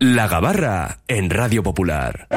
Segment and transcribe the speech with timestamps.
[0.00, 2.28] La Gabarra en Radio Popular.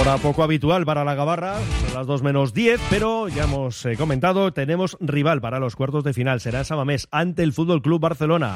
[0.00, 3.98] Hora poco habitual para la Gabarra, son las 2 menos 10, pero ya hemos eh,
[3.98, 8.54] comentado, tenemos rival para los cuartos de final, será Samamés ante el Fútbol Club Barcelona.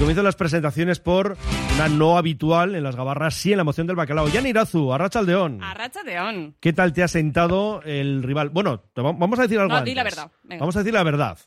[0.00, 1.36] Y comienzan las presentaciones por
[1.74, 4.28] una no habitual en las Gabarras, sí en la moción del bacalao.
[4.28, 5.62] Yan Irazu, Arracha Aldeón.
[5.62, 6.56] Arracha León.
[6.58, 8.48] ¿Qué tal te ha sentado el rival?
[8.48, 10.16] Bueno, vamos a decir algo No, di la antes.
[10.16, 10.60] verdad, venga.
[10.60, 11.38] Vamos a decir la verdad.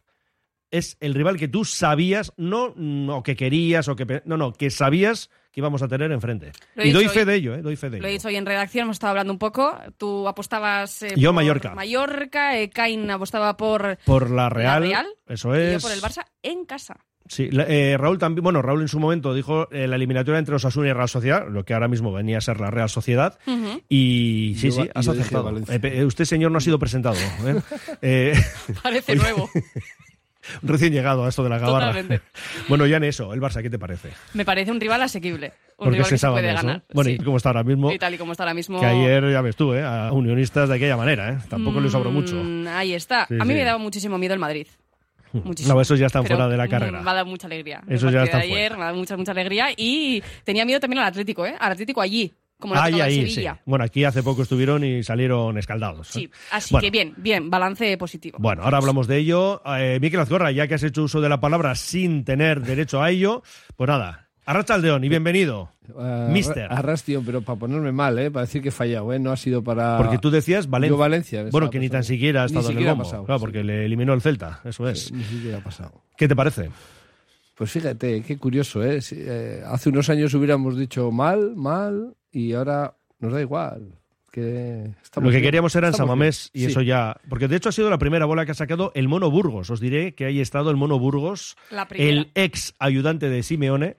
[0.70, 4.22] Es el rival que tú sabías, no, no que querías o que...
[4.26, 6.52] No, no, que sabías que íbamos a tener enfrente.
[6.76, 7.62] Lo Y doy fe hoy- de ello, ¿eh?
[7.64, 8.18] Doy fe de Lo he ello.
[8.20, 9.76] dicho hoy en redacción, hemos estado hablando un poco.
[9.98, 11.02] Tú apostabas.
[11.04, 11.74] eh, Yo, por Mallorca.
[11.76, 13.98] Mallorca, eh, Cain apostaba por.
[14.06, 15.74] Por la Real, La Real, eso y es.
[15.74, 16.98] yo por el Barça en casa.
[17.28, 20.90] Sí, eh, Raúl también, bueno, Raúl en su momento dijo eh, la eliminatoria entre Osasuna
[20.90, 23.40] y Real Sociedad, lo que ahora mismo venía a ser la Real Sociedad.
[23.90, 25.54] Y sí, Yo- sí, has acertado.
[25.70, 27.16] Eh, usted, señor, no ha sido presentado.
[27.16, 27.62] ¿eh?
[28.02, 28.34] Eh,
[28.84, 29.50] Parece nuevo.
[30.62, 31.88] recién llegado a esto de la gabarra.
[31.94, 32.22] Totalmente.
[32.68, 34.10] Bueno, ya en eso, el Barça, ¿qué te parece?
[34.34, 35.54] Me parece un rival asequible.
[35.78, 36.56] Un Porque rival se que se puede eso.
[36.62, 36.84] ganar.
[36.94, 37.18] Bueno, sí.
[37.20, 38.80] y cómo está ahora mismo, Y tal y como está ahora mismo.
[38.80, 39.84] que ayer, ya ves tú, ¿eh?
[39.84, 41.38] a unionistas de aquella manera, ¿eh?
[41.50, 42.36] tampoco le sobró mucho.
[42.36, 43.26] Mm, Ahí está.
[43.28, 43.60] Sí, a mí sí.
[43.60, 44.68] me daba muchísimo miedo el Madrid.
[45.34, 45.76] Muchísimo.
[45.76, 47.02] No, esos ya están Pero, fuera de la carrera.
[47.02, 47.82] Me ha dado mucha alegría.
[47.88, 48.76] El Esos ya están ayer fuera.
[48.78, 49.68] me ha dado mucha, mucha alegría.
[49.76, 51.56] Y tenía miedo también al Atlético, ¿eh?
[51.60, 52.32] Al Atlético allí.
[52.60, 53.46] Como ha Ahí, ahí, sí.
[53.66, 56.10] Bueno, aquí hace poco estuvieron y salieron escaldados.
[56.16, 56.20] ¿eh?
[56.20, 56.84] Sí, así Bueno.
[56.86, 58.38] que bien, bien, balance positivo.
[58.40, 59.62] Bueno, ahora hablamos de ello.
[59.66, 63.10] Eh, Miquel Azcorra, ya que has hecho uso de la palabra sin tener derecho a
[63.10, 63.44] ello,
[63.76, 65.70] pues nada, Arracha Aldeón y bienvenido.
[65.98, 66.68] Ah, Mister.
[66.70, 68.30] Arras, tío, pero para ponerme mal, ¿eh?
[68.30, 69.20] Para decir que he fallado, ¿eh?
[69.20, 69.98] No ha sido para...
[69.98, 70.94] Porque tú decías Valencia.
[70.94, 71.46] Yo Valencia.
[71.50, 73.42] Bueno, que ni tan siquiera ha Ni estado en el siquiera ha pasado, claro, sí.
[73.46, 75.12] porque le eliminó el Celta, eso es.
[75.14, 76.04] Ni siquiera ha pasado.
[76.18, 76.70] ¿Qué te parece?
[77.56, 79.02] Pues fíjate, qué curioso, ¿eh?
[79.02, 83.94] Sí, eh, Hace unos años hubiéramos dicho mal, mal, y ahora nos da igual.
[84.32, 86.66] Que Lo que bien, queríamos era en Samamés y Sí.
[86.66, 87.16] eso ya.
[87.30, 89.70] Porque de hecho ha sido la primera bola que ha sacado el Mono Burgos.
[89.70, 91.56] Os diré que ahí ha estado el Mono Burgos,
[91.92, 93.96] el ex ayudante de Simeone,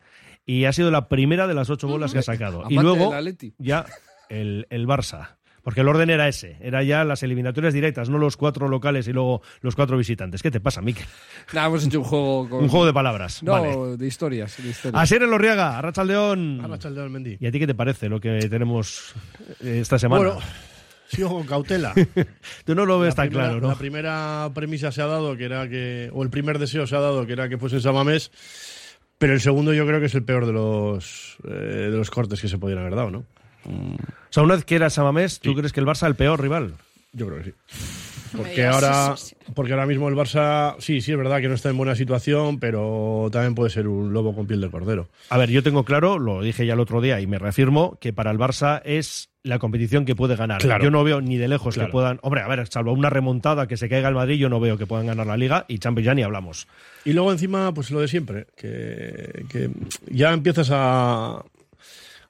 [0.47, 2.65] y ha sido la primera de las ocho bolas que ha sacado.
[2.69, 3.13] Y luego
[3.59, 3.87] ya
[4.29, 5.37] el, el Barça.
[5.63, 9.15] Porque el orden era ese, era ya las eliminatorias directas, no los cuatro locales y
[9.15, 10.43] luego los cuatro visitantes.
[10.43, 11.07] ¿Qué te pasa, Miquel?
[11.55, 12.65] Nada, hemos hecho un juego con...
[12.65, 13.43] Un juego de palabras.
[13.43, 13.97] No, Vale.
[13.97, 15.03] de historias, de historias.
[15.03, 16.61] Asier Elorriaga, Arrachaldeón.
[16.63, 17.39] Arrachaldeón, Mendy.
[17.41, 19.15] ¿Y a ti qué te parece lo que tenemos
[19.63, 20.23] eh, esta semana?
[20.23, 20.41] Bueno,
[21.09, 21.95] sigo con cautela.
[22.67, 23.69] Tú no lo ves La tan primera- claro, ¿no?
[23.69, 26.11] La primera premisa se ha dado, que era que.
[26.13, 28.31] O el primer deseo se ha dado, que era que fuese Samamés.
[29.25, 32.43] Pero el segundo yo creo que es el peor de los, eh, de los cortes
[32.43, 33.25] que se podían haber dado, ¿no?
[33.65, 33.97] O
[34.29, 36.75] sea, una vez que era Samamés, ¿tú crees que el Barça es el peor rival?
[37.15, 37.55] Yo creo que sí.
[38.37, 39.15] Porque ahora,
[39.55, 42.59] porque ahora mismo el Barça, sí, sí es verdad que no está en buena situación,
[42.59, 45.09] pero también puede ser un lobo con piel de cordero.
[45.31, 48.13] A ver, yo tengo claro, lo dije ya el otro día y me reafirmo, que
[48.13, 50.63] para el Barça es la competición que puede ganar.
[50.63, 50.83] Claro.
[50.85, 51.93] Yo no veo ni de lejos que Claro.
[51.93, 52.19] puedan.
[52.23, 54.87] Hombre, a ver, salvo una remontada que se caiga el Madrid, yo no veo que
[54.87, 56.67] puedan ganar la liga y Champions ya ni hablamos.
[57.05, 59.69] Y luego encima, pues lo de siempre, que, que
[60.11, 61.45] ya empiezas a,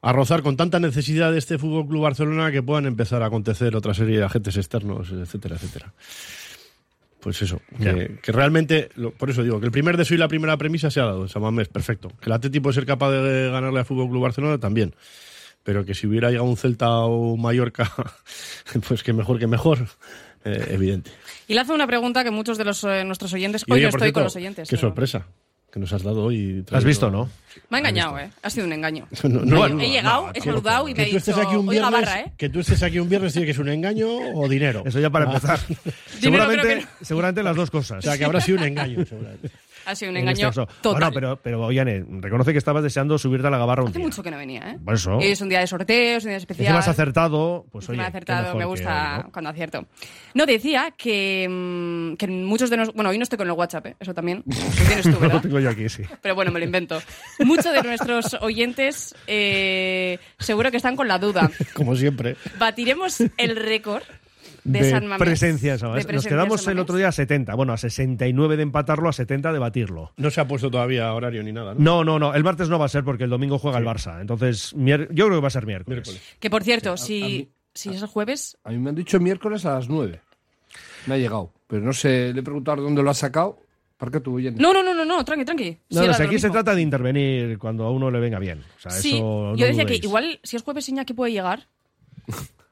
[0.06, 3.74] a rozar con tanta necesidad de este Fútbol Club Barcelona que puedan empezar a acontecer
[3.74, 5.92] otra serie de agentes externos, etcétera, etcétera.
[7.20, 10.28] Pues eso, que, que realmente, lo- por eso digo, que el primer deseo y la
[10.28, 12.08] primera premisa se ha dado en Samamés, perfecto.
[12.20, 14.94] Que el Atleti puede ser capaz de ganarle al Fútbol Club Barcelona también.
[15.62, 17.90] Pero que si hubiera llegado un Celta o un Mallorca,
[18.88, 19.78] pues que mejor que mejor,
[20.44, 21.10] eh, evidente.
[21.48, 23.64] Y le hace una pregunta que muchos de los, eh, nuestros oyentes.
[23.70, 24.68] Hoy oye, no por estoy cierto, con los oyentes.
[24.68, 25.26] Qué pero- sorpresa
[25.74, 26.64] que nos has dado hoy.
[26.70, 27.28] ¿Has visto, no?
[27.68, 28.30] Me ha engañado, ¿eh?
[28.44, 29.08] Ha sido un engaño.
[29.24, 31.56] No, no, Oye, no, he no, llegado, no, he saludado y me tú dicho, aquí
[31.56, 32.32] un viernes, barra, ¿eh?
[32.36, 34.84] que tú estés aquí un viernes tiene que es un engaño o dinero.
[34.86, 35.58] Eso ya para Ah, empezar.
[36.20, 37.98] seguramente, seguramente las dos cosas.
[37.98, 39.50] O sea, que habrá sido un engaño, seguramente.
[39.86, 40.92] Ha sido un En engaño este total.
[40.92, 44.06] Bueno, pero, pero Ollane, reconoce que estabas deseando subirte a la gabarra un Hace día.
[44.06, 44.78] mucho que no venía, ¿eh?
[44.84, 45.18] Por eso.
[45.20, 46.66] Es un día de sorteos, un día especial.
[46.66, 49.32] Encima has acertado, pues oye, he acertado, me gusta hoy, ¿no?
[49.32, 49.86] cuando acierto.
[50.34, 52.94] No, decía que, mm, que muchos de nosotros...
[52.96, 53.96] Bueno, hoy no estoy con el WhatsApp, ¿eh?
[54.00, 54.42] Eso también.
[54.46, 55.42] Lo tienes tú, Lo ¿verdad?
[55.42, 56.02] tengo yo aquí, sí.
[56.22, 57.00] Pero bueno, me lo invento.
[57.40, 61.50] Muchos de nuestros oyentes eh, seguro que están con la duda.
[61.74, 62.36] Como siempre.
[62.58, 64.02] ¿Batiremos el récord
[64.64, 65.18] de, de San Mamés?
[65.26, 66.06] presencia, ¿sabes?
[66.06, 67.54] De Nos quedamos San el otro día a 70.
[67.54, 70.12] Bueno, a 69 de empatarlo, a 70 de batirlo.
[70.16, 71.80] No se ha puesto todavía horario ni nada, ¿no?
[71.80, 72.34] No, no, no.
[72.34, 74.20] El martes no va a ser porque el domingo juega el Barça.
[74.20, 76.06] Entonces, mier- yo creo que va a ser miércoles.
[76.08, 76.22] Miércoles.
[76.40, 79.20] Que por cierto, a si, mí- si es el jueves, A mí me han dicho
[79.20, 80.20] miércoles a las 9.
[81.06, 81.52] Me ha llegado.
[81.66, 83.58] Pero no sé, le he preguntado dónde lo ha sacado.
[84.58, 85.78] No, no, no, no, no, tranqui, tranqui.
[85.90, 88.58] No, Sí, no, si aquí se trata de intervenir cuando a uno le venga bien.
[88.76, 91.68] O sea, Sí, eso no yo decía que igual si es jueves Iñaki puede llegar.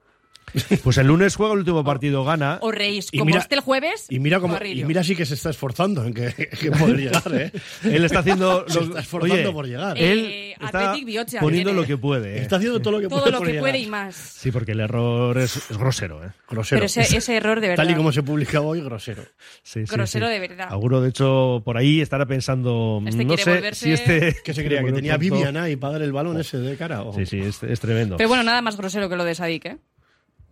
[0.82, 2.58] Pues el lunes juega el último partido, gana.
[2.60, 3.08] O reís.
[3.12, 4.06] Y Como mira- esté el jueves.
[4.10, 7.22] Y mira, cómo, y mira sí que se está esforzando en que, que poder llegar,
[7.34, 7.52] ¿eh?
[7.84, 8.64] Él está haciendo.
[8.68, 9.96] Se lo- está esforzando Oye, por llegar.
[9.98, 11.80] Eh, Él está Athletic Biocha poniendo tiene.
[11.80, 12.38] lo que puede.
[12.38, 12.42] ¿eh?
[12.42, 13.62] Está haciendo todo lo que Todo puede lo por que llegar.
[13.70, 14.14] puede y más.
[14.14, 16.24] Sí, porque el error es, es grosero.
[16.24, 16.30] ¿eh?
[16.48, 16.78] Grosero.
[16.80, 17.84] Pero ese, ese error de verdad.
[17.84, 19.22] Tal y como se publicaba hoy, grosero.
[19.62, 20.32] Sí, sí, Grosero sí.
[20.32, 20.68] de verdad.
[20.70, 23.02] Alguno, de hecho, por ahí estará pensando.
[23.06, 24.36] Este no quiere sé volverse- si este.
[24.44, 24.84] ¿Qué se creía?
[24.84, 25.60] ¿Que tenía volver Vivian tonto.
[25.62, 27.02] ahí para dar el balón ese de cara?
[27.14, 28.16] Sí, sí, es, es tremendo.
[28.18, 29.78] Pero bueno, nada más grosero que lo de Sadik, ¿eh?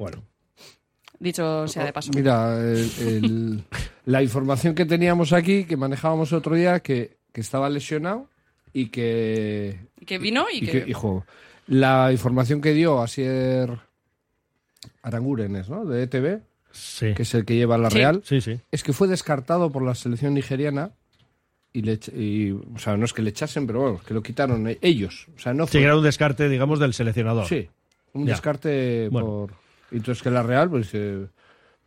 [0.01, 0.25] Bueno.
[1.19, 2.11] Dicho sea de paso.
[2.15, 3.65] Mira, el- el-
[4.07, 8.27] la información que teníamos aquí, que manejábamos otro día, que, que estaba lesionado
[8.73, 9.79] y que...
[10.07, 10.85] Que vino y, y que.
[10.85, 11.27] que- y jugó.
[11.67, 13.79] La información que dio Asier
[15.03, 15.85] Arangurenes, ¿no?
[15.85, 16.41] De ETV,
[16.73, 17.13] Sí.
[17.15, 17.99] que es el que lleva la Sí.
[17.99, 18.59] Real, Sí, sí.
[18.71, 20.93] es que fue descartado por la selección nigeriana
[21.73, 24.67] y, le, y, o sea, no es que le echasen, pero bueno, que lo quitaron
[24.81, 25.27] ellos.
[25.37, 25.81] O sea, no Sí, fue...
[25.81, 27.47] que era un descarte, digamos, del seleccionador.
[27.47, 27.69] Sí,
[28.15, 28.33] un Ya.
[28.33, 29.27] descarte Bueno.
[29.29, 29.60] por...
[29.91, 31.27] y Entonces que la Real, pues, eh,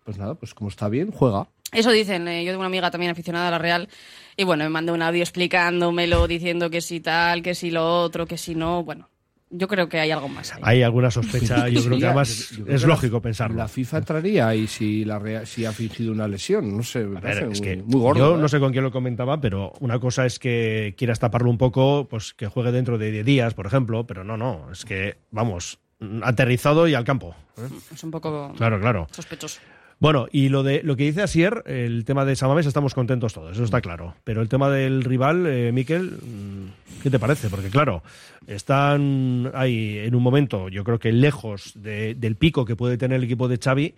[0.04, 1.48] pues nada, pues como está bien, juega.
[1.72, 2.28] Eso dicen.
[2.28, 3.90] eh, yo tengo una amiga también aficionada a la Real.
[4.38, 8.26] Y bueno, me mandó un audio explicándomelo, diciendo que si tal, que si lo otro,
[8.28, 8.84] que si no.
[8.84, 9.10] Bueno,
[9.50, 10.62] yo creo que hay algo más ahí.
[10.64, 13.58] Hay alguna sospecha, yo creo que además creo es que la- lógico pensarlo.
[13.58, 17.18] La FIFA entraría ahí si la Real, si ha fingido una lesión, no sé, me
[17.18, 18.20] A ver, es muy, que muy gordo.
[18.20, 18.42] yo ¿eh?
[18.42, 22.08] no sé con quién lo comentaba, pero una cosa es que quieras taparlo un poco,
[22.08, 25.80] pues que juegue dentro de 10 días, por ejemplo, pero no, no, es que, vamos,
[26.24, 27.36] aterrizado y al campo.
[27.58, 27.68] ¿eh?
[27.94, 29.08] Es un poco Claro, claro.
[29.12, 29.60] sospechoso.
[30.00, 33.54] Bueno, y lo de lo que dice Asier, el tema de Samamés, estamos contentos todos,
[33.54, 34.16] eso está claro.
[34.26, 37.50] Pero el tema del rival, eh, Miquel, mm, ¿qué te parece?
[37.50, 38.04] Porque claro,
[38.48, 43.18] están ahí en un momento, yo creo que lejos de- del pico que puede tener
[43.20, 43.96] el equipo de Xavi,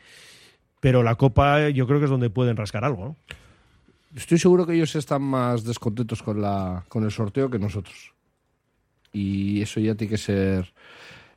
[0.79, 3.15] pero la Copa yo creo que es donde pueden rascar algo, ¿no?
[4.15, 8.13] Estoy seguro que ellos están más descontentos con, la, con el sorteo que nosotros.
[9.11, 10.71] Y eso ya tiene que ser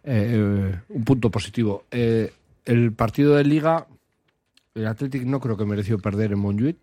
[0.05, 1.85] eh, un punto positivo.
[1.91, 2.33] Eh,
[2.65, 3.87] el partido de Liga,
[4.75, 6.77] el Athletic no creo que mereció perder en Montjuic.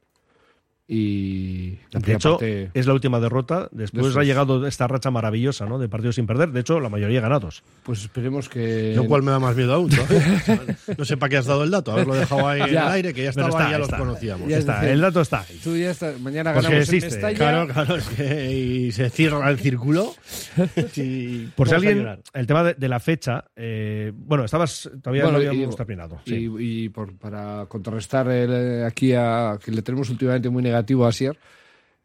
[0.87, 3.67] Y la De hecho, parte- es la última derrota.
[3.71, 5.79] Después Eso ha llegado esta racha maravillosa, ¿no?
[5.79, 6.51] De partidos sin perder.
[6.51, 7.63] De hecho, la mayoría ganados.
[7.83, 8.93] pues esperemos que...
[8.95, 9.89] Lo cual me da más miedo aún.
[9.89, 10.03] ¿no?
[10.97, 12.81] No sé para qué has dado el dato, haberlo dejado ahí en Ya.
[12.87, 13.97] el aire, que ya estaba está, ya está.
[13.97, 14.47] los conocíamos.
[14.47, 15.59] Ya es Está, el dato está ahí.
[15.63, 17.15] Tú ya estás- mañana Pues que ganamos en existe.
[17.15, 17.37] Mestalla.
[17.37, 20.13] Claro, claro, es que y se cierra el círculo.
[20.91, 25.39] Sí, Por si alguien, el tema de, de la fecha, eh, bueno, estabas, todavía Bueno,
[25.39, 26.19] no habíamos terminado.
[26.25, 26.49] sí.
[26.59, 30.74] Y, y por- para contrarrestar el, eh, aquí a que le tenemos últimamente muy negativo
[30.77, 31.37] a Sier,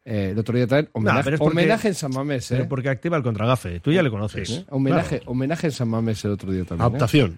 [0.05, 2.55] eh, el otro día también, homenaje, porque- en San Mamés, ¿eh?
[2.57, 3.79] Pero porque activa el contragafe.
[3.79, 4.49] Tú ya le conoces.
[4.49, 4.65] ¿Eh?
[4.69, 5.31] Homenaje, Claro.
[5.31, 6.81] homenaje en San Mamés el otro día también.
[6.81, 6.87] ¿eh?
[6.89, 7.37] Adaptación.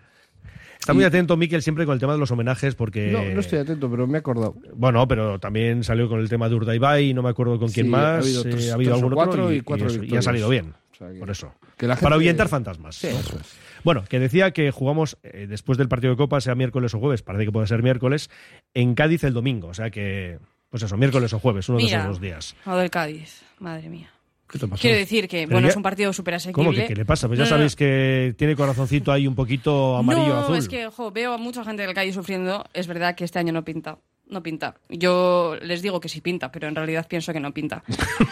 [0.79, 3.09] Está muy atento, Miquel, siempre con el tema de los homenajes, porque.
[3.11, 4.55] No, no estoy atento, pero me he acordado.
[4.75, 7.85] Bueno, pero también salió con el tema de Urdaibai y no me acuerdo con quién
[7.85, 8.03] Sí, más.
[8.03, 10.73] ha habido eh, ha habido algún cuatro otro y cuatro eso, y ha salido bien.
[10.91, 11.53] O sea que- por eso.
[11.77, 12.95] que la Para ahuyentar fantasmas.
[12.97, 13.55] Sí, eso es.
[13.85, 17.21] Bueno, que decía que jugamos eh, después del partido de Copa, sea miércoles o jueves,
[17.21, 18.29] parece que puede ser miércoles,
[18.73, 19.69] en Cádiz el domingo.
[19.69, 20.37] O sea que,
[20.73, 22.55] pues eso, miércoles o jueves, uno de esos dos días.
[22.65, 23.43] lo del Cádiz.
[23.59, 24.09] Madre mía.
[24.49, 24.81] ¿Qué te pasa?
[24.81, 26.65] Quiero decir que, bueno, ya- es un partido súper asequible.
[26.65, 27.27] ¿Cómo que qué le pasa?
[27.27, 30.57] Pues ya No, no, sabéis que tiene corazoncito ahí un poquito amarillo no, azul.
[30.57, 32.65] es que, veo a mucha gente del Cádiz sufriendo.
[32.73, 33.99] Es verdad que este año no pinta.
[34.33, 34.73] No pinta.
[34.89, 37.83] Yo les digo que sí pinta, pero en realidad pienso que no pinta.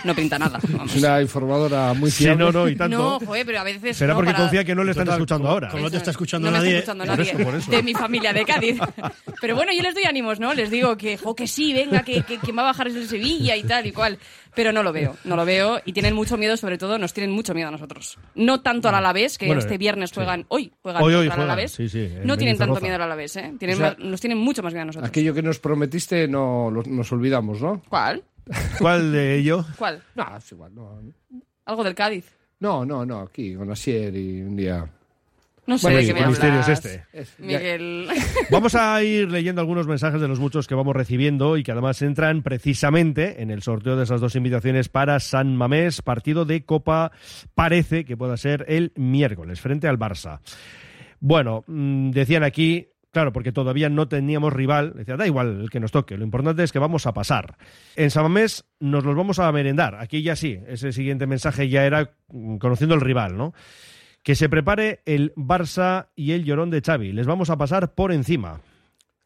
[0.03, 0.59] No pinta nada.
[0.69, 0.95] vamos.
[0.95, 2.45] Es una informadora muy Sí, fiable.
[2.45, 2.97] no, no, y tanto.
[2.97, 3.95] No, joder, pero a veces.
[3.97, 5.69] Será no, porque para- confía que no le están Total, escuchando ahora.
[5.69, 6.79] como- no te está escuchando no me nadie.
[6.79, 7.71] está escuchando Por nadie eso, por eso.
[7.71, 8.79] de mi familia de Cádiz.
[9.39, 10.53] Pero bueno, yo les doy ánimos, ¿no?
[10.55, 13.55] Les digo que, jo, que sí, venga, que, que, que va a bajar desde Sevilla
[13.55, 14.17] y tal y cual.
[14.55, 15.79] Pero no lo veo, no lo veo.
[15.85, 18.17] Y tienen mucho miedo, sobre todo, nos tienen mucho miedo a nosotros.
[18.35, 20.15] No tanto al Alavés, que Bueno, este eh, viernes sí.
[20.15, 21.71] juegan, hoy juegan Hoy, hoy contra el juegan, Alavés.
[21.71, 23.53] sí, no tienen tanto miedo al Alavés, ¿eh?
[23.57, 25.09] Tienen O sea, ma- nos tienen mucho más miedo a nosotros.
[25.09, 27.81] Aquello que nos prometiste no lo- nos olvidamos, ¿no?
[27.87, 28.23] ¿Cuál?
[28.79, 29.63] ¿Cuál de ello?
[29.77, 30.01] ¿Cuál?
[30.15, 30.73] No, es igual.
[30.75, 31.01] No,
[31.65, 32.25] Algo del Cádiz.
[32.59, 34.85] no, no, no, aquí con Asier y un día.
[35.67, 37.03] No sé Bueno, de qué me misterio es este.
[37.13, 38.07] Es- Miguel.
[38.49, 42.01] Vamos a ir leyendo algunos mensajes de los muchos que vamos recibiendo y que además
[42.01, 47.11] entran precisamente en el sorteo de esas dos invitaciones para San Mamés, partido de Copa,
[47.53, 50.39] parece que pueda ser el miércoles, frente al Barça.
[51.19, 55.79] Bueno, mm, decían aquí, claro, porque todavía no teníamos rival, decía, da igual el que
[55.79, 57.57] nos toque, lo importante es que vamos a pasar.
[57.95, 61.85] En San Mamés nos los vamos a merendar, aquí ya sí, ese siguiente mensaje ya
[61.85, 63.53] era mm, conociendo el rival, ¿no?
[64.23, 67.11] Que se prepare el Barça y el llorón de Xavi.
[67.11, 68.61] Les vamos a pasar por encima.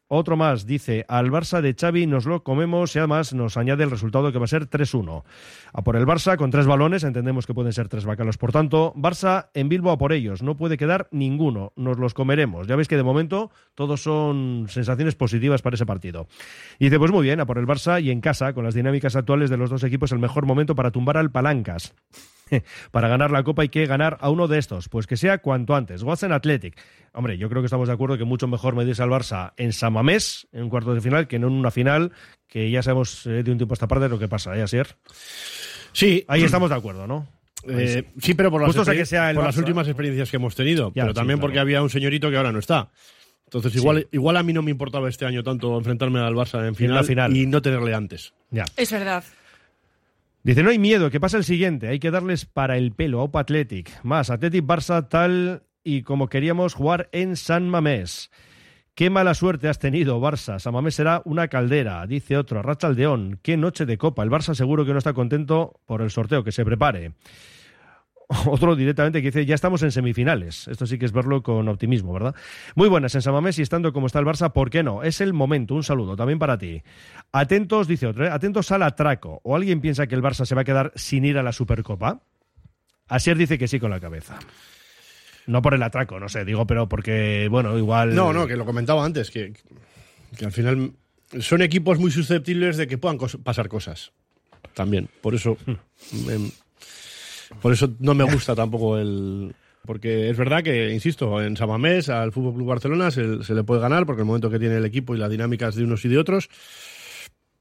[0.08, 3.90] Otro más dice, al Barça de Xavi nos lo comemos y además nos añade el
[3.90, 5.24] resultado que va a ser 3-1.
[5.72, 8.38] A por el Barça con tres balones, entendemos que pueden ser tres bacalos.
[8.38, 10.44] Por tanto, Barça en Bilbao a por ellos.
[10.44, 11.72] No puede quedar ninguno.
[11.74, 12.68] Nos los comeremos.
[12.68, 16.28] Ya veis que de momento todos son sensaciones positivas para ese partido.
[16.78, 19.16] Y dice, pues muy bien, a por el Barça y en casa, con las dinámicas
[19.16, 21.94] actuales de los dos equipos, el mejor momento para tumbar al Palancas.
[22.90, 25.74] Para ganar la Copa hay que ganar a uno de estos, pues que sea cuanto
[25.74, 26.02] antes.
[26.02, 26.76] Watson Athletic.
[27.12, 30.46] Hombre, yo creo que estamos de acuerdo que mucho mejor medirse al Barça en Samamés,
[30.52, 32.12] en un cuarto de final, que no en una final,
[32.48, 34.96] que ya sabemos eh, de un tiempo a esta parte lo que pasa, ¿eh, Asier?
[35.92, 37.26] Sí, Ahí estamos de acuerdo, ¿no?
[37.68, 39.58] Eh, sí, pero por, las, que sea el por las Barça.
[39.60, 41.48] últimas experiencias que hemos tenido, Ya, pero sí, también claro.
[41.48, 42.90] porque había un señorito que ahora no está.
[43.46, 46.74] Entonces igual, igual a mí no me importaba este año tanto enfrentarme al Barça en
[46.74, 47.36] final, la final.
[47.36, 48.34] y no tenerle antes.
[48.50, 48.64] Ya.
[48.76, 49.24] Es verdad.
[50.46, 53.24] Dice, no hay miedo, que pasa el siguiente, hay que darles para el pelo a
[53.24, 53.90] Opa Athletic.
[54.04, 58.30] Más, Athletic Barça tal y como queríamos jugar en San Mamés.
[58.94, 60.60] Qué mala suerte has tenido, Barça.
[60.60, 62.62] San Mamés será una caldera, dice otro.
[62.62, 64.22] Rachaldeón, qué noche de copa.
[64.22, 67.14] El Barça seguro que no está contento por el sorteo, que se prepare.
[68.46, 70.66] Otro directamente que dice, ya estamos en semifinales.
[70.68, 72.34] Esto sí que es verlo con optimismo, ¿verdad?
[72.74, 75.02] Muy buenas en San Mamés y estando como está el Barça, ¿por qué no?
[75.04, 75.74] Es el momento.
[75.74, 76.82] Un saludo también para ti.
[77.32, 78.30] Atentos, dice otro, ¿eh?
[78.30, 79.40] atentos al atraco.
[79.44, 82.20] ¿O alguien piensa que el Barça se va a quedar sin ir a la Supercopa?
[83.08, 84.38] Asier dice que sí con la cabeza.
[85.46, 88.12] No por el atraco, no sé, digo, pero porque, bueno, igual...
[88.16, 89.52] No, no, que lo comentaba antes, que,
[90.36, 90.90] que al final
[91.38, 94.10] son equipos muy susceptibles de que puedan cos- pasar cosas.
[94.74, 95.56] También, por eso
[96.28, 96.50] em,
[97.60, 99.54] por eso no me gusta tampoco el
[99.86, 103.80] porque es verdad que, insisto, en Samamés al Fútbol Club Barcelona se, se le puede
[103.80, 106.18] ganar porque el momento que tiene el equipo y las dinámicas de unos y de
[106.18, 106.50] otros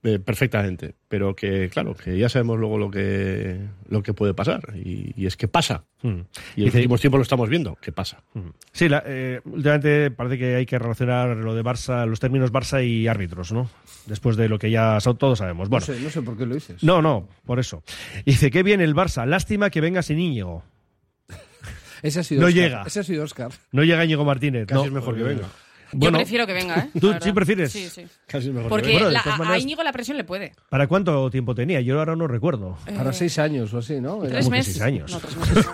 [0.04, 3.60] eh, perfectamente, pero que claro, que ya sabemos luego lo que
[3.90, 5.86] lo que puede pasar y, y es que pasa.
[6.04, 6.22] Hmm.
[6.56, 8.22] Y en los últimos tiempos lo estamos viendo, que pasa.
[8.72, 12.86] Sí, la- eh, últimamente parece que hay que relacionar lo de Barça, los términos Barça
[12.86, 13.70] y árbitros, ¿no?
[14.06, 15.70] Después de lo que ya so- todos sabemos.
[15.70, 16.84] Bueno, no, sé, no sé por qué lo dices.
[16.84, 17.82] no, no, por eso.
[18.26, 20.64] Dice, qué bien el Barça, lástima que venga sin Íñigo.
[22.04, 22.64] Ese ha sido No Óscar.
[22.64, 22.84] llega.
[22.86, 23.52] Ese ha sido Oscar.
[23.72, 24.68] No llega Íñigo Martínez.
[24.68, 24.86] Casi no.
[24.86, 25.48] es mejor que venga.
[25.92, 26.90] Bueno, Yo prefiero que venga, ¿eh?
[27.00, 27.22] ¿Tú verdad.
[27.24, 27.72] sí prefieres?
[27.72, 28.06] Sí, sí.
[28.28, 29.00] Casi mejor que Porque venga.
[29.04, 30.54] Bueno, de la- a- maneras- a Íñigo la presión le puede.
[30.70, 31.82] ¿Para cuánto tiempo tenía?
[31.82, 32.78] Yo ahora no recuerdo.
[32.98, 34.24] Para seis años o así, ¿no?
[34.24, 34.74] Era- ¿Tres como que meses?
[34.74, 35.12] seis años.
[35.12, 35.66] No, tres meses.
[35.66, 35.72] no.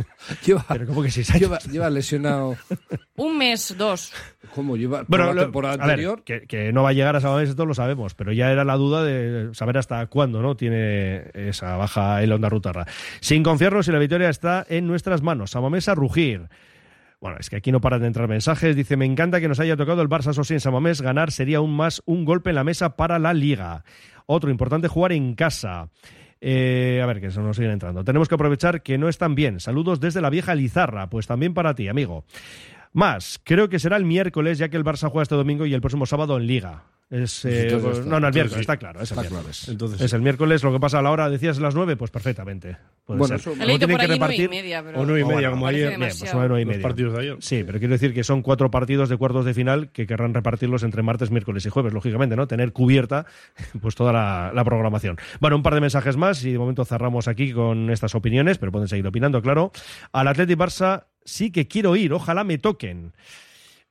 [0.46, 1.40] Lleva, Pero como que seis años.
[1.40, 2.56] lleva, lleva lesionado.
[3.16, 4.12] Un mes, dos.
[4.54, 4.98] ¿Cómo lleva?
[5.00, 6.22] por Bueno, la lo- temporada a ver, anterior.
[6.24, 8.76] que, que no va a llegar a Sabadell, esto lo sabemos, pero ya era la
[8.76, 12.86] duda de saber hasta cuándo no tiene esa baja el Onda Rutarra.
[13.20, 15.50] Sin confiarnos si la victoria está en nuestras manos.
[15.52, 16.48] Samamés a rugir.
[17.20, 18.74] Bueno, es que aquí no paran de entrar mensajes.
[18.74, 21.02] Dice, me encanta que nos haya tocado el Barça Sosí en Samamés.
[21.02, 23.84] Ganar sería aún más un golpe en la mesa para la Liga.
[24.24, 25.90] Otro, importante jugar en casa.
[26.40, 28.02] Eh, a ver, que se nos siguen entrando.
[28.04, 29.60] Tenemos que aprovechar que no están bien.
[29.60, 31.10] Saludos desde la vieja Lizarra.
[31.10, 32.24] Pues también para ti, amigo.
[32.94, 35.80] Más, creo que será el miércoles, ya que el Barça juega este domingo y el
[35.82, 36.84] próximo sábado en Liga.
[37.10, 38.60] Es, eh, Entonces no, no, el miércoles, sí.
[38.60, 39.00] está claro.
[39.00, 39.42] Es el Está claro.
[39.44, 39.68] miércoles.
[39.68, 42.76] Entonces es el miércoles, lo que pasa a la hora, decías las nueve, pues perfectamente.
[43.04, 43.56] Puede Bueno, ser.
[43.58, 45.00] leído tienen por que nueve y repartir- media, pero...
[45.00, 45.88] O nueve y Oh, media, bueno, como parece ayer.
[45.98, 46.48] Bien, pues demasiado.
[46.48, 46.82] nueve y Los media.
[46.88, 47.36] partidos de ayer.
[47.40, 50.84] Sí, pero quiero decir que son cuatro partidos de cuartos de final que querrán repartirlos
[50.84, 52.46] entre martes, miércoles y jueves, lógicamente, ¿no?
[52.46, 53.26] Tener cubierta
[53.82, 55.16] pues toda la, la programación.
[55.40, 58.70] Bueno, un par de mensajes más y de momento cerramos aquí con estas opiniones, pero
[58.70, 59.72] pueden seguir opinando, claro.
[60.12, 63.12] Al Atleti Barça sí que quiero ir, ojalá me toquen.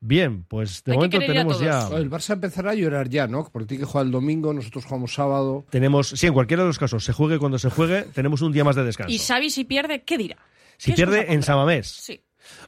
[0.02, 1.88] Bien, pues de Hay momento tenemos ya...
[1.90, 3.50] El Barça empezará a llorar ya, ¿no?
[3.52, 5.66] Porque tiene que jugar el domingo, nosotros jugamos sábado.
[5.70, 8.64] Tenemos, sí, en cualquiera de los casos, se juegue cuando se juegue, tenemos un día
[8.64, 9.12] más de descanso.
[9.14, 10.38] Y Xavi si pierde, ¿qué dirá?
[10.78, 11.44] si ¿Qué pierde en?
[11.44, 11.88] Samamés.
[11.88, 12.22] Sí.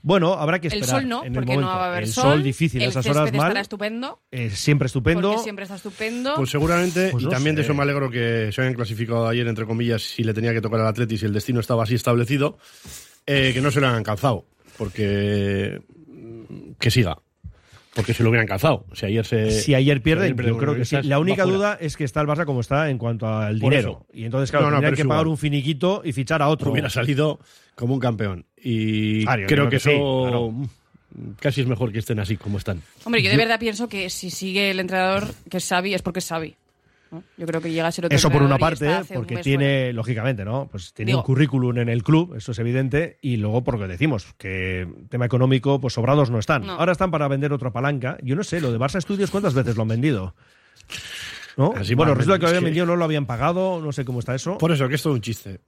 [0.03, 1.01] Bueno, habrá que El esperar.
[1.01, 1.75] sol no, en el porque no momento.
[1.79, 2.23] va a haber el sol.
[2.23, 3.47] sol difícil, el esas horas mal.
[3.47, 4.21] estará estupendo.
[4.29, 5.29] eh, siempre estupendo.
[5.29, 6.33] Porque siempre está estupendo.
[6.35, 9.47] Pues seguramente, Pues y no también de eso me alegro que se hayan clasificado ayer,
[9.47, 12.57] entre comillas, si le tenía que tocar al Atleti, si el destino estaba así establecido,
[13.25, 14.45] eh, que no se lo hayan calzado,
[14.77, 15.81] porque
[16.79, 17.17] que siga,
[17.93, 18.85] porque se lo hubieran calzado.
[18.93, 19.51] Si ayer se...
[19.51, 20.97] Si ayer pierden, yo creo que sí.
[21.03, 24.05] La única duda es que está el Barça como está en cuanto al Por dinero.
[24.05, 24.07] eso.
[24.13, 25.31] Y entonces, claro, No, no, tendrían que pagar igual.
[25.31, 26.71] un finiquito y fichar a otro.
[26.71, 27.39] hubiera salido
[27.75, 28.45] como un campeón.
[28.57, 30.53] Y Claro, creo creo que, que sí, eso claro.
[31.39, 32.81] casi es mejor que estén así como están.
[33.03, 36.19] Hombre, yo de verdad pienso que si sigue el entrenador que es Xavi es porque
[36.19, 36.55] es Xavi.
[37.11, 37.23] ¿No?
[37.37, 40.45] Yo creo que llega a ser otro Eso por una parte, un porque tiene, lógicamente,
[40.45, 40.67] ¿no?
[40.71, 44.27] Pues tiene Digo- un currículum en el club, eso es evidente, y luego porque decimos
[44.37, 46.65] que tema económico, pues sobrados no están.
[46.65, 46.73] No.
[46.73, 48.17] Ahora están para vender otra palanca.
[48.23, 50.35] Yo no sé, lo de Barça Studios, ¿cuántas veces lo han vendido?
[51.57, 51.73] ¿No?
[51.75, 54.19] Así bueno, resulta que lo habían es vendido, no lo habían pagado, no sé cómo
[54.19, 55.59] está eso, Por eso, que es todo un chiste.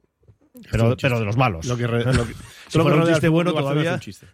[0.71, 1.07] pero, un chiste.
[1.07, 1.65] pero de los malos.
[1.65, 2.33] Lo que, re- lo que,
[2.69, 3.89] Si lo que fuera un chiste bueno todavía.
[3.89, 4.27] es un chiste.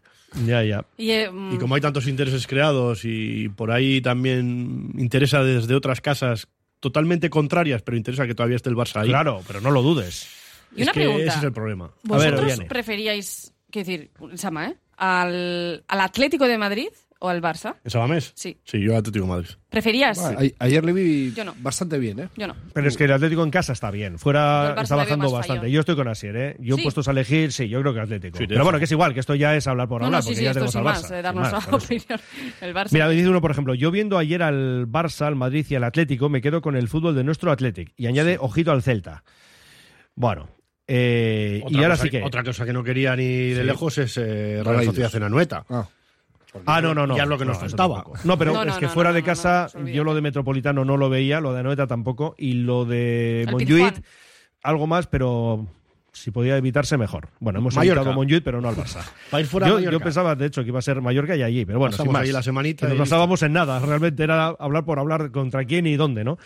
[0.45, 0.85] Ya, ya.
[0.95, 5.73] Y, eh, mm, Y como hay tantos intereses creados y por ahí también interesa desde
[5.73, 6.47] otras casas
[6.79, 9.09] totalmente contrarias, pero interesa que todavía esté el Barça ahí.
[9.09, 10.27] Claro, pero no lo dudes.
[10.75, 11.23] y una es que pregunta.
[11.25, 11.85] ese es el problema.
[11.85, 14.77] A ver, ¿Vosotros preferíais, qué decir, Sama, ¿eh?
[14.97, 16.89] Al, ¿Al Atlético de Madrid
[17.21, 17.75] o al Barça?
[17.83, 18.31] ¿En Sabamés?
[18.35, 18.57] Sí.
[18.63, 19.49] Sí, yo Atlético de Madrid.
[19.69, 20.17] ¿Preferías?
[20.19, 21.53] A- ayer le vi Yo no.
[21.59, 22.29] bastante bien, ¿eh?
[22.37, 22.55] Yo no.
[22.73, 24.13] Pero es que el Atlético en casa está bien.
[24.13, 25.59] Yo Fuera Barça está le veo bajando más bastante.
[25.61, 25.73] fallo.
[25.73, 26.55] Yo estoy con Asier, ¿eh?
[26.59, 26.83] Yo Sí.
[26.83, 28.37] puestos a elegir, sí, yo creo que Atlético.
[28.37, 28.63] Sí, te Pero dejo.
[28.65, 30.37] bueno, que es igual, que esto ya es hablar por No, hablar, no, sí, porque
[30.37, 31.19] sí, ya esto tenemos sin al más, Barça.
[31.19, 31.85] eh, sin más, la por eso.
[31.85, 32.19] opinión.
[32.61, 32.93] El Barça.
[32.93, 36.29] Mira, dice uno, por ejemplo, yo viendo ayer al Barça, al Madrid y al Atlético,
[36.29, 37.91] me quedo con el fútbol de nuestro Atlético.
[37.97, 39.23] Y añade, ojito al Celta.
[40.15, 40.49] Bueno,
[40.91, 42.23] Eh, y ahora cosa- sí que.
[42.23, 44.85] Otra cosa que no quería ni de lejos es eh, Real.
[44.85, 45.63] Sociedad en Anoeta.
[45.69, 45.87] Ah,
[46.65, 47.15] Ah, no, no, no.
[47.15, 48.03] Ya es lo que nos faltaba.
[48.23, 49.97] No, pero No, no, es que no, fuera no, de casa, no, no, olvídate.
[49.97, 54.03] yo lo de Metropolitano no lo veía, lo de Anoeta tampoco, y lo de Pizjuán.
[54.63, 55.67] algo más, pero
[56.19, 57.29] si podía evitarse, mejor.
[57.39, 58.01] Bueno, hemos Mallorca.
[58.01, 59.01] evitado Montjuic, pero no al Barça.
[59.31, 61.43] Para ir fuera a yo, yo pensaba, de hecho, que iba a ser Mallorca y
[61.43, 62.23] allí, pero bueno, sin más.
[62.23, 63.15] ahí la semanita Que nos listo.
[63.15, 66.37] basábamos en nada, realmente era hablar por hablar contra quién y dónde, ¿no?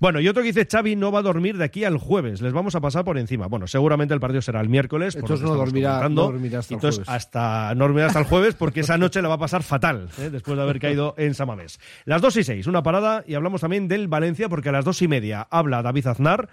[0.00, 2.52] Bueno, y otro que dice Xavi no va a dormir de aquí al jueves, les
[2.52, 3.46] vamos a pasar por encima.
[3.46, 6.22] Bueno, seguramente el partido será el miércoles, por Entonces no dormirá- comentando.
[6.26, 7.22] no dormirá hasta el Entonces, jueves.
[7.24, 10.30] hasta no dormirá hasta el jueves porque esa noche la va a pasar fatal, ¿eh?
[10.30, 11.78] después de haber caído en Samamés.
[12.04, 15.00] Las dos y seis, una parada y hablamos también del Valencia porque a las dos
[15.02, 16.48] y media habla David Aznar.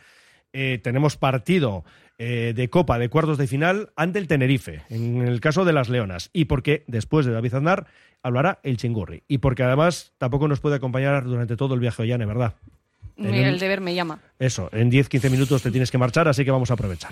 [0.53, 1.83] Eh, tenemos partido
[2.19, 5.89] eh, de Copa de cuartos de final ante el Tenerife, en el caso de las
[5.89, 6.29] Leonas.
[6.33, 7.87] Y porque después de David Aznar
[8.23, 9.23] hablará el Chingurri.
[9.27, 12.55] Y porque además tampoco nos puede acompañar durante todo el viaje Ollane, ¿verdad?
[13.17, 14.19] En el deber me llama.
[14.39, 17.11] Eso, en 10-15 minutos te tienes que marchar, así que vamos a aprovechar.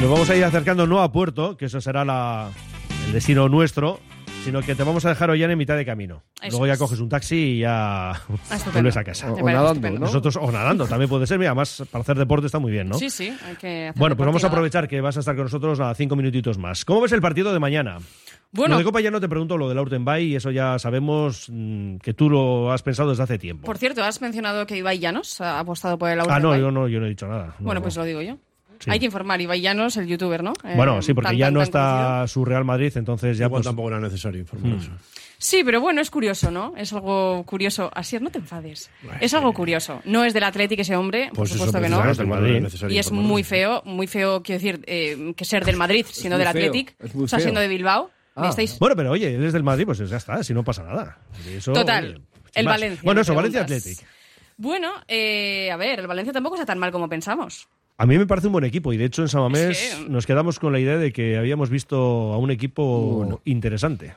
[0.00, 2.50] Nos vamos a ir acercando no a Puerto, que eso será la-
[3.06, 4.00] el destino nuestro,
[4.44, 6.22] sino que te vamos a dejar hoy en mitad de camino.
[6.40, 6.78] Eso Luego ya es.
[6.78, 8.12] coges un taxi y ya
[8.44, 8.72] estupendo.
[8.72, 9.30] vuelves a casa.
[9.30, 10.00] O, nadando, estupendo.
[10.00, 10.06] ¿no?
[10.06, 11.38] Nosotros, o nadando, también puede ser.
[11.38, 12.94] Mira, además, para hacer deporte está muy bien, ¿no?
[12.96, 15.44] Sí, sí, hay que hacer Bueno, pues vamos a aprovechar que vas a estar con
[15.44, 16.86] nosotros a cinco minutitos más.
[16.86, 17.98] ¿Cómo ves el partido de mañana?
[18.52, 21.46] Bueno, Lo de Copa ya no te pregunto, lo del Urtenbay, y eso ya sabemos
[21.50, 23.66] mm, que tú lo has pensado desde hace tiempo.
[23.66, 26.88] por cierto, has mencionado que Ibai Llanos ha apostado por el ah, no, yo no,
[26.88, 27.54] yo no he dicho nada.
[27.58, 27.82] No, Bueno, no.
[27.82, 28.38] pues lo digo yo.
[28.80, 28.90] Sí.
[28.90, 29.40] Hay que informar.
[29.40, 30.52] Ibai Llanos, el youtuber, ¿no?
[30.64, 33.44] Eh, Bueno, sí, porque tan, ya tan, no tan está su Real Madrid, entonces ya
[33.44, 34.90] Igual pues, tampoco era necesario informar eso.
[35.36, 36.74] Sí, pero bueno, es curioso, ¿no?
[36.76, 37.90] Es algo curioso.
[37.94, 38.90] Así no te enfades.
[39.20, 40.00] Es algo curioso.
[40.04, 42.02] No es del Atlético ese hombre, por Pues eso, supuesto que no.
[42.02, 42.94] precisamente, Del Madrid.
[42.94, 46.48] Y es muy feo, muy feo, quiero decir, eh, que ser del Madrid siendo del
[46.48, 48.10] es muy o sea, siendo de Bilbao.
[48.36, 48.50] ¿Me Ah.
[48.50, 51.18] estáis- Bueno, pero oye, él es del Madrid, pues ya está, si no pasa nada.
[51.48, 52.20] Eso, Total, oye,
[52.54, 52.74] el más.
[52.74, 53.00] Valencia.
[53.02, 53.62] Bueno, eso, Valencia.
[53.62, 53.98] Athletic.
[54.56, 57.66] Bueno, eh, a ver, el Valencia tampoco está tan mal como pensamos.
[58.00, 60.26] A mí me parece un buen equipo y de hecho en Samamés Es que- nos
[60.26, 64.14] quedamos con la idea de que habíamos visto a un equipo interesante.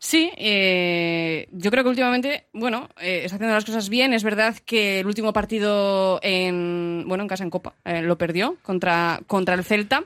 [0.00, 4.14] Sí, eh, yo creo que últimamente, bueno, eh, está haciendo las cosas bien.
[4.14, 8.56] Es verdad que el último partido en, bueno, en casa en Copa eh, lo perdió
[8.62, 10.02] contra, contra el Celta,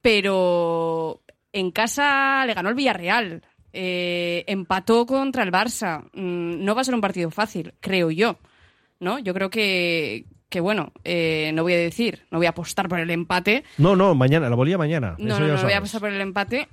[0.00, 1.20] pero
[1.52, 6.04] en casa le ganó el Villarreal, eh, empató contra el Barça.
[6.12, 8.38] Mm, no va a ser un partido fácil, creo yo,
[9.00, 9.18] ¿no?
[9.18, 13.00] Yo creo que, que bueno, eh, no voy a decir, no voy a apostar por
[13.00, 15.16] el empate, No, no, mañana, la bolilla mañana.
[15.18, 16.68] no, eso no, ya no, no voy a apostar por el empate,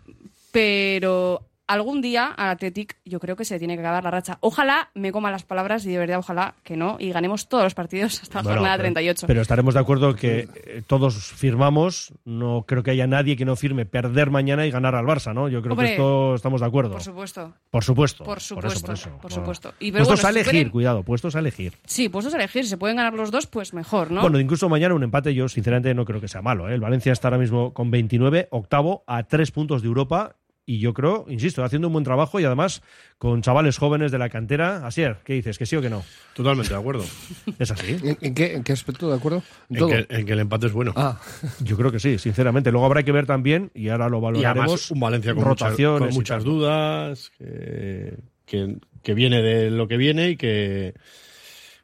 [0.52, 4.38] pero algún día al Athletic yo creo que se tiene que acabar la racha.
[4.42, 7.76] Ojalá me coma las palabras y de verdad ojalá que no y ganemos todos los
[7.76, 9.28] partidos hasta la Bueno, jornada pero- 38.
[9.28, 13.56] Pero estaremos de acuerdo que eh, todos firmamos, no creo que haya nadie que no
[13.56, 15.48] firme perder mañana y ganar al Barça, ¿no?
[15.48, 16.92] Yo creo Hombre, que esto estamos de acuerdo.
[16.94, 17.54] por supuesto.
[17.70, 18.24] Por supuesto.
[18.24, 19.10] Por supuesto, por eso.
[19.22, 19.36] por No.
[19.36, 19.74] supuesto.
[19.80, 21.74] Y, pero puestos bueno, a si elegir, pueden- cuidado, puestos a elegir.
[21.86, 22.64] Sí, puestos a elegir.
[22.64, 24.22] Si se pueden ganar los dos, pues mejor, ¿no?
[24.22, 26.68] Bueno, incluso mañana un empate yo sinceramente no creo que sea malo.
[26.70, 26.74] ¿eh?
[26.74, 30.36] El Valencia está ahora mismo con 29, octavo, a tres puntos de Europa.
[30.70, 32.84] Y yo creo, insisto, haciendo un buen trabajo y además
[33.18, 34.86] con chavales jóvenes de la cantera.
[34.86, 35.58] Asier, ¿qué dices?
[35.58, 36.04] ¿Que sí o que no?
[36.36, 37.04] Totalmente de acuerdo.
[37.58, 37.98] ¿Es así?
[38.04, 39.42] ¿En, en qué, ¿En qué aspecto, de acuerdo?
[39.72, 39.90] En En todo.
[39.90, 40.94] que, en que el empate es bueno.
[40.96, 41.20] Ah,
[41.64, 42.72] Yo creo que sí, sinceramente.
[42.72, 45.70] Luego habrá que ver también, y ahora lo y valoraremos, además un Valencia con muchas,
[45.70, 50.94] rotaciones con y muchas dudas, que, que, que viene de lo que viene y que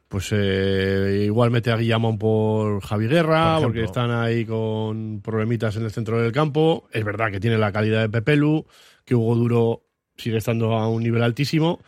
[0.08, 5.76] pues eh, igual mete a Guillamón por Javi Guerra, Por porque están ahí con problemitas
[5.76, 6.88] en el centro del campo.
[6.92, 8.66] Es verdad que tiene la calidad de Pepelu,
[9.04, 9.82] que Hugo Duro
[10.16, 11.80] sigue estando a un nivel altísimo,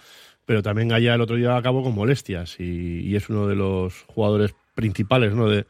[0.45, 4.03] pero también Gaya el otro día acabó con molestias y, y es uno de los
[4.09, 5.49] jugadores principales ¿no?
[5.49, 5.67] de,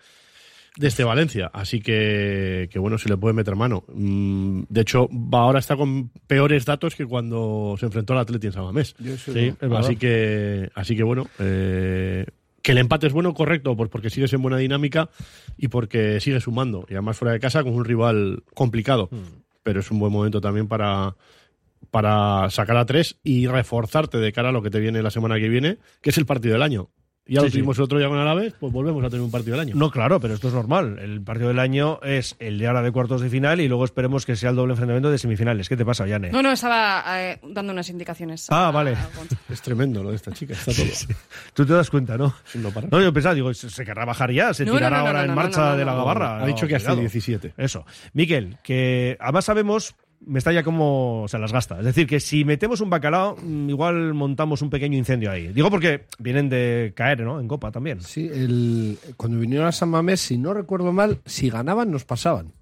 [0.77, 1.51] de este Valencia.
[1.53, 3.85] Así que, que bueno, se le puede meter mano.
[3.93, 8.53] Mm, De hecho, ahora está con peores datos que cuando se enfrentó al Atleti en
[8.53, 8.95] Samamés.
[9.25, 9.55] Sí.
[9.77, 12.25] Así que, así que bueno, eh,
[12.62, 15.11] que el empate es bueno, correcto, pues porque sigues en buena dinámica
[15.57, 16.87] y porque sigues sumando.
[16.88, 19.09] Y además fuera de casa con un rival complicado.
[19.11, 19.42] Hmm.
[19.62, 21.16] Pero es un buen momento también para,
[21.90, 25.38] para sacar a tres y reforzarte de cara a lo que te viene la semana
[25.38, 26.90] que viene, que es el partido del año.
[27.29, 29.53] Ya Sí, lo tuvimos el otro día con Alavés, pues volvemos a tener un partido
[29.59, 29.75] del año.
[29.77, 30.99] No, claro, pero esto es normal.
[30.99, 34.25] El partido del año es el de ahora de cuartos de final y luego esperemos
[34.25, 35.69] que sea el doble enfrentamiento de semifinales.
[35.69, 36.31] ¿Qué te pasa, Yane?
[36.31, 38.47] No, no, estaba eh, dando unas indicaciones.
[38.51, 38.95] Ah, a- vale.
[38.95, 39.09] a.
[39.53, 40.87] Es tremendo lo de esta chica, está todo.
[41.55, 42.35] Tú te das cuenta, ¿no?
[42.91, 45.25] No yo pensaba, digo, se querrá bajar ya, se No, tirará no, no, ahora no,
[45.25, 45.99] en no, marcha no, no, de la no.
[45.99, 46.43] gabarra.
[46.43, 47.01] Ha dicho que hasta cuidado.
[47.01, 47.55] 17.
[47.59, 47.85] Eso.
[48.14, 51.78] Miquel, que además sabemos, me está ya como se las gasta.
[51.78, 55.48] Es decir, que si metemos un bacalao, mm, igual montamos un pequeño incendio ahí.
[55.48, 57.40] Digo porque vienen de caer, ¿no?
[57.40, 58.00] En Copa también.
[58.02, 62.52] Sí, el, cuando vinieron a San Mamés, si no recuerdo mal, si ganaban, nos pasaban.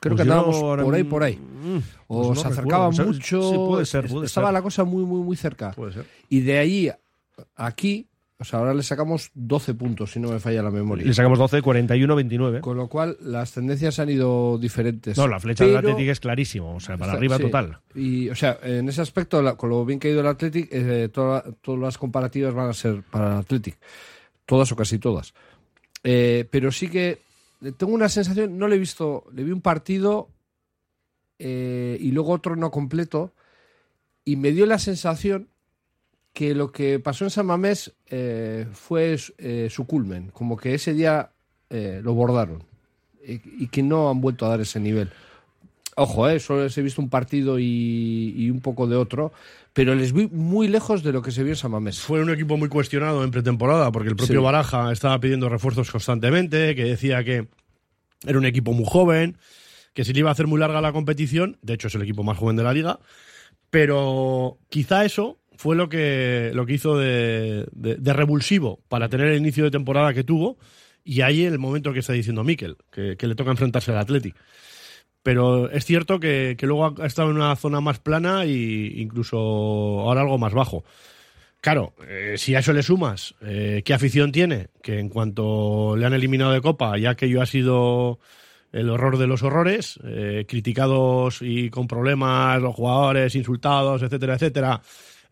[0.00, 1.36] Creo Pues que andábamos por ahí, por ahí.
[1.36, 3.42] Mm, O pues se acercaba mucho.
[3.50, 4.54] Sí, puede ser, puede Estaba ser.
[4.54, 5.70] la cosa muy, muy, muy cerca.
[5.72, 6.06] Puede ser.
[6.28, 6.98] Y de allí a
[7.54, 8.08] aquí,
[8.42, 11.06] o sea, ahora le sacamos 12 puntos, si no me falla la memoria.
[11.06, 12.60] Le sacamos 12, 41, 29.
[12.60, 15.16] Con lo cual, las tendencias han ido diferentes.
[15.16, 16.74] No, la flecha del Atlético es clarísimo.
[16.76, 17.44] O sea, para arriba sí.
[17.44, 17.78] total.
[17.94, 20.68] Y, o sea, en ese aspecto, la- con lo bien que ha ido el Athletic,
[20.70, 23.78] eh, toda- todas las comparativas van a ser para el Athletic.
[24.44, 25.32] Todas o casi todas.
[26.04, 27.18] Eh, pero sí que
[27.78, 30.28] tengo una sensación, no le he visto, le vi un partido
[31.38, 33.32] eh, y luego otro no completo
[34.24, 35.48] y me dio la sensación
[36.32, 40.94] que lo que pasó en San Mamés eh, fue eh, su culmen, como que ese
[40.94, 41.30] día
[41.70, 42.62] eh, lo bordaron
[43.26, 45.10] y, y que no han vuelto a dar ese nivel.
[45.94, 49.30] Ojo, eh, solo les he visto un partido y, y un poco de otro,
[49.74, 52.00] pero les vi muy lejos de lo que se vio en San Mamés.
[52.00, 54.42] Fue un equipo muy cuestionado en pretemporada porque el propio Sí.
[54.44, 57.46] Baraja estaba pidiendo refuerzos constantemente, que decía que
[58.24, 59.36] era un equipo muy joven,
[59.92, 62.22] que se le iba a hacer muy larga la competición, de hecho es el equipo
[62.22, 62.98] más joven de la liga,
[63.68, 67.66] pero quizá eso fue lo que, lo que hizo de,
[68.02, 70.58] revulsivo para tener el inicio de temporada que tuvo
[71.04, 74.36] y ahí el momento que está diciendo Miquel, que, le toca enfrentarse al Athletic.
[75.22, 79.36] Pero es cierto que, que luego ha estado en una zona más plana e incluso
[79.38, 80.84] ahora algo más bajo.
[81.62, 86.04] Claro, eh, si a eso le sumas eh, qué afición tiene, que en cuanto le
[86.04, 88.18] han eliminado de Copa, ya que yo ha sido
[88.72, 94.82] el horror de los horrores, eh, criticados y con problemas los jugadores, insultados, etcétera, etcétera,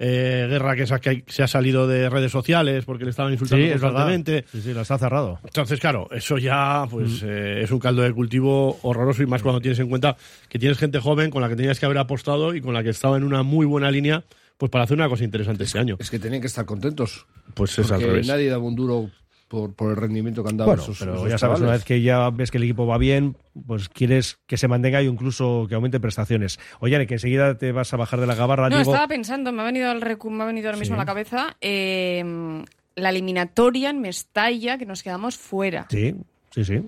[0.03, 3.81] eh, Guerra que se, ha, salido de redes sociales porque le estaban insultando Sí, es
[3.81, 4.45] constantemente.
[4.51, 5.39] Sí, sí, las ha cerrado.
[5.45, 6.89] Entonces, claro, eso ya Mm.
[6.91, 10.17] pues eh, es un caldo de cultivo horroroso y más cuando tienes en cuenta
[10.49, 12.89] que tienes gente joven con la que tenías que haber apostado y con la que
[12.91, 14.25] estaba en una muy buena línea
[14.57, 15.97] pues para hacer una cosa interesante este año.
[16.01, 17.27] Es que tenían que estar contentos.
[17.55, 18.27] Pues es al porque revés.
[18.27, 19.11] nadie daba un duro
[19.51, 21.85] por, por el rendimiento que han dado Bueno, esos, pero esos ya sabes, una vez
[21.85, 23.37] que ya ves que el equipo va bien,
[23.67, 26.61] pues quieres que se mantenga y incluso que aumente prestaciones.
[26.79, 28.93] Oye, que enseguida te vas a bajar de la gabarra, No, Diego.
[28.93, 30.99] estaba pensando, me ha venido, al recu- me ha venido ahora mismo Sí.
[30.99, 32.63] a la cabeza eh,
[32.95, 35.89] la eliminatoria en Mestalla, que nos quedamos fuera.
[35.91, 36.15] Sí,
[36.51, 36.83] sí, sí.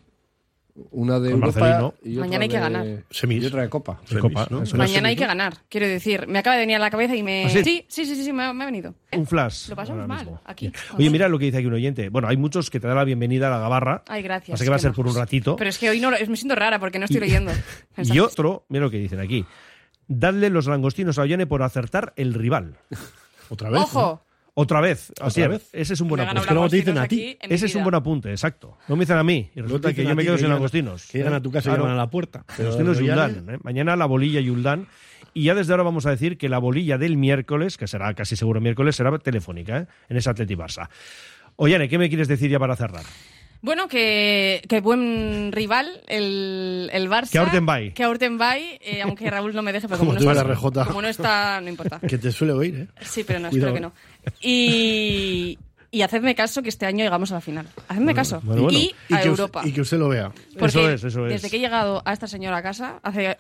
[0.91, 1.95] Una de Europa Marcelino.
[2.03, 2.87] y otra Mañana hay que de- ganar.
[3.11, 3.43] Semis.
[3.43, 4.01] Y otra de Copa.
[4.09, 4.63] De Copa, ¿no?
[4.63, 4.79] eso es.
[4.79, 6.27] Mañana hay que ganar, quiero decir.
[6.27, 7.45] Me acaba de venir a la cabeza y me...
[7.45, 7.63] ¿Ah, sí?
[7.63, 8.95] sí, sí, sí, sí, sí, me, ha- me ha venido.
[9.13, 9.69] Un flash.
[9.69, 10.41] Lo pasamos ahora mal, mismo.
[10.47, 10.69] aquí.
[10.69, 10.83] Bien.
[10.97, 12.09] Oye, mira lo que dice aquí un oyente.
[12.09, 14.03] Bueno, hay muchos que te dan la bienvenida a la gabarra.
[14.09, 14.55] Ay, gracias.
[14.55, 15.21] Así que va a qué ser por un majos.
[15.21, 15.57] ratito.
[15.57, 17.53] Pero es que hoy no, lo- me siento rara porque no estoy leyendo.
[17.99, 18.23] Y mensajes.
[18.23, 19.45] otro, mira lo que dicen aquí.
[20.09, 22.77] Dadle los langostinos a Ollane por acertar el rival.
[23.51, 23.83] Otra vez.
[23.83, 24.25] ¡Ojo!
[24.55, 25.12] Otra vez.
[25.21, 25.62] Así ¿Otra es.
[25.62, 25.71] vez?
[25.73, 26.55] Ese es un buen Me he ganado apunte.
[26.55, 27.38] luego te dicen a ti.
[27.41, 28.77] Ese es un buen apunte, exacto.
[28.87, 29.51] No me dicen a mí.
[29.55, 31.07] Y resulta que yo me quedo que sin langostinos.
[31.11, 32.45] Que llegan a tu casa y llaman a la puerta.
[32.59, 33.47] Ya- Yuldán.
[33.49, 33.59] ¿eh?
[33.62, 34.88] Mañana la bolilla Yuldán.
[35.35, 38.37] Y ya desde ahora vamos a decir que la bolilla del miércoles, que será casi
[38.37, 39.87] seguro miércoles, será telefónica, ¿eh?
[40.11, 40.91] en ese Atleti Barça.
[41.57, 43.05] Oye, ¿qué me quieres decir ya para cerrar?
[43.62, 47.31] Bueno, que, que buen rival el, el Barça.
[47.31, 47.95] Que a Urtenbay.
[47.95, 51.01] Que a Urtenbay, eh, aunque Raúl no me deje, pero como, Como no está, como
[51.03, 52.01] no está, no importa.
[52.01, 52.88] Que te suele oír, ¿eh?
[53.03, 53.75] Sí, pero no, Cuidado.
[53.77, 54.12] espero que no.
[54.41, 55.59] Y,
[55.91, 57.67] y hacedme caso que este año llegamos a la final.
[57.89, 58.41] Hacedme caso.
[58.45, 58.79] bueno, bueno.
[58.79, 59.61] Y Y a que, Europa.
[59.61, 60.33] Usted, y que usted lo vea.
[60.59, 61.33] Porque Eso es, eso es.
[61.35, 63.37] Desde que he llegado a esta señora a casa, hace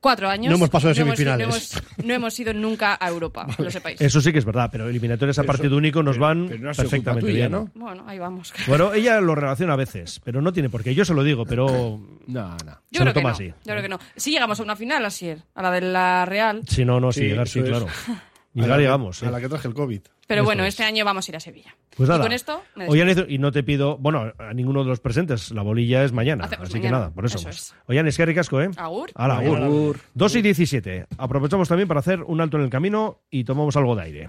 [0.00, 0.50] cuatro años.
[0.50, 1.46] No hemos pasado de hemos- semifinales.
[1.46, 4.00] No hemos, no hemos ido nunca a Europa, que lo sepáis.
[4.00, 7.30] Eso sí que es verdad, pero eliminatorias a partido único nos van pero no perfectamente
[7.30, 7.52] tuya, bien.
[7.52, 7.70] ¿no?
[7.76, 8.52] Bueno, ahí vamos.
[8.66, 10.96] Bueno, ella lo relaciona a veces, pero no tiene por qué.
[10.96, 12.56] Yo se lo digo, pero No, no.
[12.90, 13.34] Yo se lo creo que toma no.
[13.36, 13.46] así.
[13.46, 14.00] Yo creo que no.
[14.16, 16.62] Si llegamos a una final, así es, a la de la Real.
[16.66, 17.66] si no, no, si Sí, llegar, sí, es.
[18.58, 18.64] claro.
[18.64, 19.22] A Llegar la que- llegamos.
[19.22, 20.00] A la que traje el COVID.
[20.26, 20.68] Pero bueno, es.
[20.70, 21.74] este año vamos a ir a Sevilla.
[21.96, 22.20] Pues nada.
[22.20, 22.86] Y con esto me
[23.28, 26.68] y no te pido, bueno, a ninguno de los presentes, la bolilla es mañana, Hacemos
[26.68, 27.38] así que nada, por eso.
[27.38, 27.74] eso es.
[28.16, 28.70] Qué ricasco, ¿eh?
[28.76, 29.10] Agur.
[29.14, 29.62] Hala, agur.
[29.62, 30.00] Agur.
[30.14, 31.06] 2 y 17.
[31.16, 34.28] Aprovechamos también para hacer un alto en el camino y tomamos algo de aire.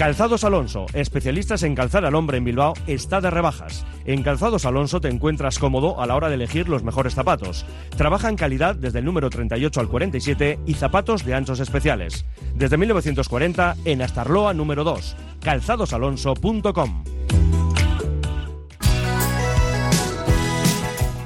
[0.00, 3.84] Calzados Alonso, especialistas en calzar al hombre en Bilbao, está de rebajas.
[4.06, 7.66] En Calzados Alonso te encuentras cómodo a la hora de elegir los mejores zapatos.
[7.98, 12.24] Trabaja en calidad desde el número 38 al 47 y zapatos de anchos especiales.
[12.54, 15.16] Desde 1940 en Astarloa número 2.
[15.42, 17.04] calzadosalonso.com.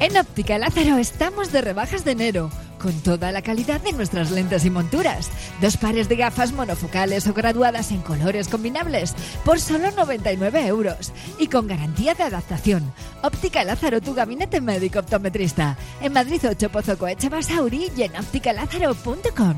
[0.00, 2.50] En Óptica Lázaro estamos de rebajas de enero,
[2.84, 5.30] con toda la calidad de nuestras lentes y monturas.
[5.62, 11.46] Dos pares de gafas monofocales o graduadas en colores combinables por solo 99 euros y
[11.46, 12.92] con garantía de adaptación.
[13.22, 15.78] Óptica Lázaro, tu gabinete médico optometrista.
[16.02, 19.54] En Madrid 8 Pozo Coeche Basauri y en ópticalázaro.com.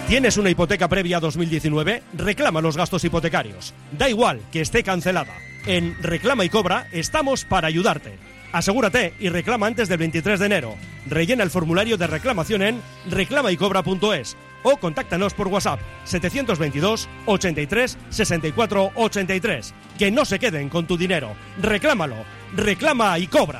[0.07, 2.01] ¿Tienes una hipoteca previa a 2019?
[2.13, 3.75] Reclama los gastos hipotecarios.
[3.91, 5.35] Da igual que esté cancelada.
[5.67, 8.34] En Reclama y Cobra estamos para ayudarte.
[8.55, 10.75] Asegúrate y reclama antes del 23 de enero.
[11.07, 19.73] Rellena el formulario de reclamación en reclamaycobra.es o contáctanos por WhatsApp 722 83 64 83.
[19.99, 21.35] Que no se queden con tu dinero.
[21.61, 22.15] Reclámalo.
[22.55, 23.59] Reclama y cobra.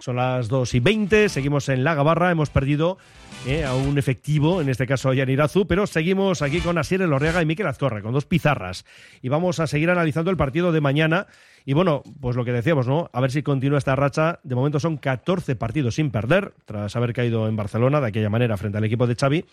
[0.00, 2.98] Son las 2 y 20, seguimos en La Gabarra, hemos perdido
[3.46, 7.42] eh, a un efectivo, en este caso a Yanirazu, pero seguimos aquí con Asier Elorriaga
[7.42, 8.84] y Miquel Azcorra, con dos pizarras.
[9.22, 11.26] Y vamos a seguir analizando el partido de mañana.
[11.64, 13.10] Y bueno, pues lo que decíamos, ¿no?
[13.12, 14.40] A ver si continúa esta racha.
[14.44, 18.56] De momento son 14 partidos sin perder, tras haber caído en Barcelona de aquella manera
[18.56, 19.44] frente al equipo de Xavi.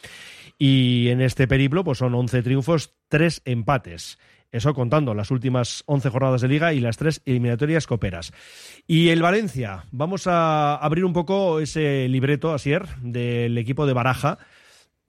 [0.59, 4.17] Y en este periplo, pues son 11 triunfos, 3 empates.
[4.53, 8.31] Eso contando las últimas 11 jornadas de liga y las tres eliminatorias coperas.
[8.85, 14.39] Y el Valencia, vamos a abrir un poco ese libreto, Asier, del equipo de Baraja.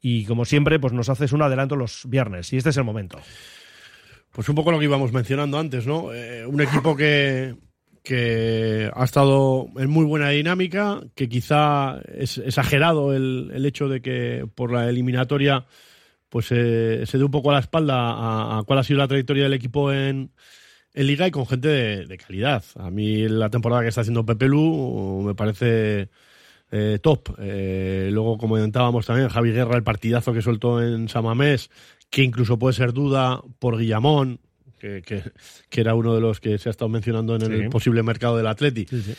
[0.00, 2.52] Y como siempre, pues nos haces un adelanto los viernes.
[2.52, 3.18] Y este es el momento.
[4.30, 6.12] Pues un poco lo que íbamos mencionando antes, ¿no?
[6.12, 7.56] Eh, un equipo que,
[8.02, 14.02] que ha estado en muy buena dinámica, que quizá es exagerado el, el hecho de
[14.02, 15.66] que por la eliminatoria
[16.28, 19.06] pues eh, se dé un poco a la espalda a, a, cuál ha sido la
[19.06, 20.32] trayectoria del equipo en,
[20.94, 22.64] en Liga y con gente de, de, calidad.
[22.76, 26.08] A mí la temporada que está haciendo Pepe Lu me parece
[26.70, 27.34] eh, top.
[27.38, 31.70] Eh, luego, como comentábamos también, Javi Guerra, el partidazo que soltó en Samamés,
[32.10, 34.40] que incluso puede ser duda por Guillamón,
[34.78, 35.22] que, que,
[35.68, 38.46] que, era uno de los que se ha estado mencionando en el posible mercado del
[38.46, 38.86] Atleti.
[38.88, 39.14] Sí, sí.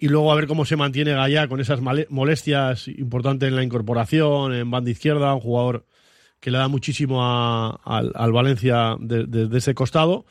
[0.00, 4.54] Y luego a ver cómo se mantiene Gallá con esas molestias importantes en la incorporación,
[4.54, 5.86] en banda izquierda, un jugador
[6.38, 10.24] que le da muchísimo a, al, al, Valencia desde de, de ese costado.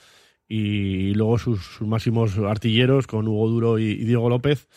[0.48, 4.68] Y luego sus, máximos artilleros con Hugo Duro y, Diego López,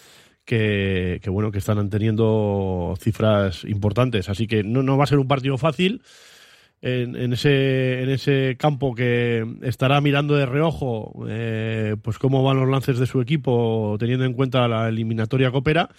[0.44, 4.28] que, bueno, que están teniendo cifras importantes.
[4.28, 6.02] Así que no, no va a ser un partido fácil
[6.82, 12.68] en, ese, en ese campo que estará mirando de reojo eh, pues cómo van los
[12.68, 15.90] lances de su equipo teniendo en cuenta la eliminatoria coopera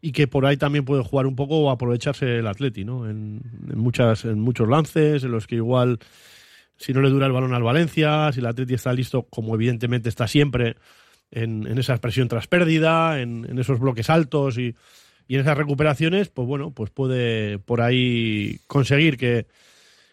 [0.00, 3.10] y que por ahí también puede jugar un poco o aprovecharse el Atleti, ¿no?
[3.10, 5.98] En, en, muchas, en muchos lances, en los que igual
[6.78, 10.08] si no le dura el balón al Valencia, si el Atleti está listo, como evidentemente
[10.08, 10.76] está siempre,
[11.30, 14.74] en, esa expresión tras pérdida, en, esos bloques altos y,
[15.28, 19.46] en esas recuperaciones, pues bueno, pues puede por ahí conseguir que,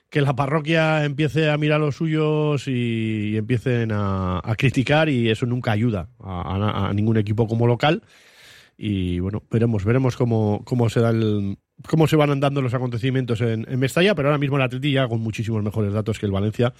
[0.09, 5.45] que la parroquia empiece a mirar los suyos y, y empiecen a, criticar y eso
[5.45, 8.03] nunca ayuda a, a, a, ningún equipo como local.
[8.77, 13.41] Y bueno, veremos, veremos cómo, cómo se da el, cómo se van andando los acontecimientos
[13.41, 16.31] en, en Mestalla, pero ahora mismo el Atleti ya con muchísimos mejores datos que el
[16.31, 16.73] Valencia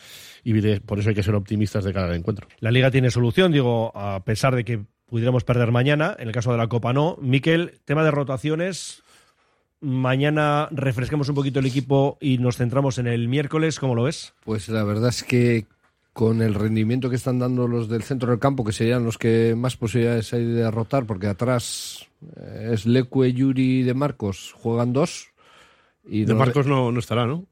[0.44, 2.48] y por eso hay que ser optimistas de cara al encuentro.
[2.60, 6.52] La Liga tiene solución, digo, a pesar de que pudiéramos perder mañana, en el caso
[6.52, 7.18] de la Copa no.
[7.22, 9.04] Miquel, tema de rotaciones,
[9.80, 14.34] mañana refresquemos un poquito el equipo y nos centramos en el miércoles, ¿cómo lo ves?
[14.44, 15.66] Pues la verdad es que
[16.16, 19.54] con el rendimiento que están dando los del centro del campo, que serían los que
[19.54, 25.34] más posibilidades hay de derrotar, porque atrás eh, es Leque, Yuri de Marcos, juegan dos.
[26.08, 27.46] Y de Marcos no, no estará, ¿no?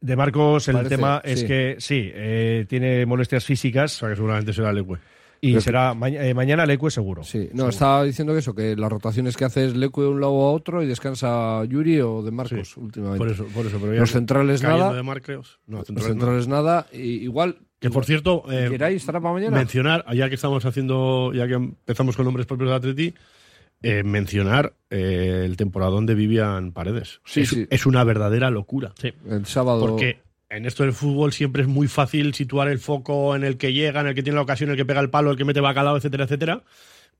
[0.00, 1.46] De Marcos el Parece, tema es sí.
[1.46, 3.94] que sí, eh, tiene molestias físicas.
[3.96, 4.94] O sea que seguramente será Leque.
[5.42, 7.22] Y Pero será ma eh, mañana Leque seguro.
[7.24, 7.68] Sí, no, seguro.
[7.68, 10.52] estaba diciendo que eso, que las rotaciones que hace es Leque de un lado a
[10.52, 13.18] otro y descansa Yuri o de Marcos sí, últimamente.
[13.18, 13.78] Por eso, por eso.
[13.78, 14.94] Pero los centrales nada.
[14.94, 16.56] De Marcos, no, centrales los centrales no.
[16.56, 16.86] nada.
[16.90, 17.58] Y igual.
[17.82, 19.56] Que por cierto, eh, estará para mañana?
[19.56, 23.14] mencionar, ya que estamos haciendo, ya que empezamos con nombres propios de Atleti,
[23.82, 27.20] eh, mencionar eh, el temporadón de Vivian Paredes.
[27.24, 27.66] Sí, es, sí.
[27.68, 28.92] es una verdadera locura.
[29.00, 29.12] Sí.
[29.28, 29.80] El sábado.
[29.80, 33.72] Porque en esto del fútbol siempre es muy fácil situar el foco en el que
[33.72, 35.44] llega, en el que tiene la ocasión, en el que pega el palo, el que
[35.44, 36.62] mete bacalao, etcétera, etcétera.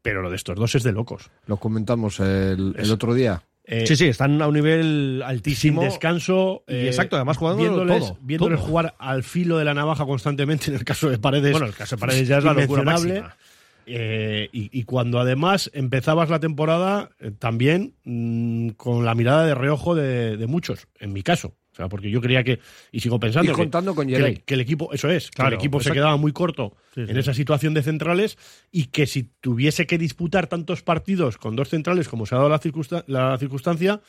[0.01, 1.29] Pero lo de estos dos es de locos.
[1.46, 3.42] Lo comentamos el, el otro día.
[3.64, 5.83] Eh, sí, sí, están a un nivel altísimo.
[5.83, 6.64] Sin descanso.
[6.66, 8.18] Eh, exacto, además jugando viéndoles, todo.
[8.20, 8.68] Viéndoles todo.
[8.68, 11.53] jugar al filo de la navaja constantemente en el caso de Paredes.
[11.53, 13.37] Bueno, el caso de Paredes ya es la locura máxima.
[13.85, 19.57] Eh, y, y, cuando además empezabas la temporada eh, también mmm, con la mirada de
[19.57, 21.57] reojo de, de, muchos, en mi caso.
[21.72, 24.54] O sea, porque yo creía que, y sigo pensando, y contando que, con que, que,
[24.54, 25.94] el equipo, eso es, claro, que el equipo exacto.
[25.94, 27.11] se quedaba muy corto sí, sí.
[27.11, 28.37] en esa situación de centrales
[28.70, 32.50] y que si tuviese que disputar tantos partidos con dos centrales como se ha dado
[32.50, 34.02] la, circunstan la circunstancia,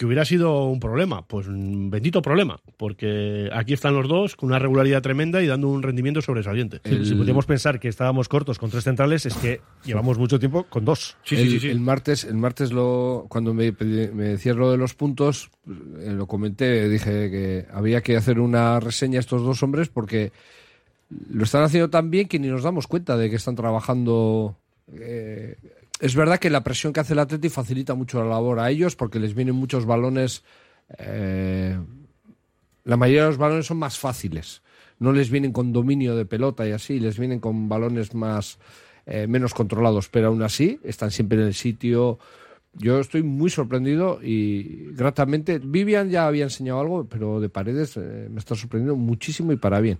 [0.00, 1.26] que hubiera sido un problema.
[1.26, 5.68] Pues un bendito problema, porque aquí están los dos con una regularidad tremenda y dando
[5.68, 6.80] un rendimiento sobresaliente.
[6.84, 7.04] El...
[7.04, 10.86] Si podíamos pensar que estábamos cortos con tres centrales, es que llevamos mucho tiempo con
[10.86, 11.18] dos.
[11.22, 14.78] Sí, el, sí, sí, el, martes, el martes lo, cuando me, me decías lo de
[14.78, 19.62] los puntos, eh, lo comenté, dije que había que hacer una reseña a estos dos
[19.62, 20.32] hombres porque
[21.28, 24.56] lo están haciendo tan bien que ni nos damos cuenta de que están trabajando.
[24.94, 25.58] Eh,
[26.00, 28.96] es verdad que la presión que hace el Atleti facilita mucho la labor a ellos
[28.96, 30.42] porque les vienen muchos balones.
[30.98, 31.78] Eh,
[32.84, 34.62] la mayoría de los balones son más fáciles.
[34.98, 38.58] No les vienen con dominio de pelota y así, les vienen con balones más
[39.06, 42.18] eh, menos controlados, pero aún así están siempre en el sitio.
[42.72, 45.58] Yo estoy muy sorprendido y gratamente.
[45.58, 49.80] Vivian ya había enseñado algo, pero de paredes eh, me está sorprendiendo muchísimo y para
[49.80, 49.98] bien.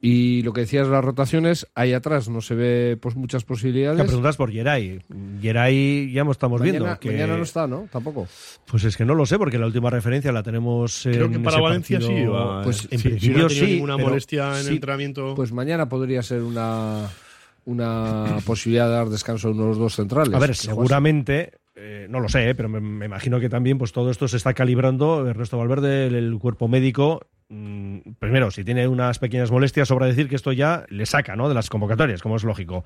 [0.00, 3.98] Y lo que decías, las rotaciones, ahí atrás no se ve pues muchas posibilidades.
[3.98, 5.00] Te preguntas por Geray.
[5.40, 7.10] Geray ya estamos mañana, viendo que...
[7.12, 7.88] Mañana no está, ¿no?
[7.90, 8.28] Tampoco.
[8.66, 11.60] Pues es que no lo sé, porque la última referencia la tenemos Creo que para
[11.60, 12.20] Valencia partido...
[12.20, 12.26] sí.
[12.26, 14.08] Va, pues en sí, principio sí, no ninguna pero...
[14.08, 15.34] molestia en sí, el entrenamiento.
[15.34, 17.08] Pues mañana podría ser una,
[17.64, 20.34] una posibilidad de dar descanso a uno de los dos centrales.
[20.34, 21.52] A ver, seguramente...
[21.78, 24.38] Eh, no lo sé, eh, pero me, me, imagino que también pues todo esto se
[24.38, 25.28] está calibrando.
[25.28, 27.20] Ernesto Valverde, el, el cuerpo médico,
[27.50, 31.48] mm, primero, si tiene unas pequeñas molestias, sobra decir que esto ya le saca ¿no?
[31.48, 32.84] de las convocatorias, como es lógico.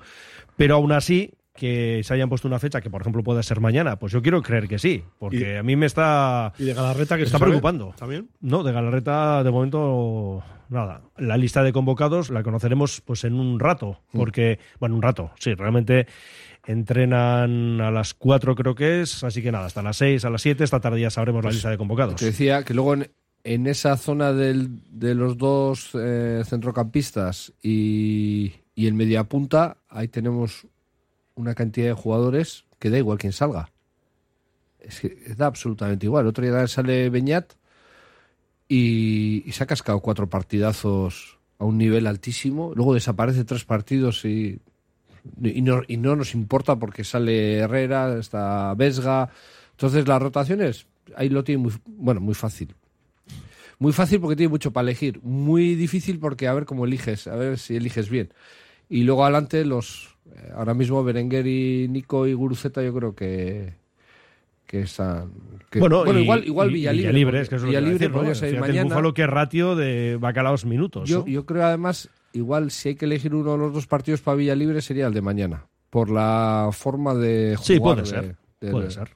[0.57, 3.97] Pero aún así, que se hayan puesto una fecha que, por ejemplo, pueda ser mañana,
[3.97, 7.21] pues yo quiero creer que sí, porque a mí me está, ¿Y de Galarreta que
[7.21, 7.49] me está sabe?
[7.51, 7.93] preocupando.
[7.97, 8.29] ¿También?
[8.41, 11.01] No, de Galarreta de momento nada.
[11.17, 14.17] La lista de convocados la conoceremos pues en un rato, Mm.
[14.17, 16.07] porque, bueno, un rato, sí, realmente
[16.65, 20.41] entrenan a las 4 creo que es, así que nada, hasta las 6, a las
[20.41, 22.15] 7, esta tarde ya sabremos la lista de convocados.
[22.15, 23.11] Te decía que luego en,
[23.43, 30.67] en esa zona del- de los dos eh, centrocampistas y, y el mediapunta, ahí tenemos
[31.35, 33.71] una cantidad de jugadores que da igual quién salga.
[34.79, 36.27] Es que da absolutamente igual.
[36.27, 37.53] Otro día sale Beñat
[38.67, 42.71] y, y se ha cascado cuatro partidazos a un nivel altísimo.
[42.75, 44.59] Luego desaparece tres partidos y,
[45.43, 49.29] y, no, y no nos importa porque sale Herrera, está Vesga.
[49.71, 52.73] Entonces las rotaciones ahí lo tiene muy, bueno, muy fácil.
[53.79, 55.19] Muy fácil porque tiene mucho para elegir.
[55.23, 58.29] Muy difícil porque a ver cómo eliges, a ver si eliges bien.
[58.89, 63.73] Y luego adelante los eh, ahora mismo Berenguer y Nico y Guruceta yo creo que
[64.67, 65.31] que están
[65.69, 68.15] que- bueno, y- igual igual Villalibre, Villalibre, es que es lo que Villalibre decir, ¿no?
[68.17, 68.95] podría salir Fíjate, el mañana.
[68.95, 71.09] Búfalo, qué ratio de bacalaos minutos.
[71.09, 71.27] Yo, ¿no?
[71.27, 74.81] yo creo además, igual si hay que elegir uno de los dos partidos para Villalibre
[74.81, 77.65] sería el de mañana, por la forma de jugar.
[77.67, 79.09] Sí, puede de- ser, puede ser.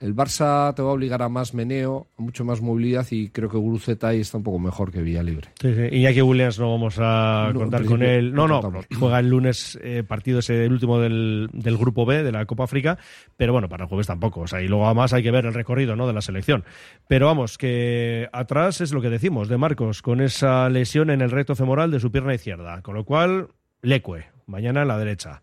[0.00, 3.50] El Barça te va a obligar a más meneo, a mucho más movilidad y creo
[3.50, 5.50] que Guruceta ahí está un poco mejor que Villalibre.
[5.60, 5.94] Sí, sí.
[5.94, 8.32] Iñaki Williams no vamos a No, contar con él.
[8.32, 12.22] No, no no, juega el lunes eh, partido ese, el último del, del grupo B
[12.22, 12.96] de la Copa África,
[13.36, 14.40] pero bueno, para el jueves tampoco.
[14.40, 16.06] O sea, y luego además hay que ver el recorrido ¿no?
[16.06, 16.64] de la selección.
[17.06, 21.30] Pero vamos, que atrás es lo que decimos de Marcos, con esa lesión en el
[21.30, 22.80] recto femoral de su pierna izquierda.
[22.80, 23.48] Con lo cual,
[23.82, 25.42] Lecue, mañana en la derecha.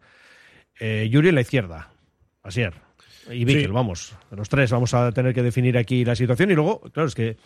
[0.79, 1.91] Eh, Yuri en la izquierda.
[2.41, 2.86] Asier.
[3.31, 3.71] Y Mikel, Sí.
[3.71, 4.15] vamos.
[4.31, 6.51] Los tres vamos a tener que definir aquí la situación.
[6.51, 7.37] Y luego, claro, es que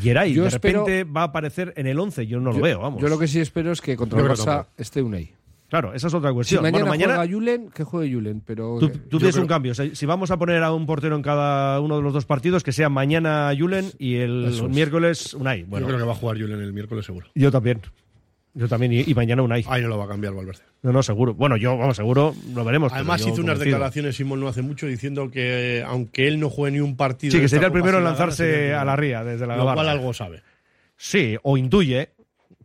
[0.00, 2.26] Geray Yo de espero- repente va a aparecer en el 11.
[2.26, 3.00] Yo no lo yo, veo, vamos.
[3.00, 5.32] Yo lo que sí espero es que contra el Barça esté Unai.
[5.70, 6.62] Claro, esa es otra Si cuestión.
[6.62, 8.88] mañana, bueno, mañana juega Julen, que juegue Julen, pero tú,
[9.18, 9.72] tienes creo- un cambio.
[9.72, 12.24] O sea, si vamos a poner a un portero en cada uno de los dos
[12.24, 14.62] partidos, que sea mañana Julen y el es.
[14.62, 15.64] miércoles Unai.
[15.64, 17.26] Bueno, Yo creo que va a jugar Julen el miércoles seguro.
[17.34, 17.82] yo también.
[18.58, 18.92] Yo también.
[18.92, 19.64] Y, y mañana Unai.
[19.68, 20.62] Ahí no lo va a cambiar Valverde.
[20.82, 21.32] No, no, seguro.
[21.34, 22.92] Bueno, yo, vamos, seguro lo veremos.
[22.92, 23.64] Además hizo unas convencido.
[23.76, 27.30] declaraciones Simón no hace mucho diciendo que aunque él no juegue ni un partido...
[27.32, 29.88] Sí, que sería el primero en la lanzarse a la ría desde la Lo cual
[29.88, 30.42] algo sabe.
[30.96, 32.10] Sí, o intuye,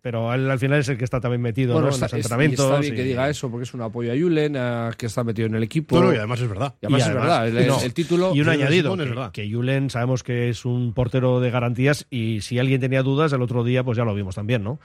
[0.02, 1.94] pero él al final es el que está también metido Bueno, ¿no?
[1.94, 2.66] está, en los es- entrenamientos.
[2.66, 5.24] está bien y- que diga eso, porque es un apoyo a Julen, a- que está
[5.24, 5.96] metido en el equipo.
[6.00, 6.74] No, no, y además es verdad.
[6.82, 8.36] Y además Y es además- verdad, el, no, el título...
[8.36, 9.32] Y un añadido, es que, verdad.
[9.32, 13.44] que Julen sabemos que es un portero de garantías y si alguien tenía dudas, el
[13.44, 14.80] otro día pues ya lo vimos también, ¿no?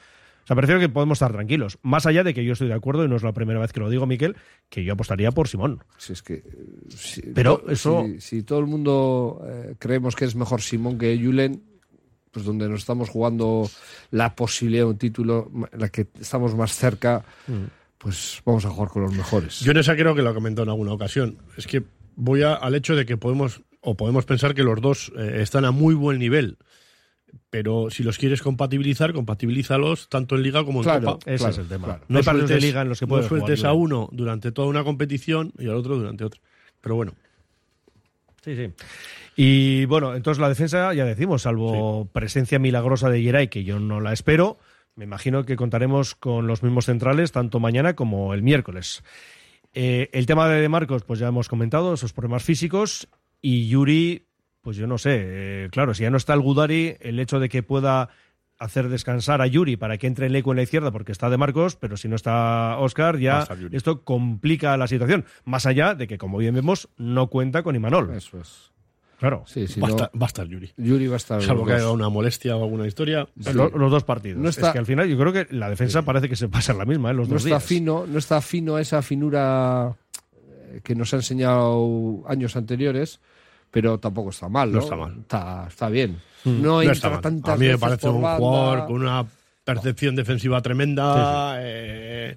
[0.48, 1.78] Sea, prefiero que podemos estar tranquilos.
[1.82, 3.80] Más allá de que yo estoy de acuerdo, y no es la primera vez que
[3.80, 4.34] lo digo, Miquel,
[4.70, 5.84] que yo apostaría por Simón.
[5.98, 6.42] Si es que, eh,
[6.88, 11.18] si- Pero eso- Si, si todo el mundo eh, creemos que es mejor Simón que
[11.22, 11.62] Julen,
[12.30, 13.68] pues donde nos estamos jugando
[14.10, 17.24] la posibilidad de un título, la que estamos más cerca,
[17.98, 19.60] pues vamos a jugar con los mejores.
[19.60, 21.38] Yo en esa creo que lo he comentado en alguna ocasión.
[21.56, 21.82] Es que
[22.16, 25.64] voy a- al hecho de que podemos o podemos pensar que los dos eh, están
[25.64, 26.56] a muy buen nivel.
[27.50, 31.30] Pero si los quieres compatibilizar, compatibilízalos tanto en liga como en Claro, copa.
[31.30, 31.84] Ese Claro, es el tema.
[31.86, 32.04] claro.
[32.08, 34.08] No hay partidos de sueltes- liga en los que no puedes jugar, sueltes a uno
[34.12, 36.40] durante toda una competición y al otro durante otra.
[36.80, 37.12] Pero bueno,
[38.44, 38.72] Sí, sí.
[39.36, 44.00] Y bueno, entonces la defensa, ya decimos, salvo presencia milagrosa de Geray, que yo no
[44.00, 44.58] la espero,
[44.94, 49.02] me imagino que contaremos con los mismos centrales tanto mañana como el miércoles.
[49.74, 53.08] Eh, el tema de Marcos, pues ya hemos comentado, esos problemas físicos.
[53.42, 54.24] Y Yuri,
[54.62, 57.48] pues yo no sé, eh, claro, si ya no está el Gudari, el hecho de
[57.48, 58.08] que pueda
[58.58, 61.36] hacer descansar a Yuri para que entre el eco en la izquierda porque está de
[61.36, 65.24] Marcos, pero si no está Oscar, ya esto complica la situación.
[65.44, 68.12] Más allá de que, como bien vemos, no cuenta con Imanol.
[68.14, 68.72] Eso es.
[69.20, 69.42] Claro.
[69.46, 70.72] Sí, si va, no, a estar, va a estar Yuri.
[70.76, 71.42] Yuri va a estar.
[71.42, 73.28] Salvo que haya una molestia o alguna historia.
[73.52, 74.40] Lo- los dos partidos.
[74.42, 76.72] No está- es que al final yo creo que la defensa parece que se pasa
[76.72, 77.14] la misma, ¿eh?
[77.14, 77.64] Los no dos está días.
[77.64, 79.96] fino, no está fino a esa finura
[80.70, 83.20] eh, que nos ha enseñado años anteriores,
[83.70, 84.78] pero tampoco está mal, ¿no?
[84.78, 85.16] No está mal.
[85.20, 86.20] Está, está bien.
[86.44, 86.50] Mm.
[86.50, 87.20] No No entra está mal.
[87.20, 88.38] tantas A mí me parece un banda.
[88.38, 89.26] jugador con una
[89.64, 91.56] percepción defensiva tremenda.
[91.60, 92.36] eh,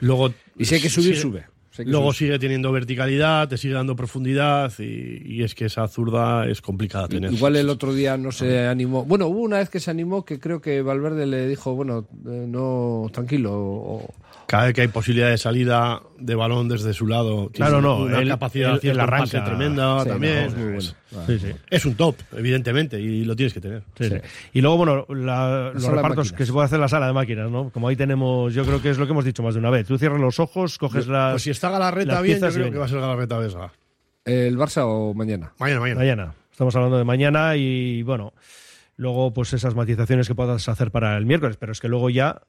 [0.00, 1.44] luego Y si hay que subir, sigue- sube.
[1.70, 2.28] Si hay que Luego subir.
[2.30, 7.06] sigue teniendo verticalidad, te sigue dando profundidad y, y es que esa zurda es complicada
[7.06, 7.30] tener.
[7.32, 9.04] Igual el otro día no se animó.
[9.04, 12.44] Bueno, hubo una vez que se animó que creo que Valverde le dijo, bueno, eh,
[12.48, 13.52] no, tranquilo.
[13.54, 14.14] o-
[14.48, 17.96] Cada vez que hay posibilidad de salida de balón desde su lado, tiene Claro, no,
[18.04, 19.44] una él- capacidad de arranca.
[19.44, 20.34] tremenda Sí, también.
[20.34, 20.78] no, es muy bueno.
[20.78, 20.94] es,
[21.26, 21.52] Sí, sí.
[21.68, 23.82] es un top, evidentemente, y lo tienes que tener.
[23.98, 24.16] Sí, sí.
[24.52, 27.50] Y luego, bueno, la- los repartos que se puede hacer en la sala de máquinas,
[27.50, 27.70] ¿no?
[27.70, 29.86] Como ahí tenemos, yo creo que es lo que hemos dicho más de una vez.
[29.86, 31.32] Tú cierras los ojos, coges las.
[31.32, 33.72] Pues si está Galarreta bien, yo creo que va a ser Galarreta Vesga.
[34.24, 35.52] ¿El Barça o mañana?
[35.58, 36.00] Mañana, mañana.
[36.00, 36.34] Mañana.
[36.52, 38.32] Estamos hablando de mañana y bueno.
[38.96, 42.40] luego pues esas matizaciones que puedas hacer para el miércoles, pero es que luego ya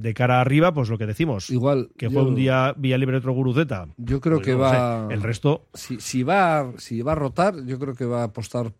[0.00, 1.50] de cara arriba, pues lo que decimos.
[1.50, 1.90] Igual.
[1.96, 3.88] Que juegue un día Vía Libre otro Guruzeta.
[3.96, 5.06] Yo creo Pues que no va.
[5.08, 5.14] sé.
[5.14, 5.66] El resto.
[5.74, 8.72] Si, si va, si va a rotar, yo creo que va a apostar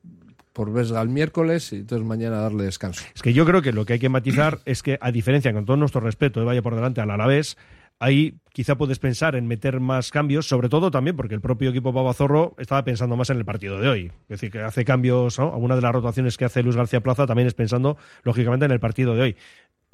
[0.52, 3.04] por Vesga el miércoles y entonces mañana darle descanso.
[3.14, 5.64] Es que yo creo que lo que hay que matizar es que, a diferencia, con
[5.64, 7.56] todo nuestro respeto, de vaya por delante al Alavés,
[7.98, 11.92] ahí quizá puedes pensar en meter más cambios, sobre todo también porque el propio equipo
[11.92, 14.06] Babazorro estaba pensando más en el partido de hoy.
[14.22, 15.52] Es decir, que hace cambios, ¿no?
[15.52, 18.80] alguna de las rotaciones que hace Luis García Plaza también es pensando, lógicamente, en el
[18.80, 19.36] partido de hoy.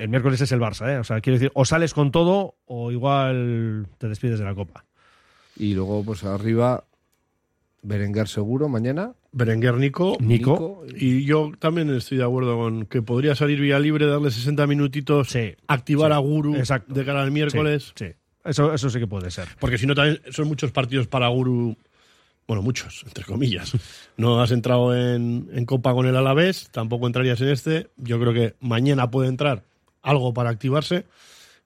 [0.00, 0.98] El miércoles es el Barça, ¿eh?
[0.98, 4.86] O sea, quiero decir, o sales con todo o igual te despides de la Copa.
[5.56, 6.84] Y luego, pues arriba,
[7.82, 9.12] Berenguer seguro mañana.
[9.32, 10.16] Berenguer Nico.
[10.20, 10.84] Nico.
[10.96, 15.36] Y yo también estoy de acuerdo con que podría salir vía libre, darle 60 minutitos,
[15.66, 16.94] activar sí, a Guru exacto.
[16.94, 17.92] de cara al miércoles.
[17.94, 18.12] Sí, sí.
[18.42, 19.48] Eso, eso sí que puede ser.
[19.58, 21.76] Porque si no, también son muchos partidos para Guru.
[22.48, 23.72] Bueno, muchos, entre comillas.
[24.16, 27.88] No has entrado en, en Copa con el Alavés, tampoco entrarías en este.
[27.96, 29.62] Yo creo que mañana puede entrar
[30.02, 31.04] algo para activarse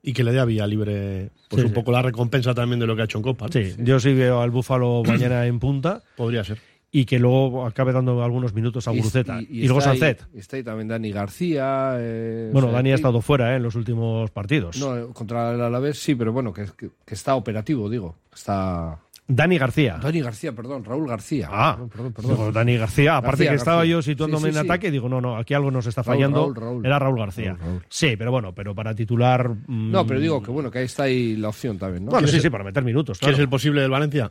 [0.02, 1.74] y que le dé a vía libre pues Sí, un sí.
[1.74, 3.46] poco la recompensa también de lo que ha hecho en Copa.
[3.46, 3.52] ¿no?
[3.52, 6.02] Sí, yo sí veo al Búfalo mañana en punta.
[6.16, 6.58] Podría ser.
[6.90, 9.40] Y que luego acabe dando algunos minutos a Y- Guruceta.
[9.42, 10.26] Y, y luego está ahí- Sancet.
[10.34, 11.94] Está ahí también Dani García.
[11.98, 13.56] eh, Bueno, o sea, Dani ha estado fuera ¿eh?
[13.56, 14.76] en los últimos partidos.
[14.78, 18.14] No, eh, contra el Alavés sí, pero bueno, que, que- que está operativo, digo.
[18.32, 19.00] Está.
[19.26, 19.98] Dani García.
[20.02, 21.48] Dani García, perdón, Raúl García.
[21.50, 22.30] Ah, Perdón, perdón, perdón.
[22.32, 23.92] Digo, Dani García, aparte García, que estaba García.
[23.92, 24.70] yo situándome Sí, sí, en sí.
[24.70, 26.40] ataque, digo, no, no, aquí algo nos está Raúl, fallando.
[26.42, 26.86] Raúl, Raúl.
[26.86, 27.56] Era Raúl García.
[27.88, 29.48] Sí, pero bueno, pero para titular.
[29.48, 32.10] mm, No, pero digo que bueno, que ahí está ahí la opción también, ¿no?
[32.10, 33.18] Bueno, ¿Quién sí, sí, para meter minutos.
[33.18, 33.36] ¿Quién Claro.
[33.36, 34.30] es el posible del Valencia?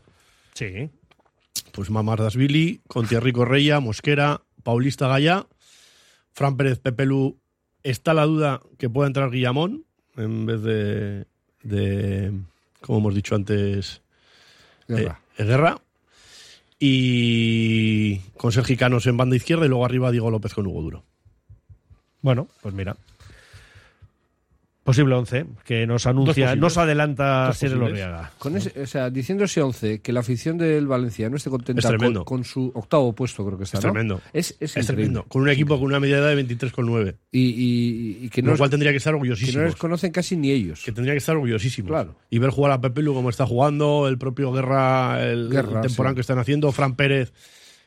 [0.53, 0.89] Sí.
[1.71, 5.47] Pues Mamardasvili, con Thierry Correia, Mosquera, Paulista Gallá,
[6.33, 7.39] Fran Pérez Pepelu.
[7.81, 9.85] Está la duda que pueda entrar Guillamón
[10.17, 11.25] en vez de,
[11.63, 12.31] de
[12.79, 14.03] como hemos dicho antes,
[14.88, 15.19] Guerra.
[15.38, 15.77] eh, Guerra.
[16.79, 21.03] Y con Sergi Canos en banda izquierda y luego arriba Diego López con Hugo Duro.
[22.21, 22.95] Bueno, pues mira.
[24.84, 27.84] Posible 11, que nos anuncia, nos adelanta Cyril.
[27.84, 28.34] Orriaga.
[28.38, 31.88] Con ese, o sea, diciendo ese 11, que la afición del Valencia no esté contenta
[31.88, 33.91] Es con, su octavo puesto, creo que está, Es ¿no?
[33.93, 34.21] tremendo.
[34.34, 35.23] Es, es, Es tremendo.
[35.23, 37.15] Con un equipo con una media edad de 23,9.
[37.31, 39.65] Y, y, y que no, lo cual tendría que estar que no orgullosísimos.
[39.67, 40.84] les conocen casi ni ellos.
[40.84, 41.89] que tendría que estar orgullosísimos.
[41.89, 42.17] Claro.
[42.29, 46.15] Y ver jugar a Pepelu como está jugando, el propio Guerra, el, Guerra, temporán sí.
[46.15, 47.31] que están haciendo, Fran Pérez,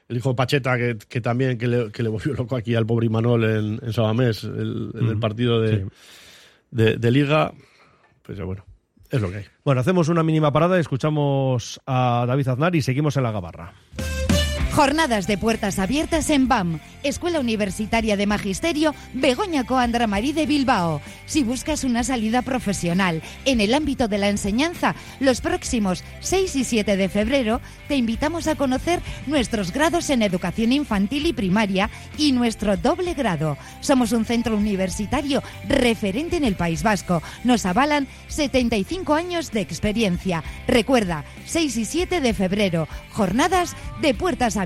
[0.08, 2.86] el hijo de Pacheta, que, que también que le, que le volvió loco aquí al
[2.86, 5.84] pobre Imanol en, en Sabamés, el, en el partido de, sí.
[6.70, 7.52] De, Liga.
[8.22, 8.64] Pues ya bueno,
[9.10, 9.44] es lo que hay.
[9.64, 13.72] Bueno, hacemos una mínima parada, escuchamos a David Aznar y seguimos en la gabarra.
[14.76, 21.00] Jornadas de puertas abiertas en BAM, Escuela Universitaria de Magisterio Begoña Coandra Marí de Bilbao.
[21.24, 26.64] Si buscas una salida profesional en el ámbito de la enseñanza, los próximos 6 y
[26.64, 32.32] 7 de febrero te invitamos a conocer nuestros grados en educación infantil y primaria y
[32.32, 33.56] nuestro doble grado.
[33.80, 37.22] Somos un centro universitario referente en el País Vasco.
[37.44, 40.44] Nos avalan 75 años de experiencia.
[40.68, 44.65] Recuerda, 6 y 7 de febrero, jornadas de puertas abiertas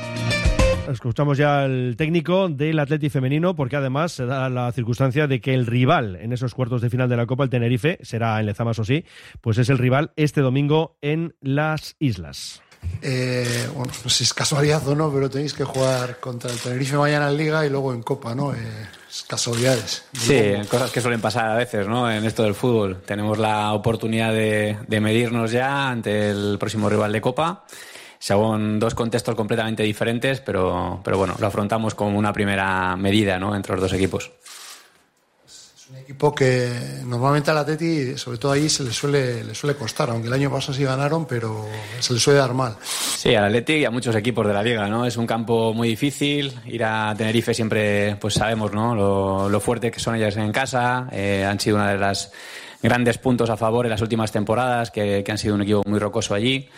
[0.91, 5.53] Escuchamos ya al técnico del Atleti femenino, porque además se da la circunstancia de que
[5.53, 8.71] el rival en esos cuartos de final de la Copa, el Tenerife, será en Lezama,
[8.71, 9.05] o sí,
[9.41, 12.61] pues es el rival este domingo en las Islas.
[13.01, 16.57] Eh, bueno, no sé si es casualidad o no, pero tenéis que jugar contra el
[16.57, 18.53] Tenerife mañana en Liga y luego en Copa, ¿no?
[18.53, 18.57] Eh,
[19.09, 20.05] es casualidades.
[20.13, 22.11] Sí, cosas que suelen pasar a veces, ¿no?
[22.11, 23.01] En esto del fútbol.
[23.05, 27.65] Tenemos la oportunidad de, de medirnos ya ante el próximo rival de Copa.
[28.21, 33.55] Son dos contextos completamente diferentes, pero, pero bueno, lo afrontamos como una primera medida, ¿no?
[33.55, 34.31] Entre los dos equipos.
[35.89, 36.69] Un equipo que
[37.03, 40.51] normalmente al Atleti, sobre todo ahí, se le suele, le suele costar, aunque el año
[40.51, 41.65] pasado sí ganaron, pero
[41.99, 42.75] se le suele dar mal.
[42.83, 45.03] Sí, al Athletic y a muchos equipos de la liga, ¿no?
[45.03, 46.53] Es un campo muy difícil.
[46.67, 48.93] Ir a Tenerife siempre, pues sabemos, ¿no?
[48.93, 51.07] Lo, lo fuerte que son ellas en casa.
[51.11, 52.31] Eh, han sido una de las
[52.83, 55.97] grandes puntos a favor en las últimas temporadas, que, que han sido un equipo muy
[55.97, 56.69] rocoso allí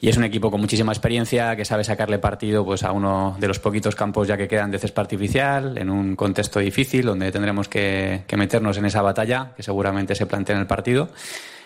[0.00, 3.48] y es un equipo con muchísima experiencia que sabe sacarle partido pues a uno de
[3.48, 7.68] los poquitos campos ya que quedan de césped artificial en un contexto difícil donde tendremos
[7.68, 11.08] que, que meternos en esa batalla que seguramente se plantea en el partido.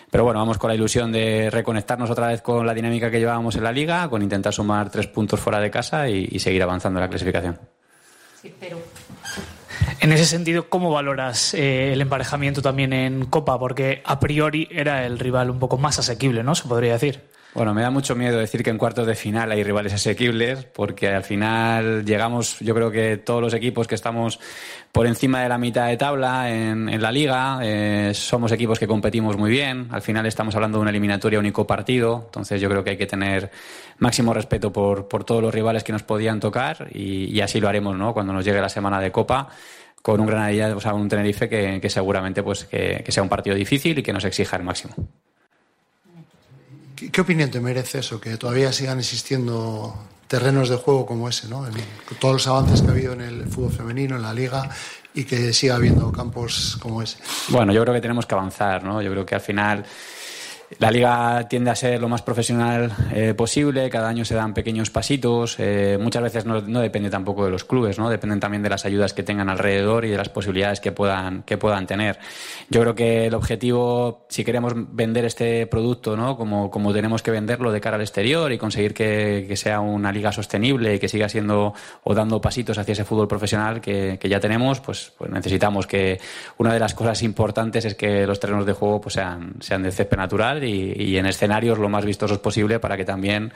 [0.09, 3.55] Pero bueno, vamos con la ilusión de reconectarnos otra vez con la dinámica que llevábamos
[3.55, 6.99] en la liga, con intentar sumar tres puntos fuera de casa y, y seguir avanzando
[6.99, 7.57] en la clasificación.
[8.41, 8.77] Sí, pero...
[9.99, 13.57] En ese sentido, ¿cómo valoras eh, el emparejamiento también en Copa?
[13.59, 16.55] Porque a priori era el rival un poco más asequible, ¿no?
[16.55, 17.21] Se podría decir.
[17.53, 21.09] Bueno, me da mucho miedo decir que en cuartos de final hay rivales asequibles, porque
[21.09, 24.39] al final llegamos, yo creo que todos los equipos que estamos
[24.93, 29.35] por encima de la mitad de tabla en, la liga, eh, somos equipos que competimos
[29.35, 29.89] muy bien.
[29.91, 33.07] Al final estamos hablando de una eliminatoria único partido, entonces yo creo que hay que
[33.07, 33.51] tener
[33.99, 37.97] máximo respeto por, por todos los rivales que nos podían tocar y, así lo haremos,
[37.97, 38.13] ¿no?
[38.13, 39.49] Cuando nos llegue la semana de Copa
[40.01, 43.99] con un Granadilla, o sea, un Tenerife que, seguramente pues que sea un partido difícil
[43.99, 44.95] y que nos exija el máximo.
[47.01, 48.21] ¿Qué, ¿Qué, opinión te merece eso?
[48.21, 49.95] Que todavía sigan existiendo
[50.27, 51.65] terrenos de juego como ese, ¿no?
[52.19, 54.69] Todos los avances que ha habido en el fútbol femenino, en la liga,
[55.15, 57.17] y que siga habiendo campos como ese.
[57.49, 59.01] Bueno, yo creo que tenemos que avanzar, ¿no?
[59.01, 59.83] Yo creo que al final
[60.79, 64.89] la liga tiende a ser lo más profesional eh, posible, cada año se dan pequeños
[64.89, 68.09] pasitos, eh, muchas veces no, depende tampoco de los clubes, ¿no?
[68.09, 71.57] dependen también de las ayudas que tengan alrededor y de las posibilidades que puedan, que
[71.57, 72.19] puedan tener.
[72.69, 76.37] Yo creo que el objetivo, si queremos vender este producto ¿no?
[76.37, 80.11] como, como tenemos que venderlo de cara al exterior y conseguir que, que sea una
[80.11, 84.29] liga sostenible y que siga siendo o dando pasitos hacia ese fútbol profesional que, que
[84.29, 86.19] ya tenemos, pues, pues, necesitamos que
[86.57, 89.91] una de las cosas importantes es que los terrenos de juego pues sean, sean de
[89.91, 93.51] césped natural y, en escenarios lo más vistosos posible para que también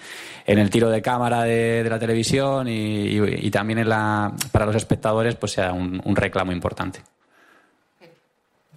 [0.45, 5.35] en el tiro de cámara de, la televisión y, también en la, para los espectadores
[5.35, 7.01] pues sea un reclamo importante.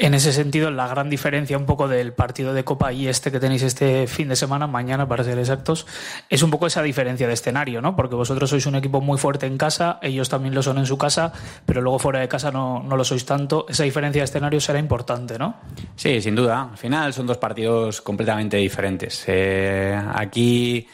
[0.00, 3.40] En ese sentido, la gran diferencia un poco del partido de Copa y este que
[3.40, 5.86] tenéis este fin de semana, mañana para ser exactos,
[6.28, 7.96] es un poco esa diferencia de escenario, ¿no?
[7.96, 10.96] Porque vosotros sois un equipo muy fuerte en casa, ellos también lo son en su
[10.96, 11.32] casa,
[11.66, 13.66] pero luego fuera de casa no, no lo sois tanto.
[13.68, 15.56] Esa diferencia de escenario será importante, ¿no?
[15.96, 16.68] Sí, sin duda.
[16.70, 19.24] Al final son dos partidos completamente diferentes.
[19.26, 20.86] Eh, aquí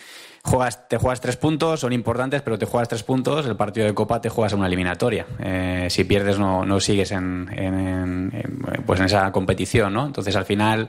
[0.45, 3.95] juegas, te juegas tres puntos, son importantes, pero te juegas tres puntos, el partido de
[3.95, 5.26] Copa te juegas una eliminatoria.
[5.40, 8.30] Eh, si pierdes no, no sigues en,
[8.86, 10.07] pues en esa competición, ¿no?
[10.07, 10.88] Entonces al final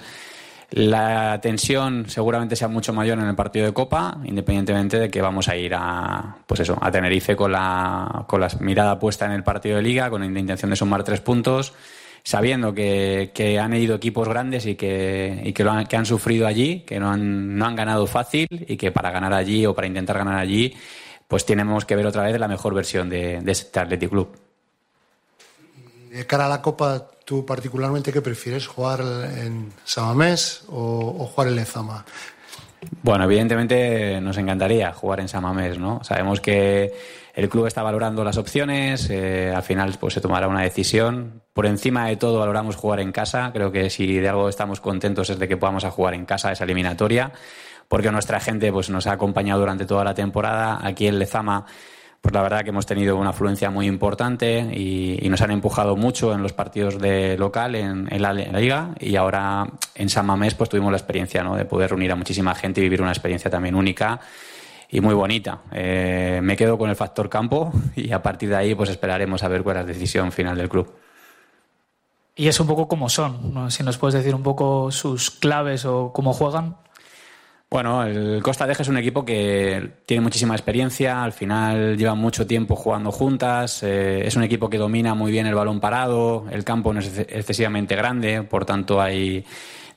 [0.72, 5.48] la tensión seguramente sea mucho mayor en el partido de Copa, independientemente de que vamos
[5.48, 9.44] a ir a, pues eso, a Tenerife con la, con la mirada puesta en el
[9.44, 11.74] partido de Liga, con la intención de sumar tres puntos
[12.26, 16.08] sabiendo que, que, han ido equipos grandes y que, y que, lo han, que han
[16.08, 19.76] sufrido allí, que no han, no han ganado fácil y que para ganar allí o
[19.76, 20.74] para intentar ganar allí,
[21.28, 24.36] pues tenemos que ver otra vez la mejor versión de, de este Athletic Club.
[26.10, 28.66] De cara a la Copa, ¿tú particularmente qué prefieres?
[28.66, 29.02] ¿Jugar
[29.38, 32.06] en Samamés o, o jugar en Lezama?
[33.04, 36.04] Bueno, evidentemente nos encantaría jugar en Samamés, ¿no?
[36.04, 36.92] Sabemos que
[37.36, 41.42] el club está valorando las opciones, eh, al final pues se tomará una decisión.
[41.54, 45.30] Por encima de todo valoramos jugar en casa, creo que si de algo estamos contentos
[45.30, 47.34] es de que podamos jugar en casa esa eliminatoria,
[47.90, 50.80] porque nuestra gente pues nos ha acompañado durante toda la temporada.
[50.82, 51.66] Aquí en Lezama
[52.26, 55.96] pues la verdad que hemos tenido una afluencia muy importante y, y nos han empujado
[55.96, 60.68] mucho en los partidos de local en, la, liga y ahora en San Mamés pues
[60.68, 64.20] tuvimos la experiencia de poder reunir a muchísima gente y vivir una experiencia también única
[64.96, 65.60] y muy bonita.
[65.74, 69.50] Eh, me quedo con el factor campo y a partir de ahí pues esperaremos a
[69.50, 70.90] ver cuál es la decisión final del club.
[72.38, 73.70] Y es un poco como son, ¿no?
[73.70, 76.78] si nos puedes decir un poco sus claves o cómo juegan.
[77.70, 82.48] Bueno, el Costa Deje es un equipo que tiene muchísima experiencia, al final lleva mucho
[82.48, 86.64] tiempo jugando juntas, eh, es un equipo que domina muy bien el balón parado, el
[86.64, 89.44] campo no es excesivamente grande, por tanto hay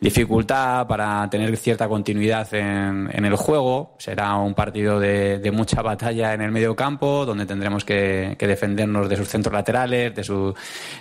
[0.00, 3.96] dificultad para tener cierta continuidad en, en el juego.
[3.98, 8.46] Será un partido de, de, mucha batalla en el medio campo, donde tendremos que, que
[8.46, 10.54] defendernos de sus centros laterales, de, su,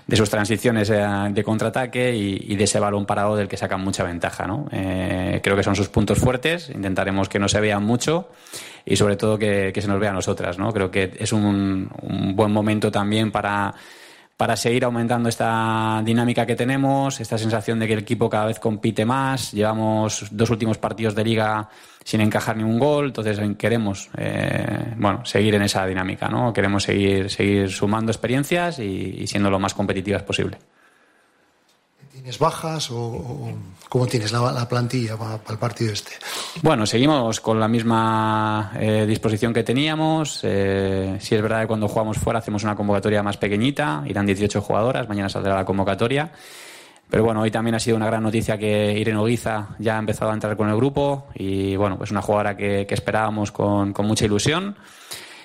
[0.07, 4.03] de sus transiciones eh, de contraataque y, de ese balón parado del que sacan mucha
[4.03, 4.47] ventaja.
[4.47, 4.67] ¿no?
[4.71, 6.69] Eh, creo que son sus puntos fuertes.
[6.69, 8.29] Intentaremos que no se vean mucho
[8.83, 10.57] y sobre todo que, que se nos vea a nosotras.
[10.57, 10.73] ¿no?
[10.73, 13.75] Creo que es un, un buen momento también para
[14.37, 18.59] para seguir aumentando esta dinámica que tenemos, esta sensación de que el equipo cada vez
[18.59, 19.51] compite más.
[19.51, 21.67] Llevamos dos últimos partidos de liga
[22.03, 26.53] sin encajar ningún gol, entonces queremos eh, bueno, seguir en esa dinámica, ¿no?
[26.53, 30.59] Queremos seguir, seguir sumando experiencias y siendo lo más competitivas posible.
[32.27, 33.53] ¿Tienes bajas o,
[33.87, 36.11] cómo tienes la, la, plantilla para, el partido este?
[36.61, 40.41] Bueno, seguimos con la misma eh, disposición que teníamos.
[40.43, 44.59] Eh, si es verdad que cuando jugamos fuera hacemos una convocatoria más pequeñita, irán 18
[44.59, 46.29] jugadoras, mañana saldrá la convocatoria.
[47.09, 50.31] Pero bueno, hoy también ha sido una gran noticia que Irene Oguiza ya ha empezado
[50.31, 54.75] a entrar con el grupo y bueno, pues una jugadora que, esperábamos con mucha ilusión.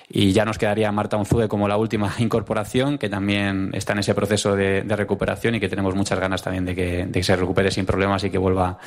[0.09, 4.13] Y ya nos quedaría Marta Unzude como la última incorporación, que también está en ese
[4.13, 8.23] proceso de, recuperación y que tenemos muchas ganas también de que, se recupere sin problemas
[8.23, 8.77] y que vuelva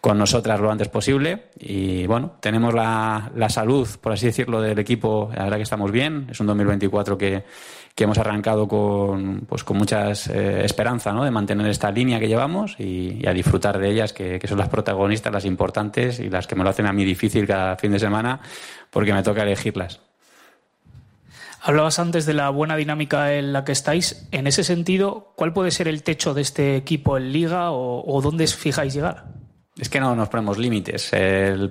[0.00, 1.46] con nosotras lo antes posible.
[1.58, 5.30] Y bueno, tenemos la, la salud, por así decirlo, del equipo.
[5.34, 6.26] La verdad que estamos bien.
[6.30, 7.44] Es un 2024 que,
[7.96, 11.24] que hemos arrancado con, pues, con mucha eh, esperanza ¿no?
[11.24, 15.32] de mantener esta línea que llevamos y, a disfrutar de ellas, que, son las protagonistas,
[15.32, 18.38] las importantes y las que me lo hacen a mí difícil cada fin de semana
[18.90, 20.05] porque me toca elegirlas.
[21.66, 24.28] Hablabas antes de la buena dinámica en la que estáis.
[24.30, 28.46] En ese sentido, ¿cuál puede ser el techo de este equipo en liga o, dónde
[28.46, 29.24] fijáis llegar?
[29.76, 31.10] Es que no nos ponemos límites.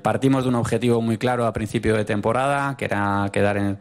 [0.01, 3.79] Partimos de un objetivo muy claro a principio de temporada, que era quedar en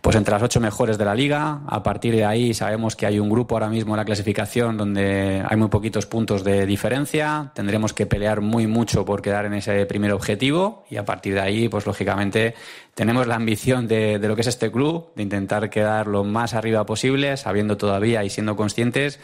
[0.00, 1.60] pues entre las ocho mejores de la liga.
[1.66, 5.42] A partir de ahí sabemos que hay un grupo ahora mismo en la clasificación donde
[5.46, 7.50] hay muy poquitos puntos de diferencia.
[7.54, 11.40] Tendremos que pelear muy mucho por quedar en ese primer objetivo y a partir de
[11.40, 12.54] ahí, pues lógicamente
[12.94, 16.86] tenemos la ambición de, lo que es este club, de intentar quedar lo más arriba
[16.86, 19.18] posible, sabiendo todavía y siendo conscientes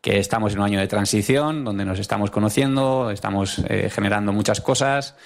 [0.00, 4.60] que estamos en un año de transición, donde nos estamos conociendo, estamos eh, generando muchas
[4.60, 5.16] cosas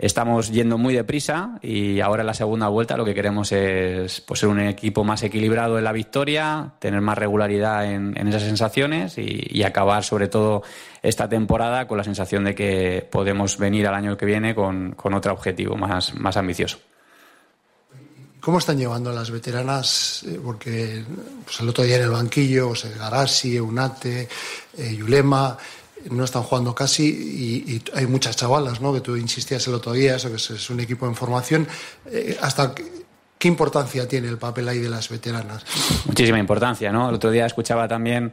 [0.00, 4.40] estamos yendo muy deprisa y ahora en la segunda vuelta lo que queremos es pues,
[4.40, 9.60] ser un equipo más equilibrado en la victoria, tener más regularidad en, esas sensaciones y,
[9.62, 10.62] acabar sobre todo
[11.02, 15.32] esta temporada con la sensación de que podemos venir al año que viene con, otro
[15.34, 16.78] objetivo más, ambicioso.
[18.40, 20.24] ¿Cómo están llevando las veteranas?
[20.42, 21.04] Porque
[21.44, 24.28] pues, el otro día en el banquillo, o sea, Garasi, Eunate,
[24.78, 25.58] eh, Yulema,
[26.10, 28.92] no están jugando casi y, hay muchas chavalas, ¿no?
[28.92, 31.66] Que tú insistías el otro día, eso que es, un equipo en formación.
[32.06, 32.74] Eh, ¿Hasta
[33.38, 35.64] qué importancia tiene el papel ahí de las veteranas?
[36.06, 37.08] Muchísima importancia, ¿no?
[37.08, 38.32] El otro día escuchaba también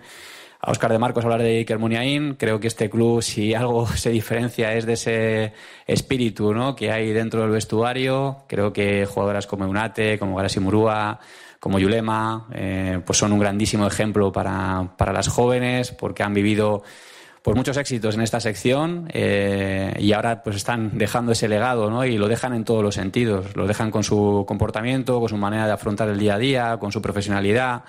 [0.59, 2.36] a Oscar de Marcos hablar de Iker Muniain.
[2.36, 5.53] Creo que este club, si algo se diferencia, es de ese
[5.86, 6.76] espíritu, ¿no?
[6.76, 8.43] Que hay dentro del vestuario.
[8.47, 11.20] Creo que jugadoras como Eunate, como Garasi Murúa,
[11.59, 16.84] como Yulema, eh, pues son un grandísimo ejemplo para, para las jóvenes porque han vivido
[17.47, 22.03] pues muchos éxitos en esta sección eh, y ahora pues están dejando ese legado ¿no?
[22.03, 23.55] y lo dejan en todos los sentidos.
[23.55, 26.91] Lo dejan con su comportamiento, con su manera de afrontar el día a día, con
[26.91, 27.85] su profesionalidad.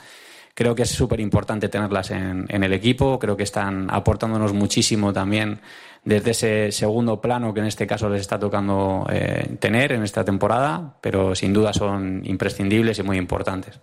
[0.54, 3.18] Creo que es súper importante tenerlas en, el equipo.
[3.18, 5.58] Creo que están aportándonos muchísimo también
[6.04, 10.24] desde ese segundo plano que en este caso les está tocando eh, tener en esta
[10.24, 13.80] temporada, pero sin duda son imprescindibles y muy importantes.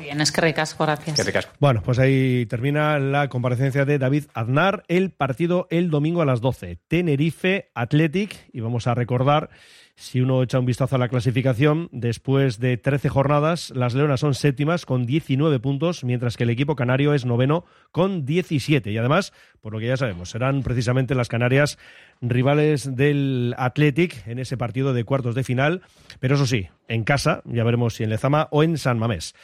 [0.00, 1.22] Muy bien, es que recasco, gracias.
[1.26, 1.40] Que.
[1.58, 4.82] Bueno, pues ahí termina la comparecencia de David Aznar.
[4.88, 6.78] El partido el domingo a las 12.
[6.88, 8.34] Tenerife Athletic.
[8.50, 9.50] Y vamos a recordar,
[9.96, 14.32] si uno echa un vistazo a la clasificación, después de 13 jornadas, las Leonas son
[14.32, 18.90] séptimas con 19 puntos, mientras que el equipo canario es noveno con 17.
[18.90, 21.76] Y además, por lo que ya sabemos, serán precisamente las Canarias
[22.22, 25.82] rivales del Athletic en ese partido de cuartos de final.
[26.20, 29.34] Pero eso sí, en casa, ya veremos si en Lezama o en San Mamés.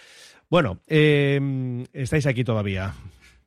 [0.48, 2.94] Bueno, eh, estáis aquí todavía.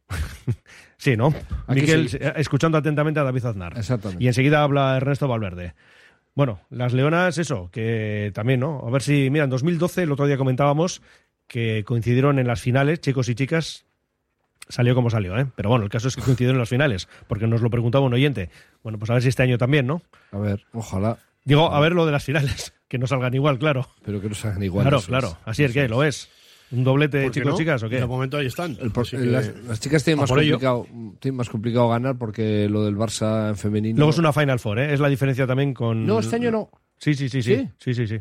[0.98, 1.34] sí, ¿no?
[1.68, 2.18] Aquí Miquel, sí.
[2.36, 3.78] escuchando atentamente a David Aznar.
[3.78, 4.24] Exactamente.
[4.24, 5.74] Y enseguida habla Ernesto Valverde.
[6.36, 8.84] Bueno, las Leonas, eso, que también, ¿no?
[8.86, 11.02] A ver si, mira, en 2012, el otro día comentábamos
[11.48, 13.86] que coincidieron en las finales, chicos y chicas.
[14.70, 15.48] Salió como salió, ¿eh?
[15.56, 18.14] Pero bueno, el caso es que coincidieron en las finales, porque nos lo preguntaba un
[18.14, 18.52] oyente.
[18.84, 20.04] Bueno, pues a ver si este año también, ¿no?
[20.32, 21.18] A ver, ojalá.
[21.44, 23.90] Digo, a ver lo de las finales, que no salgan igual, claro.
[24.06, 24.88] Pero que no salgan igual.
[24.88, 25.38] Claro, claro.
[25.44, 26.30] Así es que lo es.
[26.72, 27.58] ¿Un doblete de ¿Por qué chicos no?
[27.58, 27.96] chicas o qué?
[28.00, 28.78] De momento ahí están.
[28.80, 30.86] El que- las, las chicas tienen a más, complicado,
[31.20, 33.98] tienen más complicado ganar porque lo del Barça en femenino.
[33.98, 34.94] Luego es una Final Four, ¿eh?
[34.94, 36.06] Es la diferencia también con...
[36.06, 36.70] No, este año no.
[36.98, 37.56] Sí, sí, sí, sí.
[37.56, 37.70] ¿Sí?
[37.80, 38.20] Sí, sí, sí.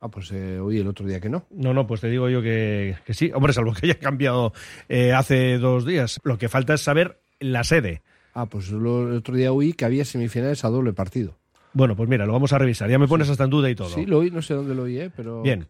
[0.00, 1.46] Ah, pues eh, oí el otro día que no.
[1.50, 3.30] No, no, pues te digo yo que, que sí.
[3.32, 4.52] Hombre, salvo que haya cambiado
[4.88, 6.18] eh, hace dos días.
[6.24, 8.02] Lo que falta es saber la sede.
[8.34, 11.38] Ah, pues lo- el otro día oí que había semifinales a doble partido.
[11.74, 12.90] Bueno, pues mira, lo vamos a revisar.
[12.90, 13.88] Ya me pones hasta en duda y todo.
[13.88, 15.42] Sí, lo oí, no sé dónde lo oí, eh, pero.
[15.42, 15.66] Bien.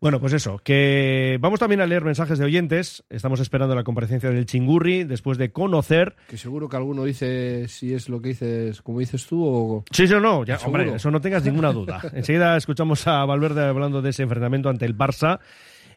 [0.00, 3.02] Bueno, pues eso, que vamos también a leer mensajes de oyentes.
[3.10, 6.14] Estamos esperando la comparecencia del Chingurri después de conocer.
[6.28, 9.84] Que seguro que alguno dice si es lo que dices, como dices tú, o.
[9.90, 12.00] Sí, sí o no, ya, hombre, eso no tengas ninguna duda.
[12.12, 15.40] Enseguida escuchamos a Valverde hablando de ese enfrentamiento ante el Barça.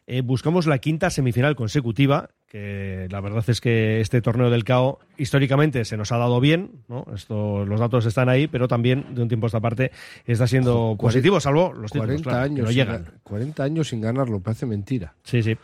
[0.06, 4.98] Eh, buscamos la quinta semifinal consecutiva, que la verdad es que este torneo del CAO
[5.16, 7.06] históricamente se nos ha dado bien, ¿no?
[7.14, 9.90] Esto, los datos están ahí, pero también de un tiempo a esta parte
[10.26, 13.04] está siendo Ojo, positivo, salvo los títulos, 40 claro, que años, no llegan.
[13.06, 15.14] ga- 40 años sin ganarlo, parece mentira.
[15.24, 15.56] Sí, sí.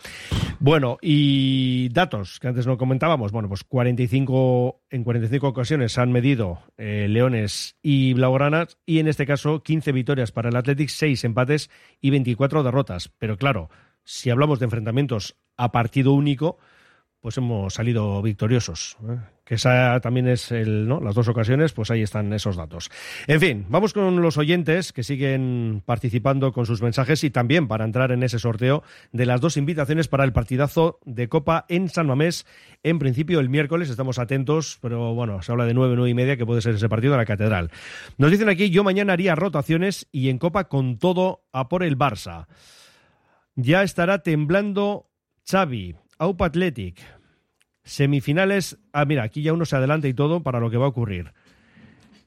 [0.61, 3.33] Bueno, y datos que antes no comentábamos.
[3.33, 9.09] Bueno, pues 45, en 45 ocasiones se han medido eh, Leones y Blaugranas y en
[9.09, 11.71] este caso 15 victorias para el Athletic, 6 empates
[12.01, 13.11] y 24 derrotas.
[13.19, 13.69] Pero claro,
[14.09, 16.57] si hablamos de enfrentamientos a partido único,
[17.21, 18.97] pues hemos salido victoriosos.
[19.07, 19.19] ¿eh?
[19.45, 20.99] Que esa también es el, ¿no?
[21.01, 22.91] las dos ocasiones, pues ahí están esos datos.
[23.27, 27.85] En fin, vamos con los oyentes que siguen participando con sus mensajes y también para
[27.85, 28.83] entrar en ese sorteo
[29.13, 32.47] de las dos invitaciones para el partidazo de Copa en San Mamés.
[32.83, 36.39] En principio el miércoles, estamos atentos, pero bueno, se habla de nueve, nueve y media
[36.39, 37.71] que puede ser ese partido de la Catedral.
[38.17, 41.99] Nos dicen aquí, yo mañana haría rotaciones y en Copa con todo a por el
[41.99, 42.47] Barça.
[43.61, 45.11] Ya estará temblando
[45.45, 45.97] Xavi.
[46.17, 47.01] Aupa Athletic.
[47.83, 48.79] Semifinales.
[48.93, 51.33] Ah, mira, aquí ya uno se adelanta y todo para lo que va a ocurrir.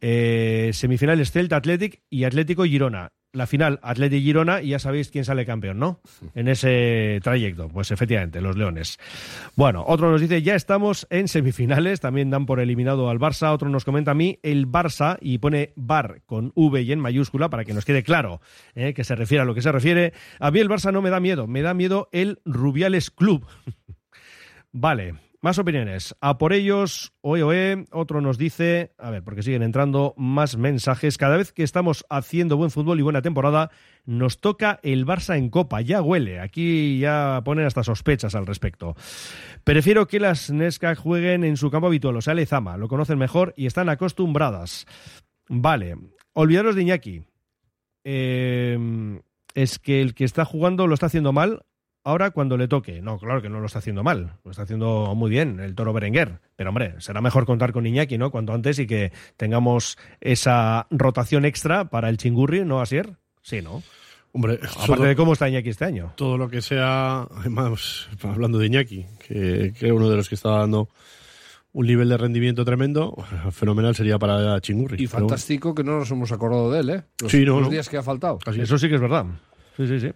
[0.01, 3.13] Eh, semifinales Celta Athletic y Atlético Girona.
[3.33, 6.01] La final Athletic Girona y ya sabéis quién sale campeón, ¿no?
[6.35, 7.69] En ese trayecto.
[7.69, 8.99] Pues efectivamente, los Leones.
[9.55, 13.53] Bueno, otro nos dice, ya estamos en semifinales, también dan por eliminado al Barça.
[13.53, 17.49] Otro nos comenta a mí, el Barça, y pone bar con V y en mayúscula
[17.49, 18.41] para que nos quede claro
[18.75, 18.93] ¿eh?
[18.93, 20.11] que se refiere a lo que se refiere.
[20.39, 23.45] A mí el Barça no me da miedo, me da miedo el Rubiales Club.
[24.73, 26.15] vale, más opiniones.
[26.21, 31.17] A por ellos, oe, oe, otro nos dice, a ver, porque siguen entrando más mensajes.
[31.17, 33.71] Cada vez que estamos haciendo buen fútbol y buena temporada,
[34.05, 35.81] nos toca el Barça en Copa.
[35.81, 36.39] Ya huele.
[36.39, 38.95] Aquí ya ponen hasta sospechas al respecto.
[39.63, 42.77] Prefiero que las Nesca jueguen en su campo habitual, o sea, Lezama.
[42.77, 44.85] Lo conocen mejor y están acostumbradas.
[45.49, 45.97] Vale.
[46.33, 47.23] Olvidaros de Iñaki.
[48.03, 49.19] Eh,
[49.53, 51.65] es que el que está jugando lo está haciendo mal
[52.03, 53.01] ahora cuando le toque.
[53.01, 55.93] No, claro que no lo está haciendo mal, lo está haciendo muy bien el toro
[55.93, 56.39] Berenguer.
[56.55, 58.31] Pero hombre, será mejor contar con Iñaki, ¿no?
[58.31, 63.15] Cuanto antes y que tengamos esa rotación extra para el chingurri, ¿no, Asier?
[63.41, 63.81] Sí, ¿no?
[64.33, 66.13] Hombre, aparte todo- de cómo está Iñaki este año.
[66.15, 70.35] Todo lo que sea, además, hablando de Iñaki, que, que es uno de los que
[70.35, 70.87] está dando
[71.73, 73.15] un nivel de rendimiento tremendo,
[73.51, 75.01] fenomenal sería para Chingurri.
[75.03, 75.27] Y bueno.
[75.27, 77.03] fantástico que no nos hemos acordado de él, ¿eh?
[77.21, 77.69] Los, Sí, no, los no.
[77.69, 78.39] días que ha faltado.
[78.55, 79.25] Eso sí que es verdad.
[79.77, 80.11] Sí, sí, sí.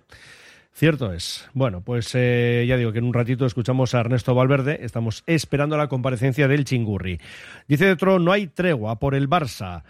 [0.75, 1.47] Cierto es.
[1.53, 4.79] Bueno, pues eh, ya digo que en un ratito escuchamos a Ernesto Valverde.
[4.81, 7.17] Estamos esperando la comparecencia del Chingurri.
[7.65, 9.83] Dice otro, no hay tregua por el Barça.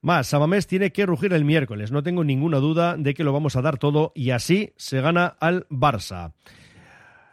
[0.00, 1.90] Más, Samamés tiene que rugir el miércoles.
[1.90, 5.26] No tengo ninguna duda de que lo vamos a dar todo y así se gana
[5.26, 6.34] al Barça.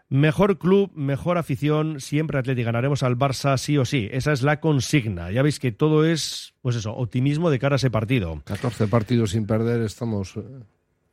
[0.09, 4.09] Mejor club, mejor afición, siempre Atleti ganaremos al Barça sí o sí.
[4.11, 5.29] Esa es la consigna.
[5.29, 8.41] Ya veis que todo es, pues eso, optimismo de cara a ese partido.
[8.45, 10.41] 14 partidos sin perder, estamos, eh,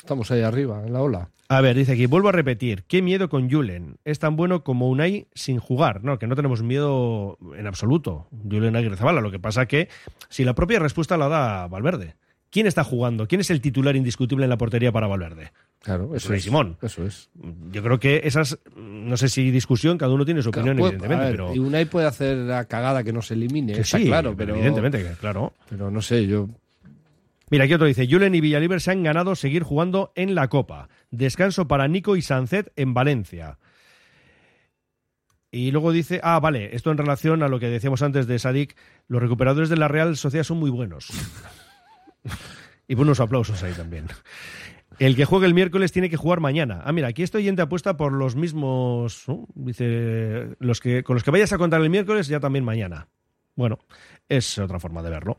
[0.07, 1.31] estamos ahí arriba, en la ola.
[1.49, 3.99] A ver, dice aquí, vuelvo a repetir, qué miedo con Julen.
[4.05, 6.03] Es tan bueno como Unai sin jugar.
[6.05, 8.29] No, que no tenemos miedo en absoluto.
[8.49, 9.21] Julen Aguirrezabala.
[9.21, 9.89] Lo que pasa que
[10.29, 12.15] si la propia respuesta la da Valverde.
[12.51, 13.27] ¿Quién está jugando?
[13.27, 15.53] ¿Quién es el titular indiscutible en la portería para Valverde?
[15.83, 16.45] Claro, eso Unai es.
[16.45, 16.79] Simón.
[16.81, 17.29] Eso es.
[17.73, 21.33] Yo creo que esas, no sé si discusión, cada uno tiene su opinión, evidentemente, ver,
[21.33, 21.55] pero...
[21.55, 24.55] Y Unai puede hacer la cagada que no se elimine, Que está sí, claro, pero.
[24.55, 25.53] evidentemente, claro.
[25.69, 26.49] Pero no sé, yo.
[27.51, 30.89] Mira, aquí otro dice, Julen y Villalibre se han ganado seguir jugando en la Copa.
[31.11, 33.59] Descanso para Nico y Sancet en Valencia.
[35.53, 38.77] Y luego dice, ah, vale, esto en relación a lo que decíamos antes de Sadik,
[39.07, 41.09] los recuperadores de la Real Sociedad son muy buenos.
[42.89, 44.09] y buenos aplausos ahí también.
[44.99, 46.83] El que juegue el miércoles tiene que jugar mañana.
[46.85, 49.25] Ah, mira, aquí este oyente apuesta por los mismos,
[49.55, 53.09] dice, los que con los que vayas a contar el miércoles ya también mañana.
[53.55, 53.79] Bueno,
[54.29, 55.39] es otra forma de verlo.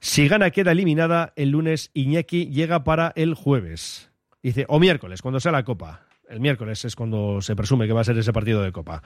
[0.00, 4.10] Si gana queda eliminada el lunes, Iñaki llega para el jueves.
[4.42, 6.06] Dice, o miércoles, cuando sea la Copa.
[6.28, 9.02] El miércoles es cuando se presume que va a ser ese partido de Copa.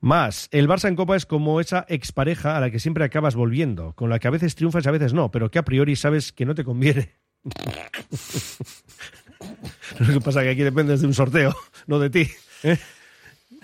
[0.00, 3.94] Más, el Barça en Copa es como esa expareja a la que siempre acabas volviendo,
[3.94, 6.32] con la que a veces triunfas y a veces no, pero que a priori sabes
[6.32, 7.14] que no te conviene.
[9.98, 11.54] Lo que pasa es que aquí dependes de un sorteo,
[11.86, 12.28] no de ti.
[12.62, 12.78] ¿eh?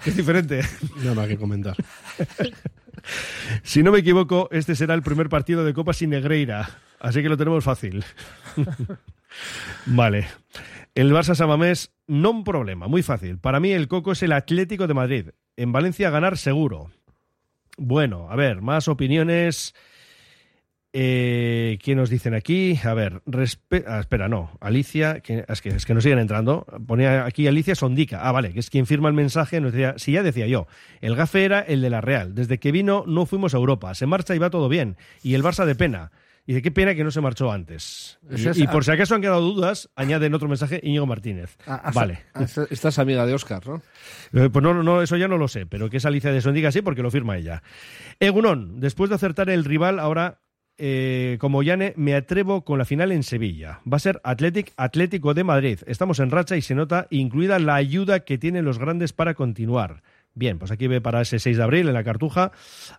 [0.04, 0.62] Es diferente.
[1.02, 1.76] Nada que comentar.
[3.62, 6.68] Si no me equivoco, este será el primer partido de Copa sin Negreira,
[7.00, 8.04] así que lo tenemos fácil.
[9.86, 10.26] vale.
[10.94, 13.38] El Barça Samamés, no un problema, muy fácil.
[13.38, 15.26] Para mí el Coco es el Atlético de Madrid.
[15.56, 16.90] En Valencia ganar seguro.
[17.76, 19.74] Bueno, a ver, más opiniones.
[20.98, 22.80] Eh, ¿Qué nos dicen aquí?
[22.82, 23.20] A ver,
[23.86, 24.50] ah, espera, no.
[24.62, 26.64] Alicia, que, es, que, es que nos siguen entrando.
[26.86, 28.20] Ponía aquí Alicia Sondica.
[28.22, 29.60] Ah, vale, que es quien firma el mensaje.
[29.60, 30.66] Nos decía, si ya decía yo,
[31.02, 32.34] el gafe era el de la Real.
[32.34, 33.94] Desde que vino no fuimos a Europa.
[33.94, 34.96] Se marcha y va todo bien.
[35.22, 36.12] Y el Barça de pena.
[36.46, 38.18] Y de qué pena que no se marchó antes.
[38.30, 41.58] Es- Y, y por si acaso han quedado dudas, añaden otro mensaje Íñigo Martínez.
[41.66, 42.20] Ah, ah, vale.
[42.34, 43.82] ah, Esta es amiga de Oscar, ¿no?
[44.32, 46.72] Eh, Pues no, no, eso ya no lo sé, pero que es Alicia de Sondiga
[46.72, 47.62] sí, porque lo firma ella.
[48.18, 50.38] Egunon, después de acertar el rival, ahora,
[50.78, 53.80] eh, como Yane, me atrevo con la final en Sevilla.
[53.90, 55.80] Va a ser Athletic Atlético de Madrid.
[55.86, 60.02] Estamos en racha y se nota incluida la ayuda que tienen los grandes para continuar.
[60.34, 62.52] Bien, pues aquí ve para ese 6 de abril en la Cartuja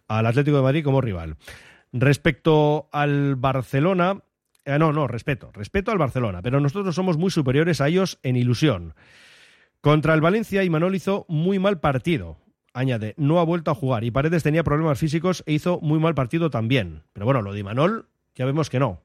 [0.08, 1.38] al Atlético de Madrid como rival.
[1.94, 4.22] Respecto al Barcelona,
[4.66, 8.36] eh, no, no, respeto, respeto al Barcelona, pero nosotros somos muy superiores a ellos en
[8.36, 8.96] ilusión.
[9.82, 12.38] Contra el Valencia, Imanol hizo muy mal partido.
[12.78, 16.16] Añade, no ha vuelto a jugar y Paredes tenía problemas físicos e hizo muy mal
[16.16, 17.04] partido también.
[17.14, 19.02] Pero bueno, lo de Imanol ya vemos que no.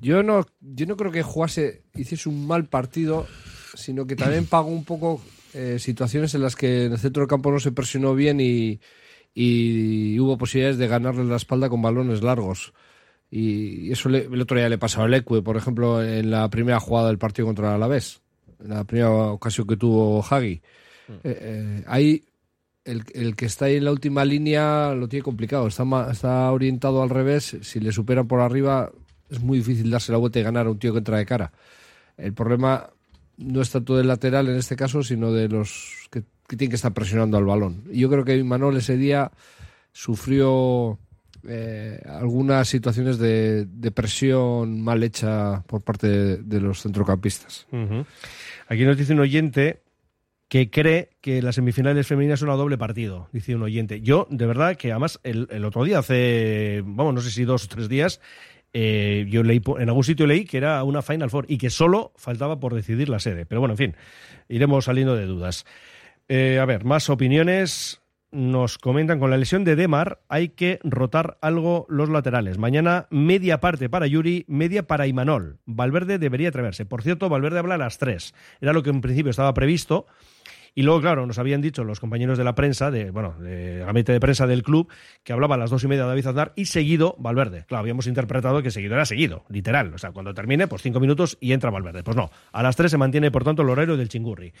[0.00, 3.26] Yo no, yo no creo que jugase, hiciese un mal partido,
[3.74, 5.20] sino que también pagó un poco
[5.52, 8.80] eh, situaciones en las que en el centro del campo no se presionó bien y,
[9.34, 12.72] y hubo posibilidades de ganarle la espalda con balones largos.
[13.30, 16.80] Y eso le- el otro día le pasaba al Ecue, por ejemplo, en la primera
[16.80, 18.22] jugada del partido contra el Alavés,
[18.58, 20.62] en la primera ocasión que tuvo Hagi.
[21.08, 21.12] Mm.
[21.12, 22.24] Eh, eh, ahí
[22.84, 27.02] el, el que está ahí en la última línea lo tiene complicado, está, está orientado
[27.02, 28.90] al revés, si le superan por arriba
[29.30, 31.52] es muy difícil darse la vuelta y ganar a un tío que entra de cara.
[32.16, 32.90] El problema
[33.38, 36.92] no es tanto del lateral en este caso, sino de los que, tienen que estar
[36.92, 37.84] presionando al balón.
[37.90, 39.30] Y yo creo que Manuel ese día
[39.92, 40.98] sufrió
[41.48, 47.66] eh, algunas situaciones de, de presión mal hecha por parte de, los centrocampistas.
[48.68, 49.80] Aquí nos dice un oyente
[50.50, 54.00] que cree que las semifinales femeninas son a doble partido, dice un oyente.
[54.00, 57.66] Yo, de verdad, que además el, el otro día, hace, vamos, no sé si dos
[57.66, 58.20] o tres días,
[58.72, 62.12] eh, yo leí, en algún sitio leí que era una Final Four y que solo
[62.16, 63.46] faltaba por decidir la sede.
[63.46, 63.96] Pero bueno, en fin,
[64.48, 65.66] iremos saliendo de dudas.
[66.28, 68.02] Eh, a ver, más opiniones.
[68.32, 72.58] Nos comentan con la lesión de Demar hay que rotar algo los laterales.
[72.58, 75.58] Mañana media parte para Yuri, media para Imanol.
[75.66, 76.86] Valverde debería atreverse.
[76.86, 78.32] Por cierto, Valverde habla a las 3.
[78.60, 80.06] Era lo que en principio estaba previsto.
[80.74, 84.12] Y luego, claro, nos habían dicho los compañeros de la prensa, de, bueno, de gabinete
[84.12, 84.88] de prensa del club,
[85.22, 87.64] que hablaba a las dos y media David Aznar y seguido Valverde.
[87.66, 89.92] Claro, habíamos interpretado que seguido era seguido, literal.
[89.94, 92.02] O sea, cuando termine, pues cinco minutos y entra Valverde.
[92.02, 94.52] Pues no, a las tres se mantiene, por tanto, el horario del chingurri.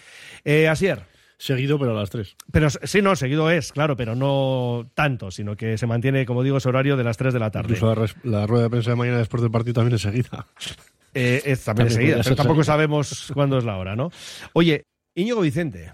[0.44, 1.04] Eh, Asier.
[1.40, 2.36] Seguido, pero a las 3.
[2.52, 6.58] Pero sí, no, seguido es, claro, pero no tanto, sino que se mantiene, como digo,
[6.58, 7.72] ese horario de las 3 de la tarde.
[7.72, 10.46] Incluso la, rueda de prensa de mañana después del partido también es seguida.
[11.14, 12.72] Eh, es también También enseguida, podría pero tampoco seguida.
[12.72, 14.10] sabemos cuándo es la hora, ¿no?
[14.52, 14.84] Oye,
[15.14, 15.92] Íñigo Vicente.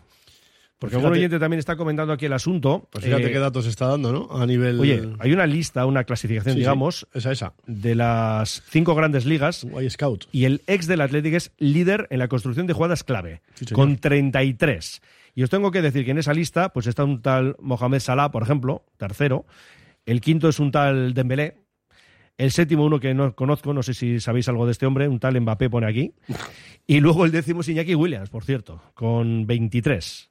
[0.79, 2.87] Porque Pues algún fíjate- oyente también está comentando aquí el asunto.
[2.91, 4.29] Pues fíjate Eh, qué datos está dando, ¿no?
[4.31, 4.79] A nivel.
[4.79, 7.55] Oye, hay una lista, una clasificación, Sí, sí, digamos, esa, esa.
[7.67, 9.67] de las cinco grandes ligas.
[9.89, 10.27] Scout.
[10.33, 13.97] Y el ex del Athletic es líder en la construcción de jugadas clave, Sí, con
[13.97, 15.01] 33.
[15.35, 18.31] Y os tengo que decir que en esa lista pues está un tal Mohamed Salah,
[18.31, 19.47] por ejemplo, tercero.
[20.05, 21.57] El quinto es un tal Dembélé.
[22.39, 25.19] El séptimo, uno que no conozco, no sé si sabéis algo de este hombre, un
[25.21, 26.13] tal Mbappé pone aquí.
[26.87, 30.31] Y luego el décimo es Iñaki Williams, por cierto, con 23.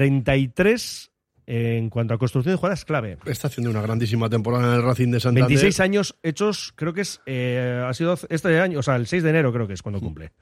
[0.00, 1.10] 33
[1.46, 3.16] en cuanto a construcción de jugadas clave.
[3.24, 5.48] Está haciendo una grandísima temporada en el Racing de Santander.
[5.48, 9.22] 26 años hechos, creo que es, eh, ha sido este año, o sea, el 6
[9.22, 10.32] de enero creo que es cuando cumple.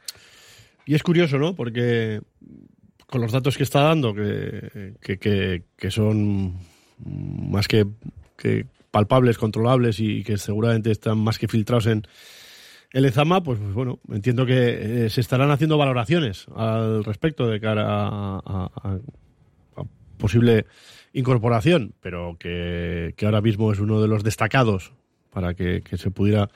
[0.87, 1.55] Y es curioso, ¿no?
[1.55, 2.21] Porque
[3.07, 6.55] con los datos que está dando, que, que, que- que son
[7.05, 7.87] más que,
[8.91, 12.03] palpables, controlables y que seguramente están más que filtrados en
[12.93, 17.61] el Ezama, pues, pues bueno, entiendo que eh, se estarán haciendo valoraciones al respecto de
[17.61, 18.99] cara a- a
[20.25, 20.65] posible
[21.13, 24.95] incorporación, pero que, que ahora mismo es uno de los destacados
[25.31, 26.49] para que, que se pudiera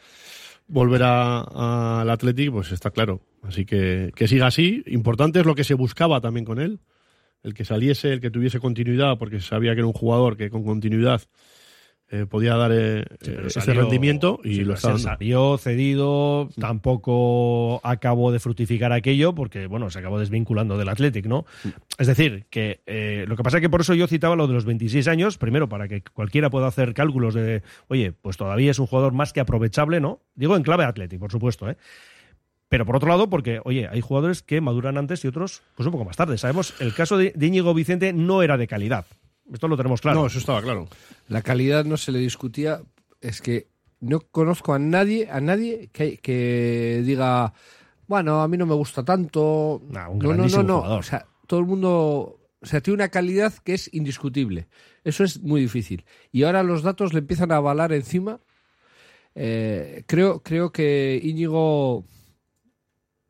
[0.69, 3.21] volver al Athletic, pues está claro.
[3.43, 4.83] Así que que siga así.
[4.87, 6.81] Importante es lo que se buscaba también con él.
[7.43, 10.65] El que saliese, el que tuviese continuidad, porque sabía que era un jugador que con
[10.65, 11.21] continuidad
[12.11, 18.33] eh, podía dar eh, eh, ese rendimiento y sí, lo está salió cedido, tampoco acabó
[18.33, 21.45] de fructificar aquello porque, bueno, se acabó desvinculando del Athletic, ¿no?
[21.99, 22.81] Es decir, que
[23.29, 25.69] lo que pasa es que por eso yo citaba lo de los 26 años, primero
[25.69, 29.41] para que cualquiera pueda hacer cálculos de, oye, pues todavía es un jugador más que
[29.41, 30.23] aprovechable, ¿no?
[30.35, 31.77] Digo en clave Athletic, por supuesto, ¿eh?
[32.71, 35.93] Pero por otro lado, porque, oye, hay jugadores que maduran antes y otros, pues un
[35.93, 36.37] poco más tarde.
[36.39, 39.07] Sabemos, el caso de Íñigo Vicente no era de calidad.
[39.53, 40.21] Esto lo tenemos claro.
[40.21, 40.89] No, eso estaba claro.
[41.29, 42.83] La calidad no se le discutía,
[43.21, 43.69] es que
[44.01, 47.53] no conozco a nadie, a nadie que, que diga,
[48.07, 49.83] bueno, a mí no me gusta tanto.
[49.83, 50.77] un no, no, no, no.
[50.79, 50.99] jugador.
[51.01, 54.69] O sea, todo el mundo, o sea, tiene una calidad que es indiscutible.
[55.05, 56.05] Eso es muy difícil.
[56.33, 58.41] Y ahora los datos le empiezan a avalar encima.
[59.35, 62.05] Eh, creo, creo que Íñigo,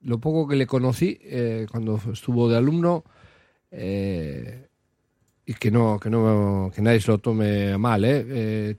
[0.01, 3.05] lo poco que le conocí eh, cuando estuvo de alumno,
[3.71, 4.68] eh,
[5.49, 8.23] y que no, que no, que nadie se lo tome mal, ¿eh?
[8.29, 8.77] Eh,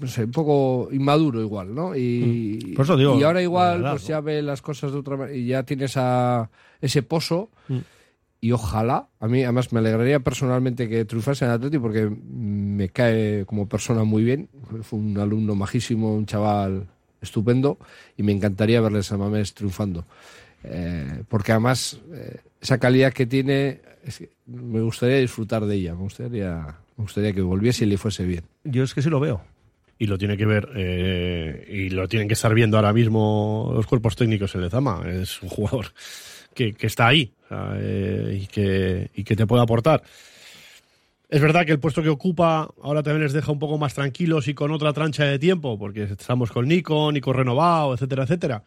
[0.00, 1.94] no sé, un poco inmaduro igual, ¿no?
[1.94, 2.74] Y, Mm.
[2.74, 5.36] Por eso digo, y ahora igual verdad, pues ya ve las cosas de otra manera
[5.36, 6.50] y ya tiene esa,
[6.80, 7.78] ese pozo Mm.
[8.40, 13.44] y ojalá, a mí además me alegraría personalmente que triunfase en Atleti porque me cae
[13.46, 14.48] como persona muy bien,
[14.82, 16.88] fue un alumno majísimo, un chaval
[17.20, 17.78] estupendo
[18.16, 20.04] y me encantaría verle a Mamés triunfando.
[20.64, 25.94] Eh, porque además eh, esa calidad que tiene es que me gustaría disfrutar de ella,
[25.94, 28.44] me gustaría, me gustaría que volviese y le fuese bien.
[28.64, 29.42] Yo es que sí lo veo.
[29.98, 33.86] Y lo tiene que ver, eh, y lo tienen que estar viendo ahora mismo los
[33.86, 35.02] cuerpos técnicos en Lezama.
[35.06, 35.88] Es un jugador
[36.54, 40.02] que, que está ahí eh, y, que, y que te puede aportar.
[41.28, 44.48] Es verdad que el puesto que ocupa ahora también les deja un poco más tranquilos
[44.48, 48.64] y con otra trancha de tiempo, porque estamos con Nico, Nico renovado, etcétera, etcétera.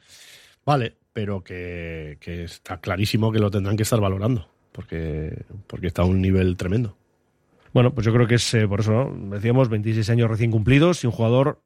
[0.65, 6.05] Vale, pero que, está clarísimo que lo tendrán que estar valorando, porque, porque está a
[6.05, 6.97] un nivel tremendo.
[7.71, 9.35] Bueno, pues yo creo que es eh, por eso, ¿no?
[9.35, 11.61] decíamos, 26 años recién cumplidos y un jugador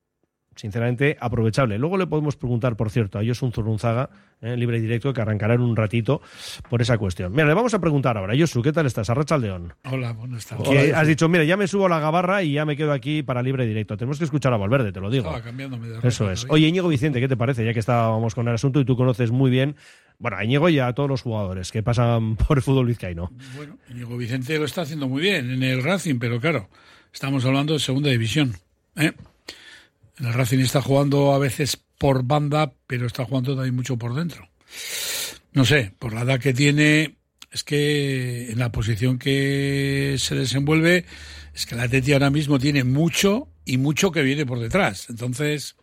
[0.58, 1.78] sinceramente, aprovechable.
[1.78, 4.10] Luego le podemos preguntar, por cierto, a Josun Zurunzaga,
[4.41, 6.22] eh, libre y directo, que arrancará en un ratito
[6.70, 7.32] por esa cuestión.
[7.32, 8.34] Mira, le vamos a preguntar ahora.
[8.38, 9.10] Josu, ¿qué tal estás?
[9.10, 9.74] Arracha León.
[9.89, 10.68] Hola, buenas tardes.
[10.68, 13.24] Que has dicho, mira, ya me subo a la gabarra y ya me quedo aquí
[13.24, 13.95] para libre y directo.
[13.95, 15.26] Tenemos que escuchar a Valverde, te lo digo.
[15.28, 16.43] Estaba cambiándome de Eso es.
[16.43, 16.49] hoy.
[16.51, 17.64] Oye, Íñigo Vicente, ¿qué te parece?
[17.66, 19.76] Ya que estábamos con el asunto y tú conoces muy bien,
[20.20, 23.32] bueno, a Íñigo y a todos los jugadores que pasan por el fútbol vizcaíno.
[23.55, 26.70] Bueno, Íñigo Vicente lo está haciendo muy bien en el Racing, pero claro,
[27.14, 28.53] estamos hablando de segunda división.
[28.95, 29.14] ¿eh?
[30.20, 34.49] El Racing está jugando a veces por banda, pero está jugando también mucho por dentro.
[35.53, 37.18] No sé, por la edad que tiene,
[37.51, 41.05] es que en la posición que se desenvuelve,
[41.53, 45.09] es que el Atleti ahora mismo tiene mucho y mucho que viene por detrás.
[45.09, 45.76] Entonces,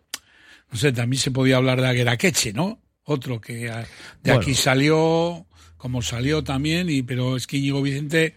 [0.71, 2.81] no sé, también se podía hablar de Agueraqueche, ¿no?
[3.03, 3.85] Otro que de
[4.23, 4.39] Bueno.
[4.39, 5.45] aquí salió,
[5.77, 8.35] como salió también, y pero es que Íñigo Vicente,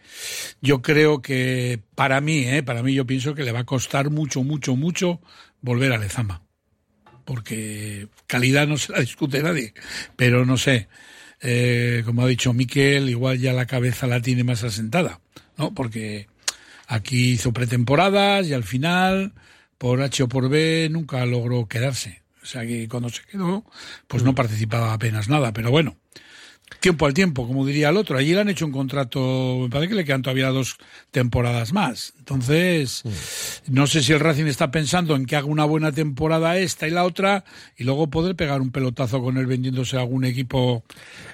[0.60, 2.62] yo creo que para mí, ¿eh?
[2.62, 5.20] para mí yo pienso que le va a costar mucho, mucho, mucho
[5.60, 6.42] volver a Lezama.
[7.24, 9.74] Porque calidad no se la discute nadie,
[10.16, 10.88] pero no sé,
[11.40, 15.20] eh, como ha dicho Miquel, igual ya la cabeza la tiene más asentada,
[15.56, 15.74] ¿no?
[15.74, 16.26] Porque
[16.86, 19.34] aquí hizo pretemporadas y al final,
[19.76, 22.22] por H o por B, nunca logró quedarse.
[22.42, 23.64] O sea que cuando se quedó,
[24.06, 25.96] pues no participaba apenas nada, pero bueno.
[26.80, 28.16] Tiempo al tiempo, como diría el otro.
[28.16, 30.76] Allí le han hecho un contrato, me parece que le quedan todavía dos
[31.10, 32.12] temporadas más.
[32.18, 33.02] Entonces,
[33.68, 36.90] no sé si el Racing está pensando en que haga una buena temporada esta y
[36.90, 37.44] la otra
[37.76, 40.84] y luego poder pegar un pelotazo con él vendiéndose a algún equipo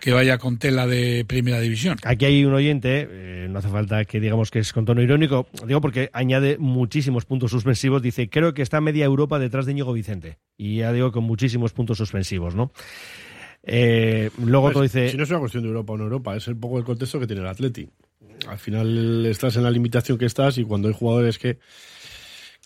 [0.00, 1.98] que vaya con tela de primera división.
[2.04, 5.46] Aquí hay un oyente, eh, no hace falta que digamos que es con tono irónico,
[5.66, 9.92] digo porque añade muchísimos puntos suspensivos, dice, creo que está media Europa detrás de Íñigo
[9.92, 10.38] Vicente.
[10.56, 12.72] Y ya digo con muchísimos puntos suspensivos, ¿no?
[13.66, 15.10] Eh, luego Pues, dice...
[15.10, 17.18] Si no es una cuestión de Europa o no Europa, es un poco el contexto
[17.18, 17.88] que tiene el Atleti.
[18.48, 21.58] Al final estás en la limitación que estás y cuando hay jugadores que,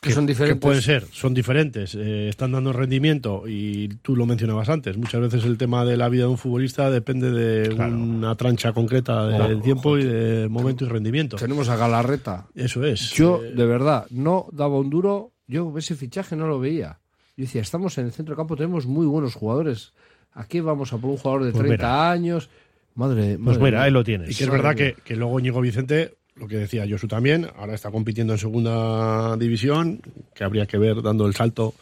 [0.01, 0.61] Que son diferentes.
[0.61, 4.97] pueden ser, son diferentes, eh, están dando rendimiento y tú lo mencionabas antes.
[4.97, 9.27] Muchas veces el tema de la vida de un futbolista depende de una trancha concreta
[9.27, 11.37] de Claro, tiempo y de momento y rendimiento.
[11.37, 12.49] Tenemos a Galarreta.
[12.57, 13.13] Eso es.
[13.13, 15.33] Yo, de verdad, no daba un duro.
[15.47, 16.99] Yo ese fichaje no lo veía.
[17.37, 19.93] Yo decía, estamos en el centro de campo, tenemos muy buenos jugadores.
[20.35, 22.11] Aquí vamos a por un jugador de Pues 30 mira.
[22.11, 22.51] años.
[22.95, 23.83] Madre, Pues madre mira, mía.
[23.85, 24.31] ahí lo tienes.
[24.31, 27.75] Y que es verdad que, que luego Ñigo Vicente, lo que decía Josu también, ahora
[27.75, 30.01] está compitiendo en segunda división,
[30.35, 31.75] que habría que ver dando el salto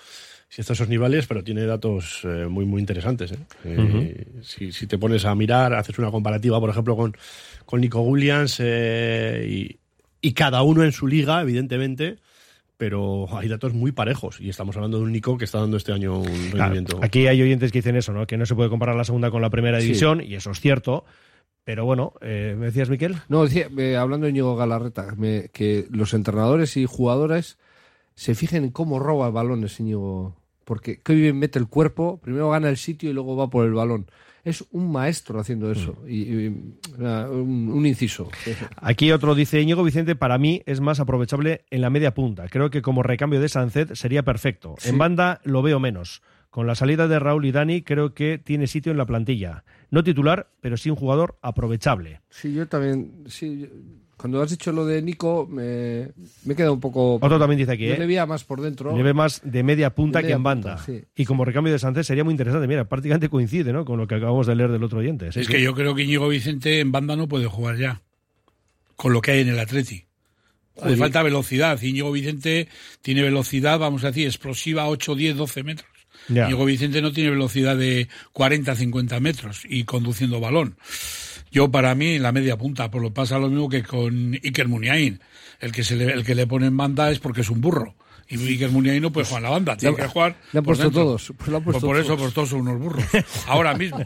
[0.48, 3.32] si está a esos niveles, pero tiene datos eh, muy, muy interesantes.
[3.32, 3.38] ¿eh?
[3.64, 7.16] Eh, si, si te pones a mirar, haces una comparativa, por ejemplo, con,
[7.64, 9.78] con Nico Williams eh, y,
[10.20, 12.18] y cada uno en su liga, evidentemente,
[12.76, 15.92] pero hay datos muy parejos y estamos hablando de un Nico que está dando este
[15.92, 16.98] año un Claro, rendimiento.
[17.02, 18.26] aquí hay oyentes que dicen eso, ¿no?
[18.26, 19.86] Que no se puede comparar la segunda con la primera Sí.
[19.86, 21.04] división, y eso es cierto.
[21.64, 23.16] Pero bueno, eh, ¿me decías, Miquel?
[23.28, 27.58] No, decía, eh, hablando de Íñigo Galarreta, me- que los entrenadores y jugadores
[28.14, 30.36] se fijen en cómo roba balones Íñigo.
[30.64, 33.72] Porque qué bien mete el cuerpo, primero gana el sitio y luego va por el
[33.72, 34.06] balón.
[34.46, 35.98] Es un maestro haciendo eso.
[36.04, 36.08] Mm.
[36.08, 38.28] Y, un, un inciso.
[38.76, 42.46] Aquí otro dice, Íñigo Vicente para mí es más aprovechable en la media punta.
[42.48, 44.76] Creo que como recambio de Sánchez sería perfecto.
[44.78, 44.90] Sí.
[44.90, 46.22] En banda lo veo menos.
[46.50, 49.64] Con la salida de Raúl y Dani creo que tiene sitio en la plantilla.
[49.90, 52.20] No titular, pero sí un jugador aprovechable.
[52.30, 53.24] Sí, yo también.
[53.26, 53.66] Sí, yo-
[54.16, 56.08] cuando has dicho lo de Nico, me,
[56.44, 57.16] me he quedado un poco.
[57.16, 57.98] Otro también dice aquí, Yo ¿eh?
[57.98, 58.96] le veía más por dentro.
[58.96, 60.76] Le ve más de media punta De que en banda.
[60.76, 61.04] punta, sí.
[61.14, 62.66] Y como recambio de Sánchez sería muy interesante.
[62.66, 63.84] Mira, prácticamente coincide ¿no?
[63.84, 65.28] con lo que acabamos de leer del otro oyente.
[65.34, 68.00] Es que yo creo que Íñigo Vicente en banda no puede jugar ya,
[68.96, 70.04] con lo que hay en el Atleti.
[70.84, 71.80] Le falta velocidad.
[71.80, 72.68] Íñigo Vicente
[73.02, 75.90] tiene velocidad, vamos a decir, explosiva 8, 10, 12 metros.
[76.28, 76.46] Ya.
[76.46, 80.76] Íñigo Vicente no tiene velocidad de 40, 50 metros y conduciendo balón.
[81.56, 85.22] Yo, para mí, la media punta, por lo pasa lo mismo que con Iker Muniain.
[85.58, 87.94] El que, se le, el que le pone en banda es porque es un burro.
[88.28, 90.34] Y Iker Muniain no puede jugar en la banda, tiene que jugar.
[90.52, 91.02] le han por puesto dentro.
[91.02, 92.20] todos, pues han puesto por eso, todos.
[92.22, 93.04] pues todos son unos burros.
[93.46, 94.04] Ahora mismo.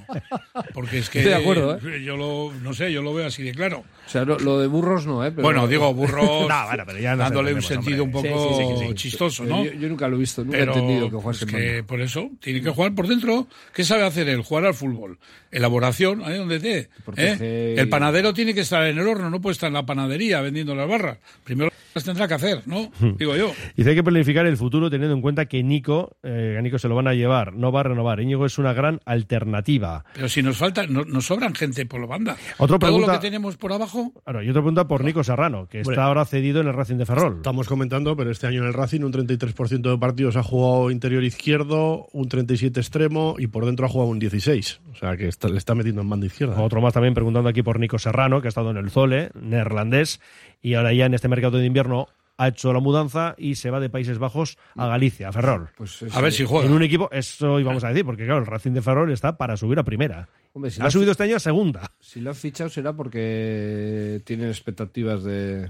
[0.74, 1.20] Porque es que.
[1.20, 2.02] Estoy de acuerdo, ¿eh?
[2.04, 3.78] Yo lo, no sé, yo lo veo así de claro.
[4.06, 5.30] O sea, lo, lo de burros no, ¿eh?
[5.30, 6.20] Pero- Bueno, digo, burros.
[6.50, 8.18] No, bueno, pero ya dándole un sentido hombre.
[8.20, 8.94] un poco Sí, sí, sí, sí.
[8.94, 9.64] chistoso, ¿no?
[9.64, 11.86] Yo, yo nunca lo he visto, nunca Pero, he entendido que pues en que banda.
[11.86, 13.46] por eso tiene que jugar por dentro.
[13.72, 14.42] ¿Qué sabe hacer él?
[14.42, 15.18] Jugar al fútbol.
[15.50, 16.88] Elaboración, ahí donde.
[17.04, 17.74] Protege ¿eh?
[17.78, 20.74] El panadero tiene que estar en el horno, no puede estar en la panadería vendiendo
[20.74, 21.18] las barras.
[21.44, 22.90] Primero las tendrá que hacer, ¿no?
[23.00, 23.16] Hmm.
[23.18, 23.52] Digo yo.
[23.76, 26.94] Dice que planificar el futuro teniendo en cuenta que Nico, eh, a Nico se lo
[26.94, 28.20] van a llevar, no va a renovar.
[28.20, 30.04] Íñigo es una gran alternativa.
[30.14, 32.36] Pero si nos falta, no- nos sobran gente por la banda.
[32.58, 34.12] Otra Todo pregunta- lo que tenemos por abajo.
[34.24, 37.06] Claro, y otra pregunta por Nico Serrano, que está ahora cedido en el Racing de
[37.06, 37.36] Ferrol.
[37.36, 41.24] Estamos comentando, pero este año en el Racing un 33% de partidos ha jugado interior
[41.24, 44.80] izquierdo, un 37 extremo y por dentro ha jugado un 16.
[44.92, 46.60] O sea que está- le está metiendo en banda izquierda.
[46.60, 50.20] Otro más también preguntando aquí por Nico Serrano, que ha estado en el Zole, neerlandés,
[50.62, 52.08] y ahora ya en este mercado de invierno
[52.40, 55.68] ha hecho la mudanza y se va de Países Bajos a Galicia, a Ferrol.
[55.76, 56.66] Pues A ver si juega.
[56.66, 59.58] En un equipo, eso íbamos a decir, porque claro, el Racing de Ferrol está para
[59.58, 60.26] subir a primera.
[60.54, 61.92] Hombre, si ha subido este año a segunda.
[62.00, 65.68] Si lo han fichado será porque tienen expectativas de...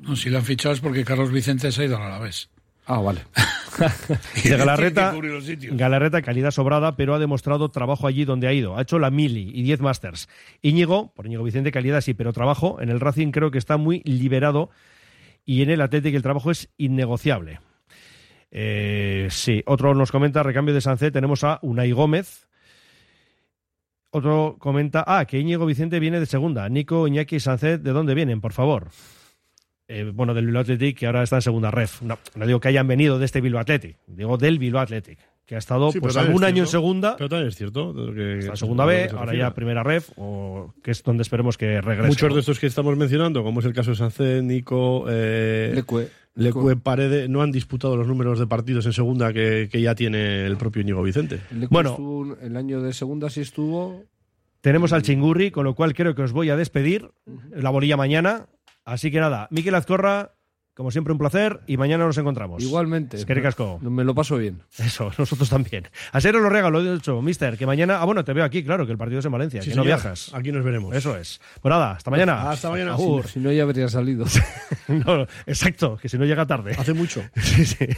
[0.00, 2.50] No, si lo han fichado es porque Carlos Vicente se ha ido al Alavés.
[2.84, 3.20] Ah, vale.
[4.44, 5.14] De Galarreta.
[5.72, 8.76] Galarreta, calidad sobrada, pero ha demostrado trabajo allí donde ha ido.
[8.76, 10.28] Ha hecho la mili y 10 masters.
[10.60, 14.02] Íñigo, por Íñigo Vicente, calidad sí, pero trabajo en el Racing creo que está muy
[14.04, 14.68] liberado
[15.48, 17.60] y en el Athletic el trabajo es innegociable.
[18.50, 22.50] Eh, sí, otro nos comenta, recambio de Sancet, tenemos a Unai Gómez.
[24.10, 26.68] Otro comenta, ah, que Íñigo Vicente viene de segunda.
[26.68, 28.88] Nico, Iñaki y Sancet, ¿de dónde vienen, por favor?
[29.86, 32.02] Eh, bueno, del Bilbao Athletic, que ahora está en segunda ref.
[32.02, 35.18] No, no digo que hayan venido de este Bilbao Athletic, digo del Bilbao Athletic,
[35.48, 37.94] que ha estado Sí, pues algún año en segunda, Pero también es cierto.
[38.14, 41.80] Que, está en segunda B, ahora ya primera ref, o que es donde esperemos que
[41.80, 42.08] regrese.
[42.08, 42.34] Muchos ¿no?
[42.34, 46.10] de estos que estamos mencionando, como es el caso de Sancet, Nico, eh, Lecue.
[46.34, 50.44] Lecue, Paredes, no han disputado los números de partidos en segunda que, que ya tiene
[50.44, 51.40] el propio Íñigo Vicente.
[51.70, 51.90] Bueno.
[51.90, 54.04] estuvo un- el año de segunda sí estuvo...
[54.60, 57.10] Tenemos al Chingurri, con lo cual creo que os voy a despedir.
[57.50, 58.48] La bolilla mañana.
[58.84, 60.34] Así que nada, Miquel Azcorra,
[60.78, 62.62] como siempre un placer y mañana nos encontramos.
[62.62, 63.16] Igualmente.
[63.16, 63.80] Es que ricasco.
[63.82, 64.62] Me lo paso bien.
[64.78, 65.88] Eso, nosotros también.
[66.12, 68.00] A serio lo regalo, lo he dicho, mister, que mañana...
[68.00, 69.82] Ah, bueno, te veo aquí, claro, que el partido es en Valencia, Sí, que no
[69.82, 70.32] viajas.
[70.32, 70.94] Aquí nos veremos.
[70.94, 71.40] Eso es.
[71.60, 72.48] Pues nada, hasta mañana.
[72.48, 72.92] Hasta mañana.
[72.92, 73.26] Agur.
[73.26, 74.24] Si no, ya habría salido.
[74.86, 76.76] No, exacto, que si no llega tarde.
[76.78, 77.22] Hace mucho.
[77.42, 77.88] Sí, sí.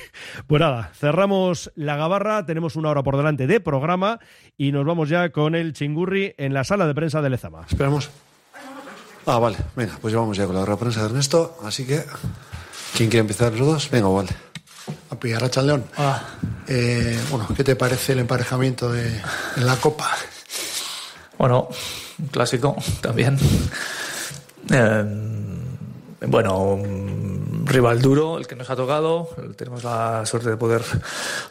[0.46, 4.20] Pues nada, cerramos la gabarra, tenemos una hora por delante de programa
[4.56, 7.66] y nos vamos ya con el chingurri en la sala de prensa de Lezama.
[7.68, 8.10] Esperamos.
[9.26, 9.58] Ah, vale.
[9.76, 11.58] Venga, pues ya vamos ya con la hora de prensa de Ernesto.
[11.62, 12.02] Así que,
[12.96, 13.90] ¿quién quiere empezar los dos?
[13.90, 14.28] Venga, vale.
[15.10, 15.84] A pillar a León.
[16.66, 19.06] Eh, bueno, ¿qué te parece el emparejamiento de,
[19.56, 20.10] en la Copa?
[21.38, 21.68] Bueno,
[22.18, 23.38] un clásico también.
[24.70, 25.04] Eh,
[26.26, 26.78] bueno,
[27.64, 29.30] rival duro, el que nos ha tocado.
[29.56, 30.82] Tenemos la suerte de poder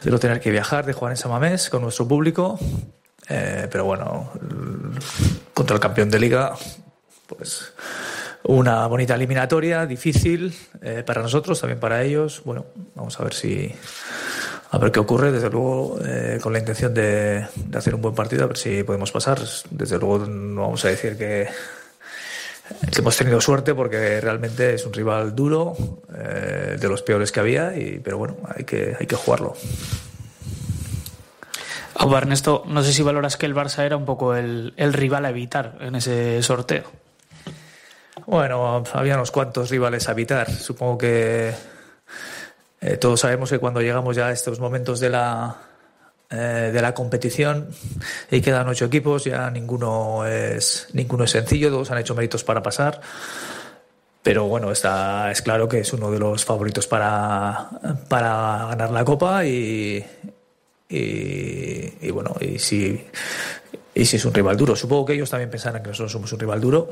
[0.02, 2.58] de no tener que viajar, de jugar en Samamés con nuestro público.
[3.28, 4.98] Eh, pero bueno, el-
[5.54, 6.54] contra el campeón de liga,
[7.26, 7.72] pues
[8.44, 12.42] una bonita eliminatoria, difícil eh, para nosotros, también para ellos.
[12.44, 13.74] Bueno, vamos a ver si
[14.72, 18.44] a ver qué ocurre, desde luego, eh, con la intención de, hacer un buen partido,
[18.44, 19.40] a ver si podemos pasar.
[19.70, 21.48] Desde luego, no vamos a decir que,
[22.96, 25.76] hemos tenido suerte, porque realmente es un rival duro,
[26.16, 29.54] eh, de los peores que había, y, pero bueno, hay que, hay que jugarlo.
[31.96, 35.26] Auba, Ernesto, no sé si valoras que el Barça era un poco el, el rival
[35.26, 36.84] a evitar en ese sorteo.
[38.26, 40.50] Bueno, había unos cuantos rivales a evitar.
[40.50, 41.52] Supongo que
[42.80, 45.56] eh, todos sabemos que cuando llegamos ya a estos momentos de la,
[46.30, 47.68] eh, de la competición
[48.30, 52.62] y quedan ocho equipos, ya ninguno es, ninguno es sencillo, todos han hecho méritos para
[52.62, 53.00] pasar.
[54.22, 57.70] Pero bueno, está, es claro que es uno de los favoritos para,
[58.08, 60.04] para ganar la Copa y,
[60.88, 63.02] y, y bueno, y si,
[63.94, 64.76] y si es un rival duro.
[64.76, 66.88] Supongo que ellos también pensarán que nosotros somos un rival duro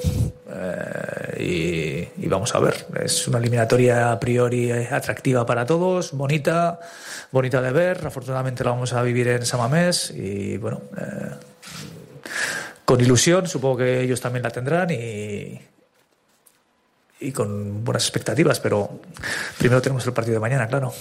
[0.51, 2.87] eh, y, vamos a ver.
[3.03, 6.81] Es una eliminatoria a priori atractiva para todos, bonita,
[7.31, 8.07] bonita de ver.
[8.07, 11.31] Afortunadamente la vamos a vivir en Samamés y bueno, eh,
[12.85, 15.61] con ilusión, supongo que ellos también la tendrán y,
[17.21, 19.01] y con buenas expectativas, pero
[19.57, 20.93] primero tenemos el partido de mañana, claro.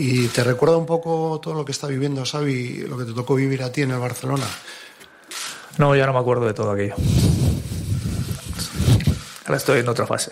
[0.00, 3.34] ¿Y te recuerda un poco todo lo que está viviendo Xavi, lo que te tocó
[3.34, 4.46] vivir a ti en el Barcelona?
[5.76, 6.94] No, ya no me acuerdo de todo aquello.
[9.44, 10.30] Ahora estoy en otra fase.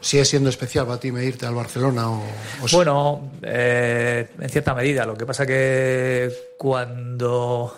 [0.00, 2.08] ¿Sigue siendo especial para ti medirte al Barcelona?
[2.08, 2.22] O?
[2.70, 5.04] Bueno, eh, en cierta medida.
[5.04, 7.76] Lo que pasa que cuando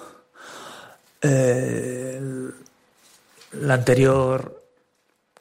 [1.23, 2.21] eh,
[3.53, 4.65] la anterior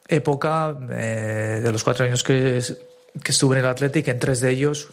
[0.08, 2.62] época, eh, de los cuatro años que,
[3.22, 4.88] que estuve en el Athletic, en tres de ellos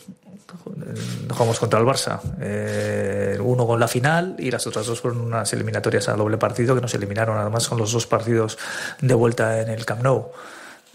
[1.29, 2.19] jugamos contra el Barça.
[2.39, 6.75] Eh, uno con la final y las otras dos fueron unas eliminatorias a doble partido
[6.75, 8.57] que nos eliminaron además con los dos partidos
[9.01, 10.31] de vuelta en el Camp Nou.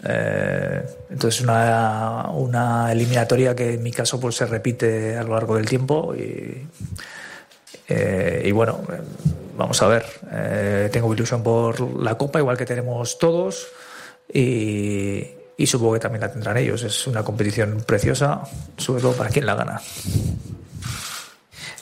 [0.03, 5.57] Eh, entonces una, una eliminatoria que en mi caso pues se repite a lo largo
[5.57, 6.65] del tiempo y,
[7.89, 8.81] eh, y bueno,
[9.57, 10.05] vamos a ver.
[10.31, 13.67] Eh, tengo ilusión por la Copa, igual que tenemos todos.
[14.31, 16.83] Y, y supongo que también la tendrán ellos.
[16.83, 18.41] Es una competición preciosa,
[18.77, 19.81] sobre todo para quien la gana.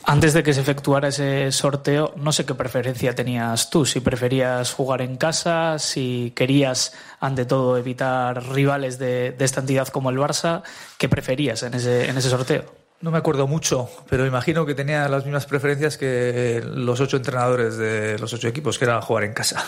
[0.04, 4.74] Antes de que se efectuara ese sorteo, no sé qué preferencia tenías tú, si preferías
[4.74, 10.18] jugar en casa, si querías, ante todo, evitar rivales de, de esta entidad como el
[10.18, 10.64] Barça,
[10.98, 12.66] ¿qué preferías en ese, en ese sorteo?
[13.00, 17.78] No me acuerdo mucho, pero imagino que tenía las mismas preferencias que los ocho entrenadores
[17.78, 19.64] de los ocho equipos, que era jugar en casa.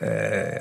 [0.00, 0.60] Eh,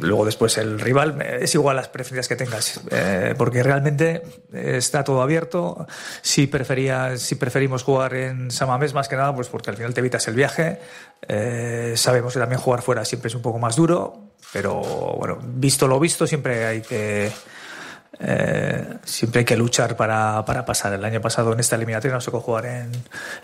[0.00, 4.22] luego después el rival es igual las preferencias que tengas, eh, porque realmente
[4.52, 5.86] está todo abierto.
[6.22, 10.00] Si prefería, si preferimos jugar en Samamés más que nada, pues porque al final te
[10.00, 10.80] evitas el viaje.
[11.26, 14.80] Eh, sabemos que también jugar fuera siempre es un poco más duro, pero
[15.18, 17.32] bueno, visto lo visto siempre hay que
[18.20, 20.92] eh, siempre hay que luchar para, para, pasar.
[20.92, 22.92] El año pasado en esta eliminatoria nos tocó jugar en,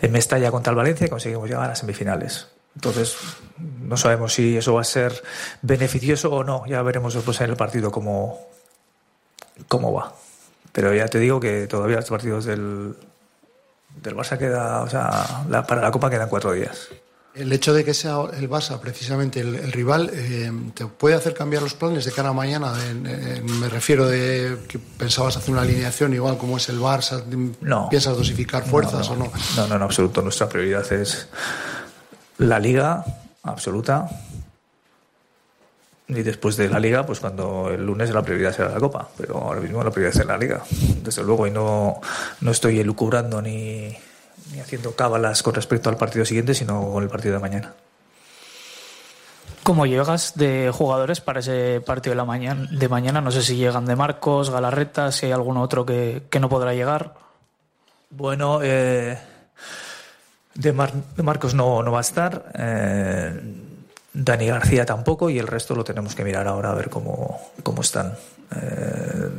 [0.01, 2.47] en Mestalla contra el Valencia y conseguimos llegar a las semifinales.
[2.75, 3.17] Entonces,
[3.57, 5.21] no sabemos si eso va a ser
[5.61, 6.65] beneficioso o no.
[6.67, 8.39] Ya veremos después en el partido cómo,
[9.67, 10.13] cómo va.
[10.71, 12.95] Pero ya te digo que todavía los partidos del,
[14.01, 16.87] del Barça queda, o sea, la, para la Copa quedan cuatro días.
[17.33, 21.33] El hecho de que sea el Barça precisamente el, el rival eh, te puede hacer
[21.33, 22.73] cambiar los planes de cara a mañana.
[22.89, 27.23] En, en, me refiero de que pensabas hacer una alineación igual como es el Barça.
[27.61, 27.87] No.
[27.89, 29.25] ¿Piensas dosificar fuerzas no, no.
[29.25, 29.33] o no?
[29.55, 30.21] No, no, en absoluto.
[30.21, 31.29] Nuestra prioridad es
[32.41, 33.05] la Liga
[33.43, 34.09] absoluta.
[36.07, 39.07] Y después de la Liga, pues cuando el lunes la prioridad será la Copa.
[39.17, 40.61] Pero ahora mismo la prioridad es la Liga,
[41.03, 41.47] desde luego.
[41.47, 42.01] Y no,
[42.41, 43.95] no estoy elucubrando ni,
[44.51, 47.73] ni haciendo cábalas con respecto al partido siguiente, sino con el partido de mañana.
[49.63, 53.21] ¿Cómo llegas de jugadores para ese partido de, la mañana, de mañana?
[53.21, 56.73] No sé si llegan de Marcos, Galarreta, si hay alguno otro que, que no podrá
[56.73, 57.13] llegar.
[58.09, 59.17] Bueno, eh,
[60.55, 62.51] de, Mar de, Marcos no, no, va a estar.
[62.55, 63.39] Eh,
[64.13, 67.81] Dani García tampoco y el resto lo tenemos que mirar ahora a ver cómo, cómo
[67.81, 68.15] están.
[68.53, 69.29] Eh,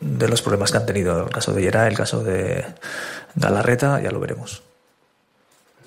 [0.00, 2.64] de los problemas que han tenido, el caso de Gerard, el caso de
[3.34, 4.62] Galarreta, ya lo veremos.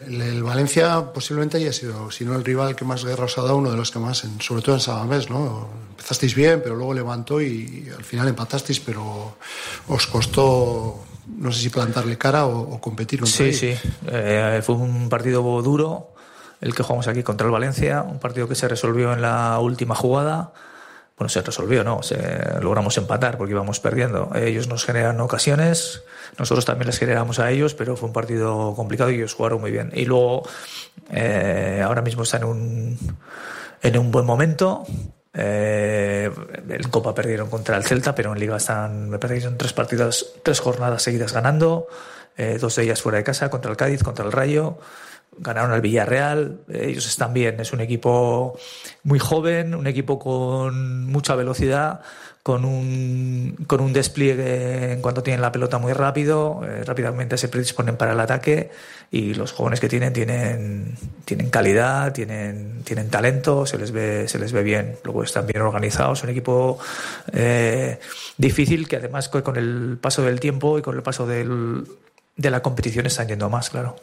[0.07, 3.43] El, el, Valencia posiblemente haya sido, si no el rival que más guerra os ha
[3.43, 5.69] dado, uno de los que más, en, sobre todo en Sabamés, ¿no?
[5.91, 9.35] Empezasteis bien, pero luego levantó y, y al final empatasteis, pero
[9.87, 13.53] os costó, no sé si plantarle cara o, o competir Sí, él.
[13.53, 13.73] sí.
[14.07, 16.13] Eh, fue un partido duro
[16.61, 19.95] el que jugamos aquí contra el Valencia, un partido que se resolvió en la última
[19.95, 20.53] jugada.
[21.17, 22.01] Bueno, se resolvió, ¿no?
[22.03, 22.17] Se,
[22.61, 24.31] logramos empatar porque íbamos perdiendo.
[24.35, 26.03] Ellos nos generan ocasiones,
[26.39, 29.71] nosotros también les generamos a ellos, pero fue un partido complicado y ellos jugaron muy
[29.71, 29.91] bien.
[29.93, 30.43] Y luego,
[31.11, 32.97] eh, ahora mismo están en un,
[33.83, 34.85] en un buen momento.
[35.33, 36.29] Eh,
[36.69, 39.73] en Copa perdieron contra el Celta, pero en Liga están, me parece que son tres
[39.73, 41.87] partidas, tres jornadas seguidas ganando,
[42.37, 44.77] eh, dos de ellas fuera de casa, contra el Cádiz, contra el Rayo.
[45.37, 48.59] Ganaron al Villarreal, ellos están bien, es un equipo
[49.03, 52.01] muy joven, un equipo con mucha velocidad,
[52.43, 57.49] con un, con un despliegue en cuanto tienen la pelota muy rápido, eh, rápidamente se
[57.49, 58.71] predisponen para el ataque
[59.11, 64.39] y los jóvenes que tienen tienen, tienen calidad, tienen, tienen talento, se les, ve, se
[64.39, 66.79] les ve bien, luego están bien organizados, un equipo
[67.31, 67.99] eh,
[68.37, 71.85] difícil que además con el paso del tiempo y con el paso del,
[72.35, 73.95] de la competición están yendo más, claro.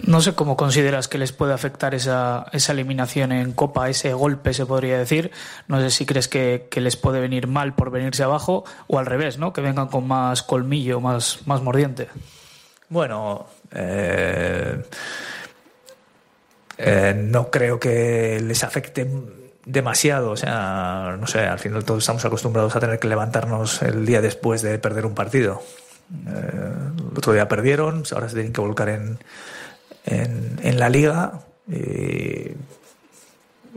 [0.00, 4.52] No sé cómo consideras que les puede afectar esa, esa, eliminación en Copa, ese golpe,
[4.52, 5.30] se podría decir.
[5.68, 9.38] No sé si crees que, les puede venir mal por venirse abajo o al revés,
[9.38, 9.52] ¿no?
[9.52, 12.08] Que vengan con más colmillo, más, más mordiente.
[12.88, 14.82] Bueno, eh,
[16.78, 19.08] eh, no creo que les afecte
[19.64, 20.32] demasiado.
[20.32, 24.20] O sea, no sé, al final todos estamos acostumbrados a tener que levantarnos el día
[24.20, 25.62] después de perder un partido.
[26.26, 26.72] Eh,
[27.10, 29.18] el otro día perdieron, ahora se tienen que volcar en
[30.04, 32.52] en, en la liga y,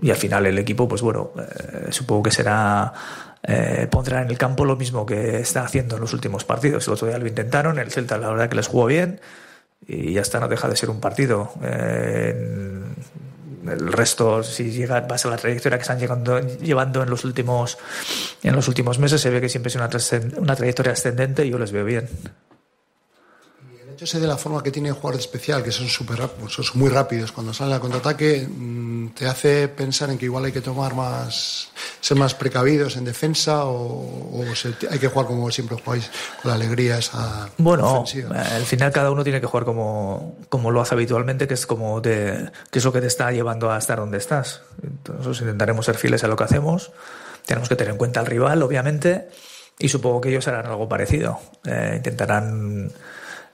[0.01, 2.93] y, al final el equipo pues bueno eh, supongo que será
[3.47, 6.87] eh, pondrá en el campo lo mismo que está haciendo en los últimos partidos.
[6.87, 9.19] El otro día lo intentaron el Celta la verdad que les jugó bien
[9.87, 11.51] y ya está no deja de ser un partido.
[11.61, 12.83] Eh,
[13.67, 17.77] el resto si llega vas a la trayectoria que están llevando en los últimos
[18.43, 19.89] en los últimos meses se ve que siempre es una,
[20.37, 22.07] una trayectoria ascendente y yo les veo bien
[23.95, 26.17] hecho sé de la forma que tienen jugar de especial, que son súper
[26.49, 27.31] son muy rápidos.
[27.31, 28.47] Cuando salen al contraataque,
[29.15, 31.69] te hace pensar en que igual hay que tomar más,
[32.01, 36.11] ser más precavidos en defensa o, o se, hay que jugar como siempre jugáis,
[36.41, 37.49] con la alegría esa.
[37.57, 38.41] Bueno, ofensiva.
[38.41, 42.01] al final cada uno tiene que jugar como, como lo hace habitualmente, que es como
[42.01, 44.61] te, que es lo que te está llevando a estar donde estás.
[44.83, 46.91] Entonces intentaremos ser fieles a lo que hacemos.
[47.45, 49.29] Tenemos que tener en cuenta al rival, obviamente,
[49.79, 51.39] y supongo que ellos harán algo parecido.
[51.63, 52.91] Eh, intentarán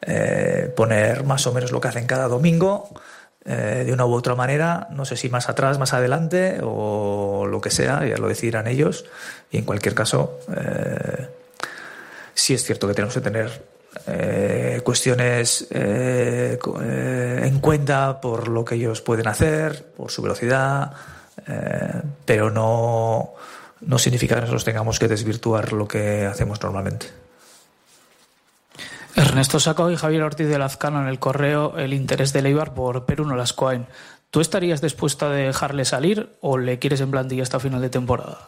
[0.01, 2.89] eh, poner más o menos lo que hacen cada domingo.
[3.43, 7.59] Eh, de una u otra manera, no sé si más atrás, más adelante, o lo
[7.59, 9.05] que sea, ya lo decidirán ellos.
[9.49, 11.27] Y en cualquier caso, eh,
[12.35, 13.71] sí es cierto que tenemos que tener
[14.07, 20.93] eh, cuestiones eh, eh, en cuenta por lo que ellos pueden hacer, por su velocidad,
[22.25, 23.33] pero no,
[23.81, 27.07] no significa que nosotros tengamos que desvirtuar lo que hacemos normalmente.
[29.15, 33.05] Ernesto Saco y Javier Ortiz de Lazcano en el correo el interés de Leibar por
[33.05, 33.87] Perú no las Coen.
[34.29, 38.47] ¿Tú estarías dispuesto a dejarle salir o le quieres en plantilla hasta final de temporada?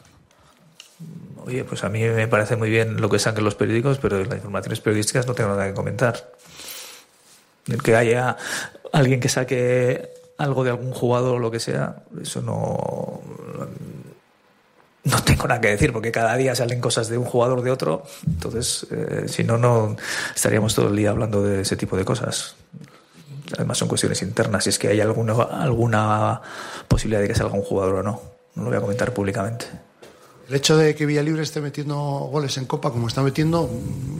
[1.46, 4.36] Oye, pues a mí me parece muy bien lo que saquen los periódicos, pero las
[4.36, 6.32] informaciones periodísticas no tengo nada que comentar.
[7.68, 8.38] El que haya
[8.94, 13.22] alguien que saque algo de algún jugador o lo que sea, eso no.
[15.04, 18.04] No tengo nada que decir, porque cada día salen cosas de un jugador de otro.
[18.26, 19.98] Entonces, eh, si no, no
[20.34, 22.56] estaríamos todo el día hablando de ese tipo de cosas.
[23.56, 24.64] Además, son cuestiones internas.
[24.64, 26.42] Si es que hay alguna, alguna
[26.88, 28.22] posibilidad de que salga un jugador o no,
[28.56, 29.66] no lo voy a comentar públicamente.
[30.48, 33.70] El hecho de que Villalibre esté metiendo goles en Copa como está metiendo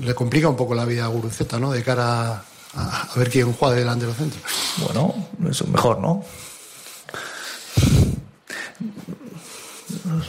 [0.02, 1.72] le complica un poco la vida a Guruceta, ¿no?
[1.72, 2.44] De cara
[2.76, 4.40] a, a ver quién juega de delantero centro.
[4.80, 5.14] Bueno,
[5.50, 6.24] eso es mejor, ¿no?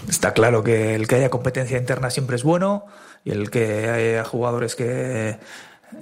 [0.08, 2.86] Está claro que el que haya competencia interna siempre es bueno
[3.24, 5.38] y el que haya jugadores que,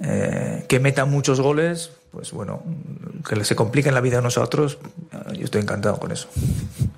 [0.01, 2.63] eh, que metan muchos goles, pues bueno,
[3.27, 4.77] que se compliquen la vida a nosotros,
[5.33, 6.27] yo estoy encantado con eso.